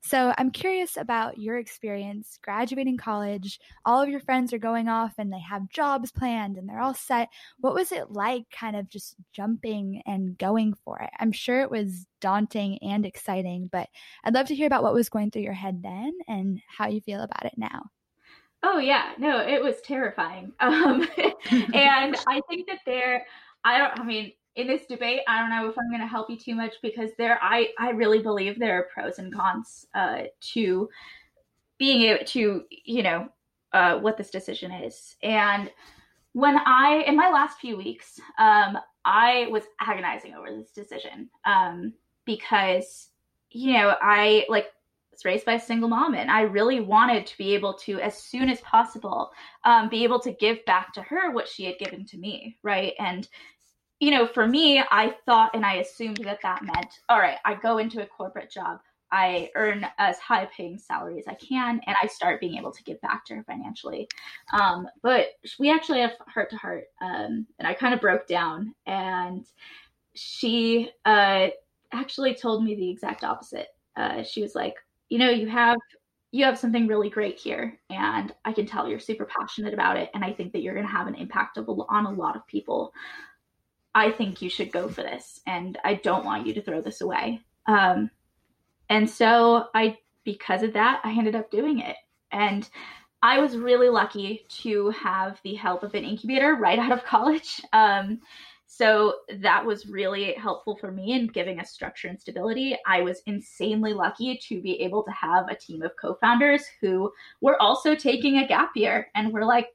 So 0.07 0.35
I'm 0.37 0.51
curious 0.51 0.99
about 0.99 1.39
your 1.39 1.57
experience 1.57 2.39
graduating 2.43 2.99
college. 2.99 3.59
All 3.87 4.03
of 4.03 4.11
your 4.11 4.21
friends 4.21 4.53
are 4.53 4.59
going 4.59 4.87
off 4.87 5.15
and 5.17 5.33
they 5.33 5.41
have 5.41 5.71
jobs 5.71 6.13
planned 6.13 6.59
and 6.59 6.69
they're 6.69 6.83
all 6.83 6.93
set. 6.93 7.31
What 7.61 7.73
was 7.73 7.91
it 7.91 8.11
like 8.11 8.45
kind 8.51 8.77
of 8.77 8.91
just 8.91 9.17
jumping 9.33 10.03
and 10.05 10.37
going 10.37 10.75
for 10.85 10.99
it? 11.01 11.09
I'm 11.19 11.33
sure 11.33 11.63
it 11.63 11.71
was 11.71 12.05
daunting 12.21 12.79
and 12.83 13.07
exciting, 13.07 13.71
but 13.73 13.89
I'd 14.25 14.35
love 14.35 14.49
to 14.49 14.55
hear 14.55 14.67
about 14.67 14.83
what 14.83 14.93
was 14.93 15.09
going 15.09 15.31
through 15.31 15.41
your 15.41 15.55
head 15.55 15.83
then 15.83 16.13
and 16.29 16.61
how 16.69 16.89
you 16.89 17.01
feel 17.01 17.23
about 17.23 17.47
it 17.47 17.55
now. 17.57 17.85
Oh 18.67 18.79
yeah, 18.79 19.13
no, 19.19 19.41
it 19.41 19.63
was 19.63 19.81
terrifying. 19.83 20.53
Um, 20.61 21.07
and 21.75 22.17
I 22.29 22.41
think 22.49 22.67
that 22.67 22.81
there, 22.87 23.27
I 23.63 23.77
don't. 23.77 24.01
I 24.01 24.05
mean, 24.05 24.33
in 24.57 24.67
this 24.67 24.87
debate, 24.87 25.21
I 25.29 25.39
don't 25.41 25.51
know 25.51 25.69
if 25.69 25.77
I'm 25.79 25.91
going 25.91 26.01
to 26.01 26.07
help 26.07 26.31
you 26.31 26.39
too 26.39 26.55
much 26.55 26.75
because 26.81 27.11
there, 27.19 27.39
I, 27.43 27.69
I 27.79 27.91
really 27.91 28.21
believe 28.21 28.59
there 28.59 28.79
are 28.79 28.89
pros 28.95 29.19
and 29.19 29.35
cons 29.35 29.87
uh, 29.95 30.23
to 30.53 30.89
being 31.79 32.03
able 32.03 32.25
to, 32.25 32.63
you 32.71 33.03
know, 33.03 33.29
uh, 33.73 33.99
what 33.99 34.17
this 34.17 34.31
decision 34.31 34.71
is. 34.71 35.17
And 35.23 35.71
when 36.33 36.57
I, 36.65 37.05
in 37.07 37.17
my 37.17 37.31
last 37.31 37.59
few 37.59 37.77
weeks, 37.77 38.19
um, 38.39 38.79
I 39.05 39.49
was 39.51 39.65
agonizing 39.81 40.35
over 40.35 40.57
this 40.57 40.71
decision 40.71 41.29
um, 41.45 41.93
because, 42.25 43.11
you 43.51 43.75
know, 43.75 43.97
I 44.01 44.47
like 44.49 44.69
was 45.15 45.25
raised 45.25 45.45
by 45.45 45.55
a 45.55 45.61
single 45.61 45.89
mom 45.89 46.15
and 46.15 46.31
i 46.31 46.43
really 46.43 46.81
wanted 46.81 47.27
to 47.27 47.37
be 47.39 47.55
able 47.55 47.75
to 47.75 48.01
as 48.01 48.17
soon 48.17 48.49
as 48.49 48.61
possible 48.61 49.31
um, 49.65 49.89
be 49.89 50.05
able 50.05 50.21
to 50.21 50.33
give 50.33 50.65
back 50.65 50.93
to 50.93 51.03
her 51.03 51.31
what 51.31 51.49
she 51.49 51.65
had 51.65 51.79
given 51.79 52.05
to 52.05 52.19
me 52.19 52.57
right 52.63 52.95
and 52.99 53.29
you 54.01 54.11
know 54.11 54.27
for 54.27 54.47
me 54.47 54.83
i 54.91 55.15
thought 55.27 55.51
and 55.55 55.65
i 55.65 55.75
assumed 55.75 56.19
that 56.19 56.41
that 56.43 56.63
meant 56.63 57.01
all 57.09 57.19
right 57.19 57.39
i 57.45 57.55
go 57.55 57.79
into 57.79 58.03
a 58.03 58.07
corporate 58.07 58.51
job 58.51 58.79
I 59.15 59.51
earn 59.55 59.87
as 59.99 60.19
high 60.19 60.47
paying 60.47 60.77
salary 60.77 61.21
as 61.21 61.29
I 61.29 61.35
can, 61.35 61.81
and 61.87 61.97
I 62.03 62.09
start 62.09 62.41
being 62.41 62.57
able 62.57 62.73
to 62.73 62.83
give 62.83 63.01
back 63.01 63.25
to 63.27 63.37
her 63.37 63.45
financially. 63.45 64.09
Um, 64.53 64.89
but 65.05 65.29
we 65.61 65.71
actually 65.71 66.01
have 66.01 66.15
heart 66.27 66.51
to 66.51 66.57
heart, 66.57 66.87
um, 67.01 67.47
and 67.61 67.69
I 67.69 67.75
kind 67.75 67.95
of 67.95 68.01
broke 68.01 68.27
down, 68.27 68.75
and 68.87 69.47
she 70.15 70.91
uh, 71.05 71.49
actually 71.93 72.35
told 72.35 72.65
me 72.65 72.75
the 72.75 72.91
exact 72.91 73.23
opposite. 73.23 73.69
Uh, 73.97 74.25
she 74.25 74.43
was 74.43 74.57
like, 74.57 74.75
you 75.15 75.21
know, 75.21 75.31
you 75.31 75.47
have 75.47 75.79
you 76.33 76.45
have 76.45 76.59
something 76.59 76.89
really 76.89 77.09
great 77.09 77.39
here 77.39 77.79
and 77.89 78.35
i 78.45 78.53
can 78.53 78.67
tell 78.67 78.89
you're 78.89 78.99
super 78.99 79.25
passionate 79.25 79.73
about 79.73 79.97
it 79.97 80.11
and 80.13 80.25
i 80.25 80.33
think 80.33 80.53
that 80.53 80.61
you're 80.61 80.75
going 80.75 80.85
to 80.85 80.91
have 80.93 81.07
an 81.07 81.15
impact 81.15 81.57
of, 81.57 81.69
on 81.89 82.07
a 82.07 82.11
lot 82.11 82.35
of 82.35 82.45
people. 82.49 82.93
I 83.95 84.11
think 84.11 84.43
you 84.43 84.51
should 84.51 84.73
go 84.73 84.89
for 84.89 85.03
this 85.03 85.41
and 85.47 85.79
i 85.85 85.95
don't 85.95 86.25
want 86.25 86.49
you 86.49 86.55
to 86.55 86.63
throw 86.63 86.81
this 86.81 87.01
away. 87.01 87.41
Um, 87.67 88.11
and 88.91 89.09
so 89.09 89.67
i 89.73 89.97
because 90.25 90.65
of 90.65 90.73
that 90.73 91.01
i 91.05 91.17
ended 91.17 91.37
up 91.37 91.53
doing 91.53 91.79
it. 91.79 91.95
And 92.33 92.69
i 93.23 93.39
was 93.39 93.57
really 93.57 93.89
lucky 93.89 94.45
to 94.63 94.91
have 94.91 95.41
the 95.45 95.55
help 95.55 95.85
of 95.85 95.95
an 95.95 96.03
incubator 96.03 96.57
right 96.57 96.81
out 96.81 96.91
of 96.91 97.05
college. 97.05 97.61
Um, 97.73 98.19
so 98.77 99.19
that 99.39 99.65
was 99.65 99.87
really 99.87 100.33
helpful 100.33 100.77
for 100.77 100.91
me 100.91 101.13
in 101.13 101.29
giving 101.29 101.61
us 101.61 101.71
structure 101.71 102.09
and 102.09 102.21
stability. 102.21 102.77
I 102.85 103.03
was 103.03 103.23
insanely 103.27 103.93
lucky 103.93 104.37
to 104.49 104.61
be 104.61 104.81
able 104.81 105.05
to 105.05 105.13
have 105.13 105.49
a 105.49 105.55
team 105.55 105.83
of 105.83 105.93
co 105.95 106.15
founders 106.21 106.65
who 106.81 107.13
were 107.41 107.61
also 107.63 107.95
taking 107.95 108.39
a 108.39 108.49
gap 108.49 108.73
year 108.75 109.13
and 109.15 109.33
were 109.33 109.45
like, 109.45 109.69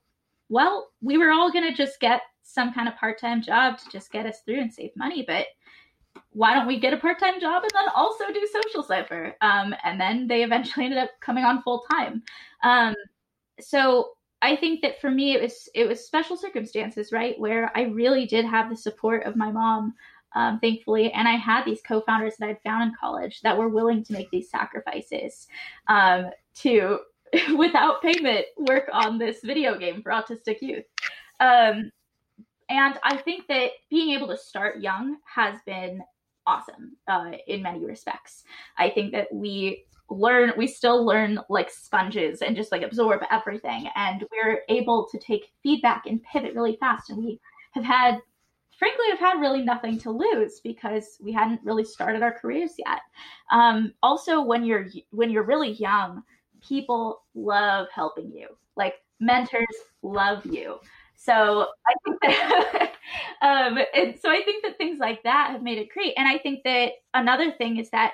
well, 0.50 0.90
we 1.02 1.18
were 1.18 1.32
all 1.32 1.50
going 1.50 1.66
to 1.66 1.74
just 1.74 2.02
get 2.02 2.24
some 2.44 2.74
kind 2.74 2.90
of 2.90 2.96
part 2.98 3.18
time 3.18 3.42
job 3.42 3.78
to 3.78 3.90
just 3.90 4.12
get 4.12 4.26
us 4.26 4.42
through 4.42 4.60
and 4.60 4.74
save 4.74 4.92
money. 4.98 5.24
But 5.26 5.46
why 6.32 6.54
don't 6.54 6.68
we 6.68 6.78
get 6.78 6.94
a 6.94 6.98
part 6.98 7.20
time 7.20 7.40
job 7.40 7.64
and 7.64 7.72
then 7.74 7.88
also 7.96 8.26
do 8.34 8.50
Social 8.52 8.84
Cipher? 8.84 9.34
Um, 9.40 9.74
and 9.86 10.00
then 10.00 10.28
they 10.28 10.44
eventually 10.44 10.88
ended 10.88 11.00
up 11.00 11.12
coming 11.22 11.46
on 11.46 11.64
full 11.64 11.86
time. 11.90 12.22
Um, 12.64 12.96
so 13.62 14.10
I 14.42 14.56
think 14.56 14.82
that 14.82 15.02
for 15.02 15.12
me 15.12 15.34
it 15.34 15.42
was 15.42 15.70
it 15.76 15.88
was 15.88 16.06
special 16.06 16.38
circumstances, 16.38 17.12
right, 17.12 17.40
where 17.40 17.72
I 17.76 17.84
really 17.84 18.26
did 18.26 18.46
have 18.46 18.70
the 18.70 18.76
support 18.76 19.26
of 19.26 19.36
my 19.36 19.52
mom, 19.52 19.94
um, 20.36 20.60
thankfully, 20.60 21.12
and 21.12 21.28
I 21.28 21.36
had 21.36 21.66
these 21.66 21.82
co-founders 21.82 22.36
that 22.38 22.50
I'd 22.50 22.62
found 22.62 22.84
in 22.84 22.96
college 23.00 23.42
that 23.42 23.58
were 23.58 23.70
willing 23.70 24.04
to 24.06 24.14
make 24.14 24.30
these 24.32 24.50
sacrifices 24.50 25.48
um, 25.88 26.30
to, 26.56 27.00
without 27.58 28.02
payment, 28.02 28.46
work 28.58 28.90
on 28.94 29.18
this 29.18 29.40
video 29.44 29.78
game 29.78 30.02
for 30.02 30.12
autistic 30.12 30.62
youth. 30.62 30.86
Um, 31.40 31.92
and 32.70 33.00
I 33.04 33.18
think 33.18 33.48
that 33.48 33.72
being 33.90 34.12
able 34.12 34.28
to 34.28 34.38
start 34.38 34.80
young 34.80 35.18
has 35.26 35.60
been 35.66 36.02
awesome 36.46 36.98
uh, 37.08 37.32
in 37.48 37.62
many 37.62 37.86
respects. 37.86 38.44
I 38.78 38.90
think 38.90 39.12
that 39.14 39.28
we 39.34 39.86
learn 40.10 40.54
we 40.58 40.68
still 40.68 41.06
learn 41.06 41.40
like 41.50 41.70
sponges 41.70 42.42
and 42.42 42.56
just 42.56 42.72
like 42.72 42.82
absorb 42.82 43.22
everything. 43.32 43.90
And 43.96 44.26
we're 44.32 44.62
able 44.70 45.08
to 45.12 45.20
take 45.20 45.52
feedback 45.62 46.06
and 46.06 46.24
pivot 46.24 46.56
really 46.56 46.78
fast. 46.80 47.10
And 47.10 47.24
we 47.24 47.40
have 47.72 47.84
had 47.84 48.20
frankly 48.78 49.06
have 49.10 49.20
had 49.20 49.40
really 49.42 49.62
nothing 49.62 50.00
to 50.00 50.10
lose 50.10 50.62
because 50.64 51.18
we 51.22 51.32
hadn't 51.32 51.62
really 51.64 51.84
started 51.84 52.24
our 52.24 52.32
careers 52.32 52.74
yet. 52.78 53.02
Um, 53.52 53.94
also 54.02 54.42
when 54.42 54.64
you're 54.64 54.88
when 55.12 55.30
you're 55.30 55.44
really 55.44 55.74
young 55.74 56.24
people 56.68 57.22
love 57.36 57.88
helping 57.94 58.32
you. 58.32 58.48
Like 58.76 58.96
mentors 59.20 59.66
love 60.02 60.46
you. 60.46 60.78
So 61.16 61.68
i 61.88 61.94
think 62.06 62.22
that 62.22 62.92
um, 63.42 63.78
and 63.94 64.18
so 64.20 64.30
i 64.30 64.42
think 64.44 64.64
that 64.64 64.78
things 64.78 65.00
like 65.00 65.22
that 65.24 65.52
have 65.52 65.62
made 65.62 65.78
it 65.78 65.90
great. 65.90 66.14
And 66.18 66.28
i 66.28 66.38
think 66.38 66.64
that 66.64 66.94
another 67.14 67.52
thing 67.52 67.78
is 67.78 67.90
that 67.92 68.14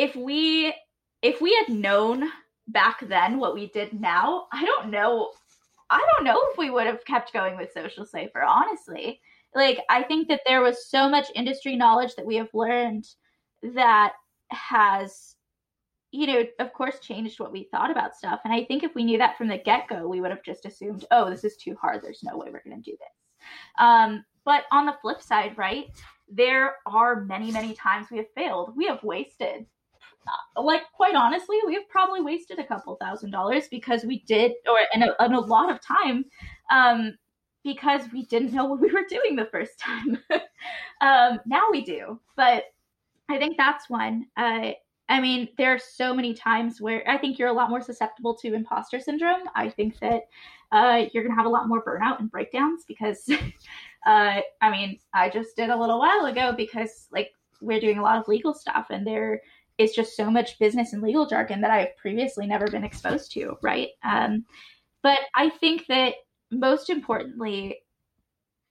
if 0.00 0.16
we 0.16 0.72
if 1.20 1.42
we 1.42 1.54
had 1.54 1.74
known 1.74 2.30
back 2.68 3.06
then 3.06 3.38
what 3.38 3.54
we 3.54 3.66
did 3.68 4.00
now, 4.00 4.46
I 4.50 4.64
don't 4.64 4.90
know. 4.90 5.32
I 5.90 5.98
don't 6.14 6.24
know 6.24 6.40
if 6.50 6.56
we 6.56 6.70
would 6.70 6.86
have 6.86 7.04
kept 7.04 7.34
going 7.34 7.56
with 7.56 7.72
Social 7.72 8.06
Cipher, 8.06 8.42
honestly. 8.42 9.20
Like, 9.54 9.80
I 9.90 10.04
think 10.04 10.28
that 10.28 10.40
there 10.46 10.62
was 10.62 10.88
so 10.88 11.08
much 11.08 11.26
industry 11.34 11.76
knowledge 11.76 12.14
that 12.14 12.24
we 12.24 12.36
have 12.36 12.48
learned 12.54 13.04
that 13.74 14.12
has, 14.48 15.34
you 16.12 16.28
know, 16.28 16.44
of 16.60 16.72
course, 16.72 17.00
changed 17.00 17.40
what 17.40 17.52
we 17.52 17.64
thought 17.64 17.90
about 17.90 18.14
stuff. 18.14 18.40
And 18.44 18.54
I 18.54 18.64
think 18.64 18.84
if 18.84 18.94
we 18.94 19.04
knew 19.04 19.18
that 19.18 19.36
from 19.36 19.48
the 19.48 19.58
get 19.58 19.88
go, 19.88 20.06
we 20.06 20.20
would 20.20 20.30
have 20.30 20.44
just 20.44 20.64
assumed, 20.64 21.04
oh, 21.10 21.28
this 21.28 21.44
is 21.44 21.56
too 21.56 21.76
hard. 21.78 22.02
There's 22.02 22.22
no 22.22 22.38
way 22.38 22.48
we're 22.50 22.62
going 22.62 22.80
to 22.82 22.90
do 22.90 22.96
this. 22.96 23.48
Um, 23.78 24.24
but 24.44 24.64
on 24.70 24.86
the 24.86 24.96
flip 25.02 25.20
side, 25.20 25.58
right, 25.58 25.88
there 26.30 26.76
are 26.86 27.24
many, 27.24 27.50
many 27.50 27.74
times 27.74 28.06
we 28.10 28.18
have 28.18 28.32
failed. 28.34 28.74
We 28.76 28.86
have 28.86 29.02
wasted 29.02 29.66
like 30.56 30.82
quite 30.92 31.14
honestly, 31.14 31.58
we 31.66 31.74
have 31.74 31.88
probably 31.88 32.20
wasted 32.20 32.58
a 32.58 32.66
couple 32.66 32.96
thousand 32.96 33.30
dollars 33.30 33.68
because 33.70 34.04
we 34.04 34.20
did, 34.20 34.52
or 34.68 34.78
and 34.94 35.04
a, 35.04 35.22
and 35.22 35.34
a 35.34 35.40
lot 35.40 35.70
of 35.70 35.80
time, 35.80 36.24
um, 36.70 37.16
because 37.64 38.02
we 38.12 38.24
didn't 38.26 38.52
know 38.52 38.64
what 38.66 38.80
we 38.80 38.92
were 38.92 39.04
doing 39.08 39.36
the 39.36 39.48
first 39.50 39.78
time. 39.78 40.18
um, 41.00 41.40
now 41.46 41.68
we 41.70 41.82
do, 41.82 42.20
but 42.36 42.64
I 43.28 43.38
think 43.38 43.56
that's 43.56 43.88
one. 43.88 44.26
Uh, 44.36 44.72
I 45.08 45.20
mean, 45.20 45.48
there 45.58 45.74
are 45.74 45.78
so 45.78 46.14
many 46.14 46.34
times 46.34 46.80
where 46.80 47.02
I 47.08 47.18
think 47.18 47.36
you're 47.36 47.48
a 47.48 47.52
lot 47.52 47.68
more 47.68 47.82
susceptible 47.82 48.34
to 48.36 48.54
imposter 48.54 49.00
syndrome. 49.00 49.42
I 49.56 49.68
think 49.68 49.98
that 49.98 50.22
uh, 50.70 51.06
you're 51.12 51.24
going 51.24 51.34
to 51.34 51.36
have 51.36 51.46
a 51.46 51.50
lot 51.50 51.66
more 51.66 51.84
burnout 51.84 52.20
and 52.20 52.30
breakdowns 52.30 52.84
because, 52.86 53.28
uh, 54.06 54.40
I 54.60 54.70
mean, 54.70 55.00
I 55.12 55.28
just 55.28 55.56
did 55.56 55.70
a 55.70 55.76
little 55.76 55.98
while 55.98 56.26
ago 56.26 56.54
because 56.56 57.08
like 57.10 57.32
we're 57.60 57.80
doing 57.80 57.98
a 57.98 58.02
lot 58.02 58.18
of 58.18 58.28
legal 58.28 58.54
stuff 58.54 58.86
and 58.90 59.04
there 59.04 59.42
is 59.80 59.92
just 59.92 60.14
so 60.14 60.30
much 60.30 60.58
business 60.58 60.92
and 60.92 61.02
legal 61.02 61.26
jargon 61.26 61.62
that 61.62 61.70
I've 61.70 61.96
previously 61.96 62.46
never 62.46 62.66
been 62.66 62.84
exposed 62.84 63.32
to, 63.32 63.56
right? 63.62 63.88
Um, 64.04 64.44
but 65.02 65.18
I 65.34 65.48
think 65.48 65.86
that 65.88 66.16
most 66.50 66.90
importantly, 66.90 67.78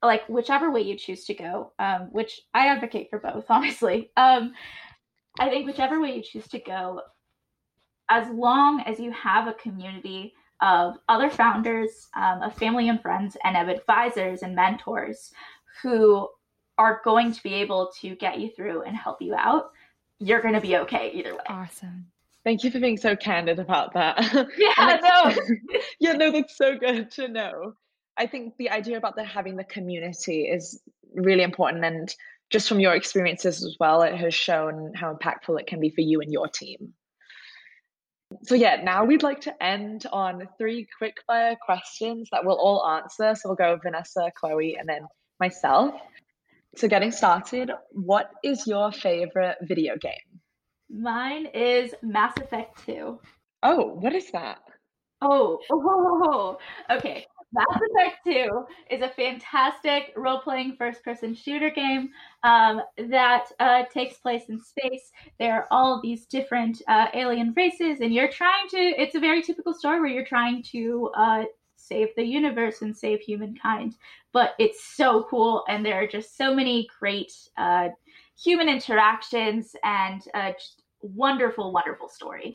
like 0.02 0.26
whichever 0.28 0.70
way 0.70 0.82
you 0.82 0.96
choose 0.96 1.24
to 1.24 1.34
go, 1.34 1.72
um, 1.80 2.02
which 2.12 2.40
I 2.54 2.68
advocate 2.68 3.10
for 3.10 3.18
both, 3.18 3.46
honestly. 3.50 4.12
Um, 4.16 4.54
I 5.40 5.48
think 5.48 5.66
whichever 5.66 6.00
way 6.00 6.14
you 6.14 6.22
choose 6.22 6.46
to 6.48 6.60
go, 6.60 7.00
as 8.08 8.28
long 8.30 8.80
as 8.82 9.00
you 9.00 9.10
have 9.10 9.48
a 9.48 9.54
community 9.54 10.32
of 10.62 10.96
other 11.08 11.28
founders, 11.28 12.06
um, 12.16 12.42
of 12.42 12.54
family 12.54 12.88
and 12.88 13.02
friends, 13.02 13.36
and 13.42 13.56
of 13.56 13.68
advisors 13.68 14.42
and 14.42 14.54
mentors 14.54 15.32
who 15.82 16.28
are 16.78 17.00
going 17.04 17.32
to 17.32 17.42
be 17.42 17.54
able 17.54 17.90
to 18.00 18.14
get 18.14 18.38
you 18.38 18.50
through 18.54 18.82
and 18.82 18.96
help 18.96 19.20
you 19.20 19.34
out, 19.34 19.72
you're 20.20 20.42
going 20.42 20.54
to 20.54 20.60
be 20.60 20.76
okay 20.76 21.10
either 21.14 21.34
way. 21.34 21.40
Awesome. 21.48 22.06
Thank 22.44 22.64
you 22.64 22.70
for 22.70 22.78
being 22.78 22.96
so 22.96 23.16
candid 23.16 23.58
about 23.58 23.94
that. 23.94 24.16
Yeah, 24.56 24.98
no. 25.02 25.34
yeah, 26.00 26.12
no, 26.12 26.30
that's 26.30 26.56
so 26.56 26.76
good 26.78 27.10
to 27.12 27.28
know. 27.28 27.74
I 28.16 28.26
think 28.26 28.56
the 28.58 28.70
idea 28.70 28.96
about 28.96 29.16
the 29.16 29.24
having 29.24 29.56
the 29.56 29.64
community 29.64 30.42
is 30.42 30.80
really 31.14 31.42
important 31.42 31.84
and 31.84 32.14
just 32.50 32.68
from 32.68 32.80
your 32.80 32.94
experiences 32.94 33.64
as 33.64 33.76
well, 33.78 34.02
it 34.02 34.14
has 34.14 34.34
shown 34.34 34.92
how 34.94 35.14
impactful 35.14 35.58
it 35.60 35.66
can 35.66 35.80
be 35.80 35.90
for 35.90 36.00
you 36.00 36.20
and 36.20 36.32
your 36.32 36.48
team. 36.48 36.94
So 38.42 38.54
yeah, 38.54 38.80
now 38.82 39.04
we'd 39.04 39.22
like 39.22 39.40
to 39.42 39.62
end 39.62 40.06
on 40.12 40.48
three 40.58 40.86
quick 40.98 41.16
fire 41.26 41.56
questions 41.60 42.28
that 42.32 42.44
we'll 42.44 42.56
all 42.56 42.86
answer. 42.86 43.34
So 43.34 43.48
we'll 43.48 43.56
go 43.56 43.78
Vanessa, 43.82 44.30
Chloe, 44.36 44.76
and 44.78 44.88
then 44.88 45.06
myself. 45.38 45.94
So 46.76 46.88
getting 46.88 47.10
started, 47.10 47.70
what 47.92 48.30
is 48.44 48.66
your 48.66 48.92
favorite 48.92 49.56
video 49.62 49.96
game? 49.96 50.40
Mine 50.88 51.46
is 51.46 51.94
Mass 52.02 52.36
Effect 52.36 52.84
2. 52.86 53.18
Oh, 53.62 53.94
what 53.94 54.14
is 54.14 54.30
that? 54.32 54.58
Oh, 55.20 55.58
oh, 55.70 56.58
okay. 56.90 57.26
Mass 57.52 57.80
Effect 57.90 58.18
2 58.24 58.66
is 58.90 59.02
a 59.02 59.08
fantastic 59.08 60.12
role 60.16 60.40
playing 60.40 60.76
first 60.76 61.02
person 61.02 61.34
shooter 61.34 61.70
game 61.70 62.10
um, 62.44 62.80
that 63.08 63.46
uh, 63.58 63.82
takes 63.92 64.18
place 64.18 64.44
in 64.48 64.60
space. 64.60 65.10
There 65.40 65.54
are 65.54 65.66
all 65.72 66.00
these 66.00 66.26
different 66.26 66.80
uh, 66.86 67.08
alien 67.12 67.52
races, 67.56 68.00
and 68.00 68.14
you're 68.14 68.30
trying 68.30 68.68
to, 68.68 68.78
it's 68.78 69.16
a 69.16 69.20
very 69.20 69.42
typical 69.42 69.74
story 69.74 70.00
where 70.00 70.10
you're 70.10 70.24
trying 70.24 70.62
to 70.70 71.10
uh, 71.16 71.42
save 71.90 72.08
the 72.16 72.24
universe 72.24 72.82
and 72.82 72.96
save 72.96 73.20
humankind. 73.20 73.96
But 74.32 74.54
it's 74.58 74.82
so 74.96 75.26
cool, 75.28 75.64
and 75.68 75.84
there 75.84 76.00
are 76.00 76.06
just 76.06 76.36
so 76.36 76.54
many 76.54 76.88
great 76.98 77.32
uh, 77.56 77.88
human 78.42 78.68
interactions 78.68 79.74
and 79.82 80.22
uh, 80.34 80.52
wonderful, 81.02 81.72
wonderful 81.72 82.08
story. 82.08 82.54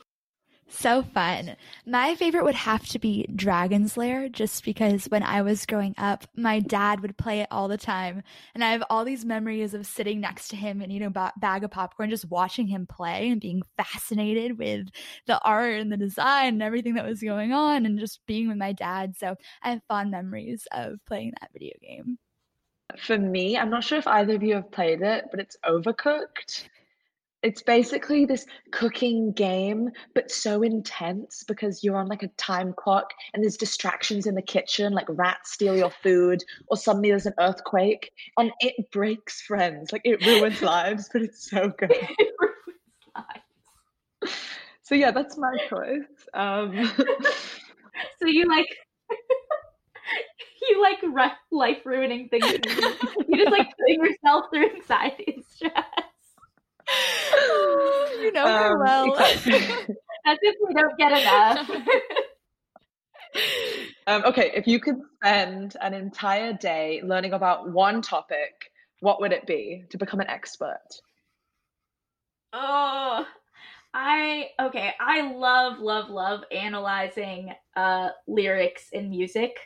So 0.68 1.02
fun. 1.02 1.56
My 1.86 2.16
favorite 2.16 2.44
would 2.44 2.56
have 2.56 2.86
to 2.88 2.98
be 2.98 3.26
Dragon's 3.34 3.96
Lair, 3.96 4.28
just 4.28 4.64
because 4.64 5.06
when 5.06 5.22
I 5.22 5.42
was 5.42 5.64
growing 5.64 5.94
up, 5.96 6.24
my 6.36 6.58
dad 6.58 7.00
would 7.00 7.16
play 7.16 7.40
it 7.40 7.48
all 7.52 7.68
the 7.68 7.78
time. 7.78 8.22
And 8.52 8.64
I 8.64 8.72
have 8.72 8.82
all 8.90 9.04
these 9.04 9.24
memories 9.24 9.74
of 9.74 9.86
sitting 9.86 10.20
next 10.20 10.48
to 10.48 10.56
him 10.56 10.82
and, 10.82 10.92
know, 10.98 11.08
b- 11.08 11.40
bag 11.40 11.62
of 11.62 11.70
popcorn, 11.70 12.10
just 12.10 12.28
watching 12.28 12.66
him 12.66 12.86
play 12.86 13.30
and 13.30 13.40
being 13.40 13.62
fascinated 13.76 14.58
with 14.58 14.88
the 15.26 15.40
art 15.40 15.80
and 15.80 15.90
the 15.92 15.96
design 15.96 16.54
and 16.54 16.62
everything 16.62 16.94
that 16.94 17.06
was 17.06 17.22
going 17.22 17.52
on 17.52 17.86
and 17.86 17.98
just 18.00 18.20
being 18.26 18.48
with 18.48 18.58
my 18.58 18.72
dad. 18.72 19.14
So 19.16 19.36
I 19.62 19.70
have 19.70 19.82
fond 19.88 20.10
memories 20.10 20.66
of 20.72 20.98
playing 21.06 21.32
that 21.40 21.52
video 21.52 21.74
game. 21.80 22.18
For 22.98 23.16
me, 23.16 23.56
I'm 23.56 23.70
not 23.70 23.84
sure 23.84 23.98
if 23.98 24.06
either 24.06 24.34
of 24.34 24.42
you 24.42 24.54
have 24.54 24.72
played 24.72 25.00
it, 25.02 25.26
but 25.30 25.38
it's 25.38 25.56
Overcooked. 25.64 26.68
It's 27.46 27.62
basically 27.62 28.26
this 28.26 28.44
cooking 28.72 29.30
game, 29.30 29.90
but 30.16 30.32
so 30.32 30.62
intense 30.62 31.44
because 31.46 31.84
you're 31.84 31.96
on 31.96 32.08
like 32.08 32.24
a 32.24 32.28
time 32.36 32.74
clock 32.76 33.12
and 33.32 33.40
there's 33.40 33.56
distractions 33.56 34.26
in 34.26 34.34
the 34.34 34.42
kitchen, 34.42 34.92
like 34.92 35.06
rats 35.08 35.52
steal 35.52 35.76
your 35.76 35.92
food, 36.02 36.42
or 36.66 36.76
suddenly 36.76 37.10
there's 37.10 37.24
an 37.24 37.34
earthquake, 37.38 38.10
and 38.36 38.50
it 38.58 38.90
breaks 38.90 39.42
friends. 39.42 39.92
Like 39.92 40.00
it 40.04 40.26
ruins 40.26 40.60
lives, 40.74 41.08
but 41.12 41.22
it's 41.22 41.48
so 41.48 41.72
good. 41.78 41.92
it 41.92 42.34
ruins 42.40 43.14
lives. 43.14 44.32
So 44.82 44.96
yeah, 44.96 45.12
that's 45.12 45.38
my 45.38 45.56
choice. 45.68 46.26
Um, 46.34 46.92
so 48.18 48.26
you 48.26 48.48
like 48.48 48.66
you 50.68 50.82
like 50.82 50.98
life 51.52 51.86
ruining 51.86 52.28
things. 52.28 52.44
you 53.28 53.36
just 53.36 53.52
like 53.52 53.68
putting 53.78 54.04
yourself 54.04 54.46
through 54.52 54.68
anxiety 54.74 55.34
and 55.36 55.44
stress. 55.44 56.05
you 58.20 58.32
know 58.32 58.46
her 58.46 58.72
um, 58.72 58.80
well. 58.80 59.18
As 60.26 60.38
if 60.42 60.56
we 60.66 60.74
don't 60.74 60.98
get 60.98 61.12
enough. 61.12 61.70
um, 64.06 64.24
okay, 64.24 64.50
if 64.54 64.66
you 64.66 64.80
could 64.80 65.00
spend 65.16 65.76
an 65.80 65.94
entire 65.94 66.52
day 66.52 67.00
learning 67.04 67.32
about 67.32 67.70
one 67.70 68.02
topic, 68.02 68.70
what 69.00 69.20
would 69.20 69.32
it 69.32 69.46
be 69.46 69.84
to 69.90 69.98
become 69.98 70.20
an 70.20 70.28
expert? 70.28 70.86
Oh, 72.52 73.26
I 73.94 74.50
okay. 74.60 74.94
I 75.00 75.32
love, 75.32 75.78
love, 75.78 76.10
love 76.10 76.42
analyzing 76.50 77.52
uh, 77.76 78.10
lyrics 78.26 78.88
in 78.92 79.10
music 79.10 79.58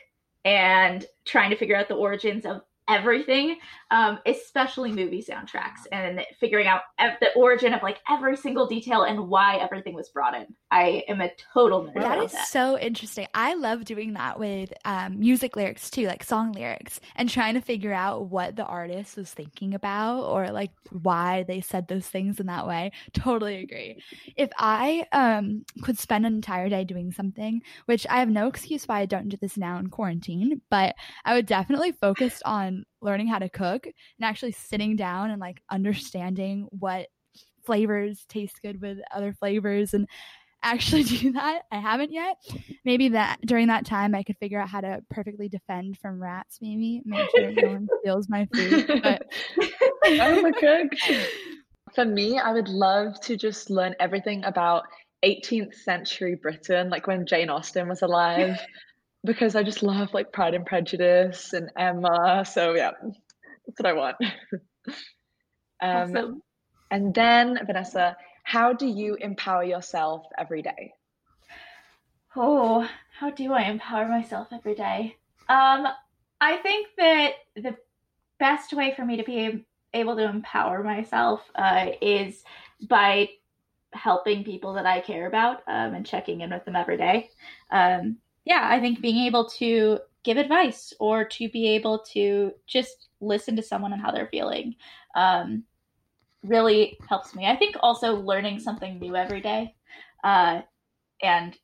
and 0.45 1.05
trying 1.25 1.49
to 1.51 1.55
figure 1.55 1.75
out 1.75 1.87
the 1.87 1.95
origins 1.95 2.45
of 2.45 2.61
everything, 2.91 3.57
um, 3.89 4.19
especially 4.25 4.91
movie 4.91 5.23
soundtracks, 5.23 5.87
and 5.91 6.25
figuring 6.39 6.67
out 6.67 6.81
ev- 6.99 7.17
the 7.21 7.33
origin 7.35 7.73
of 7.73 7.81
like 7.81 7.99
every 8.09 8.35
single 8.35 8.67
detail 8.67 9.03
and 9.03 9.27
why 9.29 9.57
everything 9.57 9.93
was 9.93 10.09
brought 10.09 10.35
in. 10.35 10.47
I 10.71 11.03
am 11.09 11.19
a 11.19 11.29
total 11.53 11.83
nerd. 11.83 11.95
That 11.95 12.23
is 12.23 12.31
that. 12.31 12.47
so 12.47 12.79
interesting. 12.79 13.27
I 13.33 13.55
love 13.55 13.83
doing 13.83 14.13
that 14.13 14.39
with 14.39 14.71
um, 14.85 15.19
music 15.19 15.57
lyrics 15.57 15.89
too, 15.89 16.07
like 16.07 16.23
song 16.23 16.53
lyrics, 16.53 17.01
and 17.17 17.29
trying 17.29 17.55
to 17.55 17.61
figure 17.61 17.91
out 17.91 18.27
what 18.29 18.55
the 18.55 18.63
artist 18.63 19.17
was 19.17 19.33
thinking 19.33 19.73
about 19.73 20.23
or 20.23 20.49
like 20.49 20.71
why 20.89 21.43
they 21.43 21.59
said 21.59 21.87
those 21.87 22.07
things 22.07 22.39
in 22.39 22.45
that 22.45 22.65
way. 22.65 22.91
Totally 23.13 23.57
agree. 23.57 24.01
If 24.37 24.49
I 24.57 25.05
um, 25.11 25.65
could 25.83 25.99
spend 25.99 26.25
an 26.25 26.33
entire 26.33 26.69
day 26.69 26.85
doing 26.85 27.11
something, 27.11 27.61
which 27.85 28.07
I 28.09 28.19
have 28.19 28.29
no 28.29 28.47
excuse 28.47 28.87
why 28.87 28.99
I 28.99 29.05
don't 29.05 29.27
do 29.27 29.37
this 29.37 29.57
now 29.57 29.77
in 29.77 29.87
quarantine, 29.87 30.61
but 30.69 30.95
I 31.25 31.33
would 31.33 31.47
definitely 31.47 31.91
focus 31.91 32.41
on 32.45 32.85
learning 33.01 33.27
how 33.27 33.39
to 33.39 33.49
cook 33.49 33.85
and 33.85 33.93
actually 34.21 34.53
sitting 34.53 34.95
down 34.95 35.31
and 35.31 35.41
like 35.41 35.61
understanding 35.69 36.67
what 36.71 37.07
flavors 37.65 38.25
taste 38.27 38.61
good 38.61 38.81
with 38.81 38.99
other 39.13 39.33
flavors 39.33 39.93
and 39.93 40.07
actually 40.63 41.03
do 41.03 41.31
that. 41.33 41.63
I 41.71 41.79
haven't 41.79 42.11
yet. 42.11 42.37
Maybe 42.85 43.09
that 43.09 43.39
during 43.45 43.67
that 43.67 43.85
time 43.85 44.15
I 44.15 44.23
could 44.23 44.37
figure 44.37 44.59
out 44.59 44.69
how 44.69 44.81
to 44.81 45.03
perfectly 45.09 45.49
defend 45.49 45.97
from 45.99 46.21
rats. 46.21 46.59
Maybe 46.61 47.01
make 47.05 47.29
sure 47.31 47.51
no 47.51 47.67
one 47.69 47.87
steals 48.01 48.29
my 48.29 48.47
food. 48.53 49.01
But 49.03 49.23
I'm 50.05 50.45
a 50.45 50.53
cook. 50.53 50.91
For 51.93 52.05
me, 52.05 52.39
I 52.39 52.53
would 52.53 52.69
love 52.69 53.19
to 53.21 53.35
just 53.35 53.69
learn 53.69 53.95
everything 53.99 54.43
about 54.45 54.83
18th 55.25 55.75
century 55.75 56.35
Britain, 56.35 56.89
like 56.89 57.05
when 57.05 57.25
Jane 57.25 57.49
Austen 57.49 57.87
was 57.89 58.01
alive 58.01 58.59
because 59.23 59.55
I 59.55 59.63
just 59.63 59.83
love 59.83 60.13
like 60.13 60.31
Pride 60.31 60.53
and 60.53 60.65
Prejudice 60.65 61.53
and 61.53 61.69
Emma. 61.77 62.43
So 62.45 62.73
yeah, 62.73 62.91
that's 63.03 63.79
what 63.79 63.85
I 63.85 63.93
want. 63.93 64.15
um, 65.81 66.15
awesome. 66.15 66.41
And 66.89 67.13
then 67.13 67.59
Vanessa, 67.65 68.17
how 68.51 68.73
do 68.73 68.85
you 68.85 69.15
empower 69.15 69.63
yourself 69.63 70.25
every 70.37 70.61
day? 70.61 70.93
Oh, 72.35 72.85
how 73.17 73.29
do 73.29 73.53
I 73.53 73.61
empower 73.61 74.09
myself 74.09 74.49
every 74.51 74.75
day? 74.75 75.15
Um, 75.47 75.87
I 76.41 76.57
think 76.57 76.87
that 76.97 77.31
the 77.55 77.77
best 78.39 78.73
way 78.73 78.93
for 78.93 79.05
me 79.05 79.15
to 79.15 79.23
be 79.23 79.63
able 79.93 80.17
to 80.17 80.29
empower 80.29 80.83
myself 80.83 81.49
uh, 81.55 81.91
is 82.01 82.43
by 82.89 83.29
helping 83.93 84.43
people 84.43 84.73
that 84.73 84.85
I 84.85 84.99
care 84.99 85.27
about 85.27 85.59
um, 85.67 85.93
and 85.93 86.05
checking 86.05 86.41
in 86.41 86.49
with 86.49 86.65
them 86.65 86.75
every 86.75 86.97
day. 86.97 87.29
Um, 87.71 88.17
yeah, 88.43 88.67
I 88.69 88.81
think 88.81 88.99
being 88.99 89.27
able 89.27 89.45
to 89.61 89.99
give 90.23 90.35
advice 90.35 90.93
or 90.99 91.23
to 91.23 91.47
be 91.47 91.69
able 91.69 91.99
to 92.11 92.51
just 92.67 93.07
listen 93.21 93.55
to 93.55 93.63
someone 93.63 93.93
and 93.93 94.01
how 94.01 94.11
they're 94.11 94.27
feeling 94.27 94.75
um, 95.15 95.63
really 96.43 96.97
helps 97.07 97.35
me. 97.35 97.45
I 97.45 97.55
think 97.55 97.75
also 97.81 98.15
learning 98.15 98.59
something 98.59 98.99
new 98.99 99.15
every 99.15 99.41
day. 99.41 99.75
Uh, 100.23 100.61
and 101.21 101.57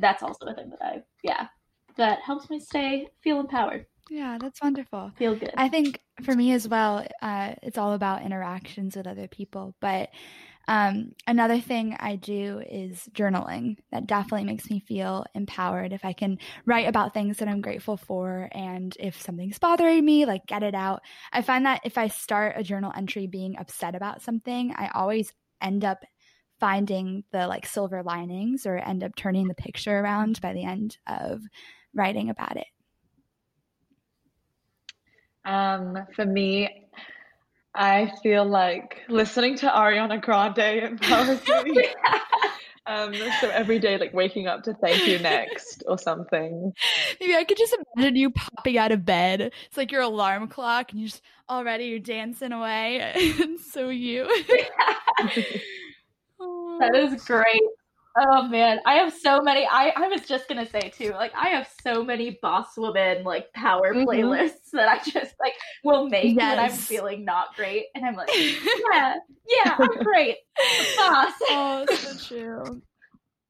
that's 0.00 0.22
also 0.22 0.46
a 0.46 0.54
thing 0.54 0.70
that 0.70 0.84
I, 0.84 1.02
yeah, 1.22 1.48
that 1.96 2.20
helps 2.20 2.50
me 2.50 2.60
stay, 2.60 3.08
feel 3.22 3.40
empowered. 3.40 3.86
Yeah, 4.10 4.38
that's 4.40 4.62
wonderful. 4.62 5.12
Feel 5.16 5.34
good. 5.34 5.52
I 5.56 5.68
think 5.68 6.00
for 6.22 6.34
me 6.34 6.52
as 6.52 6.68
well, 6.68 7.06
uh, 7.22 7.54
it's 7.62 7.78
all 7.78 7.92
about 7.92 8.22
interactions 8.22 8.96
with 8.96 9.06
other 9.06 9.26
people. 9.26 9.74
But 9.80 10.10
um, 10.68 11.12
another 11.26 11.60
thing 11.60 11.96
I 12.00 12.16
do 12.16 12.60
is 12.68 13.08
journaling. 13.12 13.76
That 13.92 14.06
definitely 14.06 14.44
makes 14.44 14.68
me 14.68 14.80
feel 14.80 15.24
empowered. 15.34 15.92
If 15.92 16.04
I 16.04 16.12
can 16.12 16.38
write 16.64 16.88
about 16.88 17.14
things 17.14 17.38
that 17.38 17.48
I'm 17.48 17.60
grateful 17.60 17.96
for, 17.96 18.48
and 18.52 18.96
if 18.98 19.20
something's 19.20 19.58
bothering 19.58 20.04
me, 20.04 20.26
like 20.26 20.46
get 20.46 20.62
it 20.62 20.74
out. 20.74 21.02
I 21.32 21.42
find 21.42 21.66
that 21.66 21.82
if 21.84 21.96
I 21.96 22.08
start 22.08 22.54
a 22.56 22.64
journal 22.64 22.92
entry 22.96 23.26
being 23.26 23.56
upset 23.58 23.94
about 23.94 24.22
something, 24.22 24.74
I 24.76 24.90
always 24.94 25.32
end 25.60 25.84
up 25.84 25.98
finding 26.58 27.22
the 27.32 27.46
like 27.46 27.66
silver 27.66 28.02
linings 28.02 28.66
or 28.66 28.76
end 28.76 29.04
up 29.04 29.14
turning 29.14 29.46
the 29.46 29.54
picture 29.54 30.00
around 30.00 30.40
by 30.40 30.52
the 30.52 30.64
end 30.64 30.96
of 31.06 31.42
writing 31.94 32.30
about 32.30 32.56
it. 32.56 32.66
Um, 35.44 35.96
for 36.16 36.26
me, 36.26 36.88
I 37.76 38.10
feel 38.22 38.44
like 38.44 39.02
listening 39.08 39.56
to 39.58 39.66
Ariana 39.66 40.20
Grande 40.20 40.82
empowers 40.82 41.40
me. 41.64 41.88
um, 42.86 43.14
so 43.40 43.50
every 43.50 43.78
day, 43.78 43.98
like 43.98 44.14
waking 44.14 44.46
up 44.46 44.62
to 44.64 44.72
thank 44.74 45.06
you 45.06 45.18
next 45.18 45.84
or 45.86 45.98
something. 45.98 46.72
Maybe 47.20 47.36
I 47.36 47.44
could 47.44 47.58
just 47.58 47.76
imagine 47.94 48.16
you 48.16 48.30
popping 48.30 48.78
out 48.78 48.92
of 48.92 49.04
bed. 49.04 49.52
It's 49.66 49.76
like 49.76 49.92
your 49.92 50.00
alarm 50.02 50.48
clock, 50.48 50.92
and 50.92 51.00
you 51.00 51.08
just 51.08 51.22
already 51.50 51.84
you're 51.86 51.98
dancing 51.98 52.52
away. 52.52 53.12
and 53.40 53.60
so 53.60 53.90
you. 53.90 54.24
that 56.38 56.94
is 56.94 57.24
great. 57.24 57.62
Oh 58.18 58.48
man, 58.48 58.80
I 58.86 58.94
have 58.94 59.12
so 59.12 59.42
many. 59.42 59.66
I, 59.70 59.92
I 59.94 60.08
was 60.08 60.22
just 60.22 60.48
gonna 60.48 60.66
say 60.66 60.90
too, 60.96 61.10
like 61.10 61.32
I 61.34 61.48
have 61.48 61.68
so 61.82 62.02
many 62.02 62.38
boss 62.40 62.76
woman 62.76 63.24
like 63.24 63.52
power 63.52 63.92
mm-hmm. 63.92 64.08
playlists 64.08 64.70
that 64.72 64.88
I 64.88 64.98
just 65.10 65.34
like 65.38 65.52
will 65.84 66.08
make 66.08 66.34
yes. 66.34 66.56
when 66.56 66.64
I'm 66.64 66.72
feeling 66.72 67.24
not 67.24 67.54
great, 67.56 67.86
and 67.94 68.06
I'm 68.06 68.14
like, 68.14 68.30
yeah, 68.34 69.16
yeah, 69.48 69.76
I'm 69.78 70.02
great, 70.02 70.36
boss. 70.96 71.32
Oh, 71.50 71.86
so 71.90 72.36
true. 72.36 72.82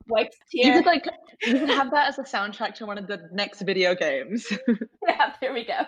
Wipes 0.08 0.36
tear. 0.50 0.66
You 0.66 0.72
could 0.72 0.86
like 0.86 1.06
you 1.42 1.58
could 1.60 1.70
have 1.70 1.92
that 1.92 2.08
as 2.08 2.18
a 2.18 2.22
soundtrack 2.22 2.74
to 2.76 2.86
one 2.86 2.98
of 2.98 3.06
the 3.06 3.28
next 3.32 3.60
video 3.62 3.94
games. 3.94 4.46
yeah, 5.08 5.32
there 5.40 5.52
we 5.52 5.64
go. 5.64 5.82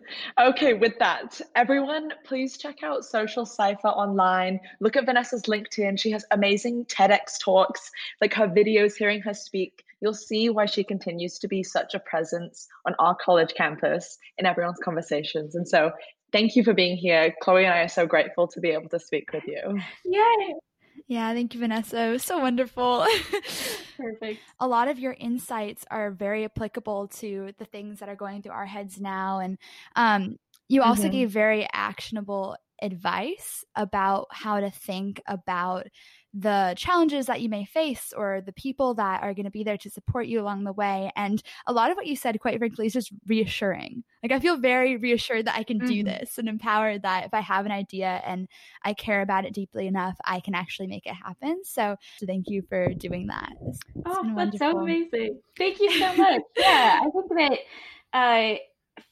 okay, 0.40 0.74
with 0.74 0.98
that, 0.98 1.40
everyone, 1.54 2.12
please 2.24 2.56
check 2.56 2.82
out 2.82 3.04
Social 3.04 3.46
Cipher 3.46 3.88
online. 3.88 4.60
Look 4.80 4.96
at 4.96 5.06
Vanessa's 5.06 5.42
LinkedIn. 5.42 5.98
She 5.98 6.10
has 6.10 6.24
amazing 6.30 6.86
TEDx 6.86 7.38
talks, 7.40 7.90
like 8.20 8.34
her 8.34 8.48
videos, 8.48 8.96
hearing 8.96 9.20
her 9.22 9.34
speak. 9.34 9.84
You'll 10.00 10.14
see 10.14 10.48
why 10.50 10.66
she 10.66 10.82
continues 10.84 11.38
to 11.38 11.48
be 11.48 11.62
such 11.62 11.94
a 11.94 12.00
presence 12.00 12.68
on 12.86 12.94
our 12.98 13.14
college 13.14 13.54
campus 13.54 14.18
in 14.38 14.46
everyone's 14.46 14.80
conversations. 14.82 15.54
And 15.54 15.68
so, 15.68 15.92
thank 16.32 16.56
you 16.56 16.64
for 16.64 16.74
being 16.74 16.96
here. 16.96 17.34
Chloe 17.42 17.64
and 17.64 17.74
I 17.74 17.80
are 17.80 17.88
so 17.88 18.06
grateful 18.06 18.48
to 18.48 18.60
be 18.60 18.70
able 18.70 18.88
to 18.88 18.98
speak 18.98 19.32
with 19.32 19.44
you. 19.46 19.80
Yay! 20.04 20.54
Yeah, 21.08 21.32
thank 21.34 21.54
you, 21.54 21.60
Vanessa. 21.60 22.00
It 22.00 22.10
was 22.10 22.24
so 22.24 22.38
wonderful. 22.38 23.06
Perfect. 23.96 24.40
A 24.60 24.68
lot 24.68 24.88
of 24.88 24.98
your 24.98 25.14
insights 25.18 25.84
are 25.90 26.10
very 26.10 26.44
applicable 26.44 27.08
to 27.08 27.52
the 27.58 27.64
things 27.64 28.00
that 28.00 28.08
are 28.08 28.16
going 28.16 28.42
through 28.42 28.52
our 28.52 28.66
heads 28.66 29.00
now. 29.00 29.40
And 29.40 29.58
um, 29.96 30.36
you 30.68 30.82
also 30.82 31.04
mm-hmm. 31.04 31.12
gave 31.12 31.30
very 31.30 31.68
actionable 31.72 32.56
advice 32.80 33.64
about 33.76 34.26
how 34.30 34.60
to 34.60 34.70
think 34.70 35.20
about 35.26 35.86
the 36.34 36.74
challenges 36.76 37.26
that 37.26 37.40
you 37.40 37.48
may 37.48 37.64
face 37.64 38.12
or 38.16 38.40
the 38.44 38.52
people 38.52 38.94
that 38.94 39.22
are 39.22 39.34
going 39.34 39.44
to 39.44 39.50
be 39.50 39.64
there 39.64 39.76
to 39.78 39.90
support 39.90 40.26
you 40.26 40.40
along 40.40 40.64
the 40.64 40.72
way. 40.72 41.12
And 41.14 41.42
a 41.66 41.72
lot 41.72 41.90
of 41.90 41.96
what 41.96 42.06
you 42.06 42.16
said, 42.16 42.40
quite 42.40 42.58
frankly, 42.58 42.86
is 42.86 42.92
just 42.92 43.12
reassuring. 43.26 44.04
Like, 44.22 44.32
I 44.32 44.40
feel 44.40 44.56
very 44.56 44.96
reassured 44.96 45.46
that 45.46 45.56
I 45.56 45.62
can 45.62 45.78
mm-hmm. 45.78 45.88
do 45.88 46.04
this 46.04 46.38
and 46.38 46.48
empowered 46.48 47.02
that 47.02 47.26
if 47.26 47.34
I 47.34 47.40
have 47.40 47.66
an 47.66 47.72
idea 47.72 48.22
and 48.24 48.48
I 48.84 48.94
care 48.94 49.22
about 49.22 49.44
it 49.44 49.52
deeply 49.52 49.86
enough, 49.86 50.16
I 50.24 50.40
can 50.40 50.54
actually 50.54 50.86
make 50.88 51.06
it 51.06 51.14
happen. 51.14 51.62
So, 51.64 51.96
so 52.18 52.26
thank 52.26 52.48
you 52.48 52.62
for 52.68 52.92
doing 52.94 53.26
that. 53.28 53.52
It's, 53.66 53.78
it's 53.94 54.02
oh, 54.06 54.32
that's 54.36 54.58
so 54.58 54.78
amazing. 54.78 55.40
Thank 55.56 55.80
you 55.80 55.90
so 55.98 56.14
much. 56.16 56.42
yeah, 56.56 57.00
I 57.02 57.10
think 57.10 57.28
that. 57.36 57.58
Uh, 58.12 58.58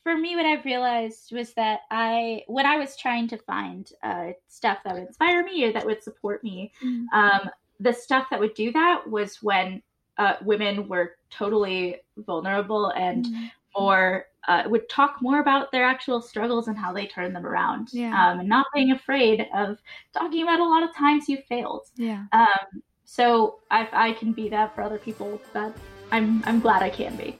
for 0.02 0.16
me, 0.16 0.36
what 0.36 0.44
I've 0.44 0.64
realized 0.64 1.32
was 1.32 1.54
that 1.54 1.80
I, 1.90 2.42
when 2.46 2.66
I 2.66 2.76
was 2.76 2.96
trying 2.96 3.28
to 3.28 3.38
find 3.38 3.90
uh, 4.02 4.28
stuff 4.48 4.78
that 4.84 4.94
would 4.94 5.04
inspire 5.04 5.42
me 5.42 5.64
or 5.64 5.72
that 5.72 5.86
would 5.86 6.02
support 6.02 6.44
me, 6.44 6.72
mm-hmm. 6.84 7.04
um, 7.18 7.50
the 7.80 7.92
stuff 7.92 8.26
that 8.30 8.40
would 8.40 8.54
do 8.54 8.72
that 8.72 9.08
was 9.08 9.42
when 9.42 9.82
uh, 10.18 10.34
women 10.42 10.86
were 10.86 11.16
totally 11.30 11.96
vulnerable 12.18 12.90
and 12.90 13.24
mm-hmm. 13.24 13.46
More 13.76 14.26
uh, 14.48 14.64
would 14.66 14.88
talk 14.88 15.16
more 15.20 15.40
about 15.40 15.70
their 15.70 15.84
actual 15.84 16.20
struggles 16.20 16.68
and 16.68 16.76
how 16.76 16.92
they 16.92 17.06
turn 17.06 17.32
them 17.32 17.46
around, 17.46 17.88
yeah. 17.92 18.30
um, 18.30 18.40
and 18.40 18.48
not 18.48 18.66
being 18.74 18.92
afraid 18.92 19.46
of 19.54 19.78
talking 20.12 20.42
about 20.42 20.60
a 20.60 20.64
lot 20.64 20.82
of 20.82 20.94
times 20.96 21.28
you 21.28 21.38
failed. 21.48 21.86
Yeah. 21.96 22.24
Um, 22.32 22.82
so 23.04 23.60
if 23.70 23.88
I 23.92 24.12
can 24.12 24.32
be 24.32 24.48
that 24.48 24.74
for 24.74 24.82
other 24.82 24.98
people, 24.98 25.40
that 25.52 25.76
I'm 26.12 26.42
I'm 26.46 26.60
glad 26.60 26.82
I 26.82 26.90
can 26.90 27.16
be. 27.16 27.38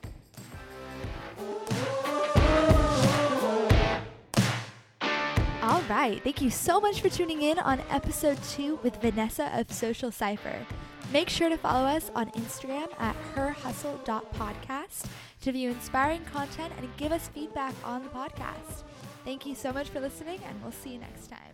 All 5.63 5.83
right. 5.89 6.21
Thank 6.23 6.43
you 6.43 6.51
so 6.51 6.81
much 6.81 7.01
for 7.01 7.09
tuning 7.09 7.43
in 7.43 7.59
on 7.59 7.81
episode 7.91 8.43
two 8.45 8.79
with 8.83 9.01
Vanessa 9.01 9.51
of 9.59 9.71
Social 9.71 10.11
Cipher. 10.11 10.67
Make 11.13 11.29
sure 11.29 11.49
to 11.49 11.57
follow 11.57 11.87
us 11.87 12.11
on 12.15 12.31
Instagram 12.33 12.89
at 13.01 13.17
herhustle.podcast 13.35 15.07
to 15.41 15.53
view 15.53 15.71
inspiring 15.71 16.25
content 16.33 16.73
and 16.79 16.89
give 16.97 17.13
us 17.13 17.29
feedback 17.29 17.75
on 17.85 18.03
the 18.03 18.11
podcast. 18.11 18.85
Thank 19.25 19.47
you 19.47 19.55
so 19.55 19.73
much 19.73 19.89
for 19.89 20.01
listening, 20.01 20.41
and 20.47 20.63
we'll 20.63 20.73
see 20.73 20.91
you 20.91 20.99
next 20.99 21.29
time. 21.29 21.50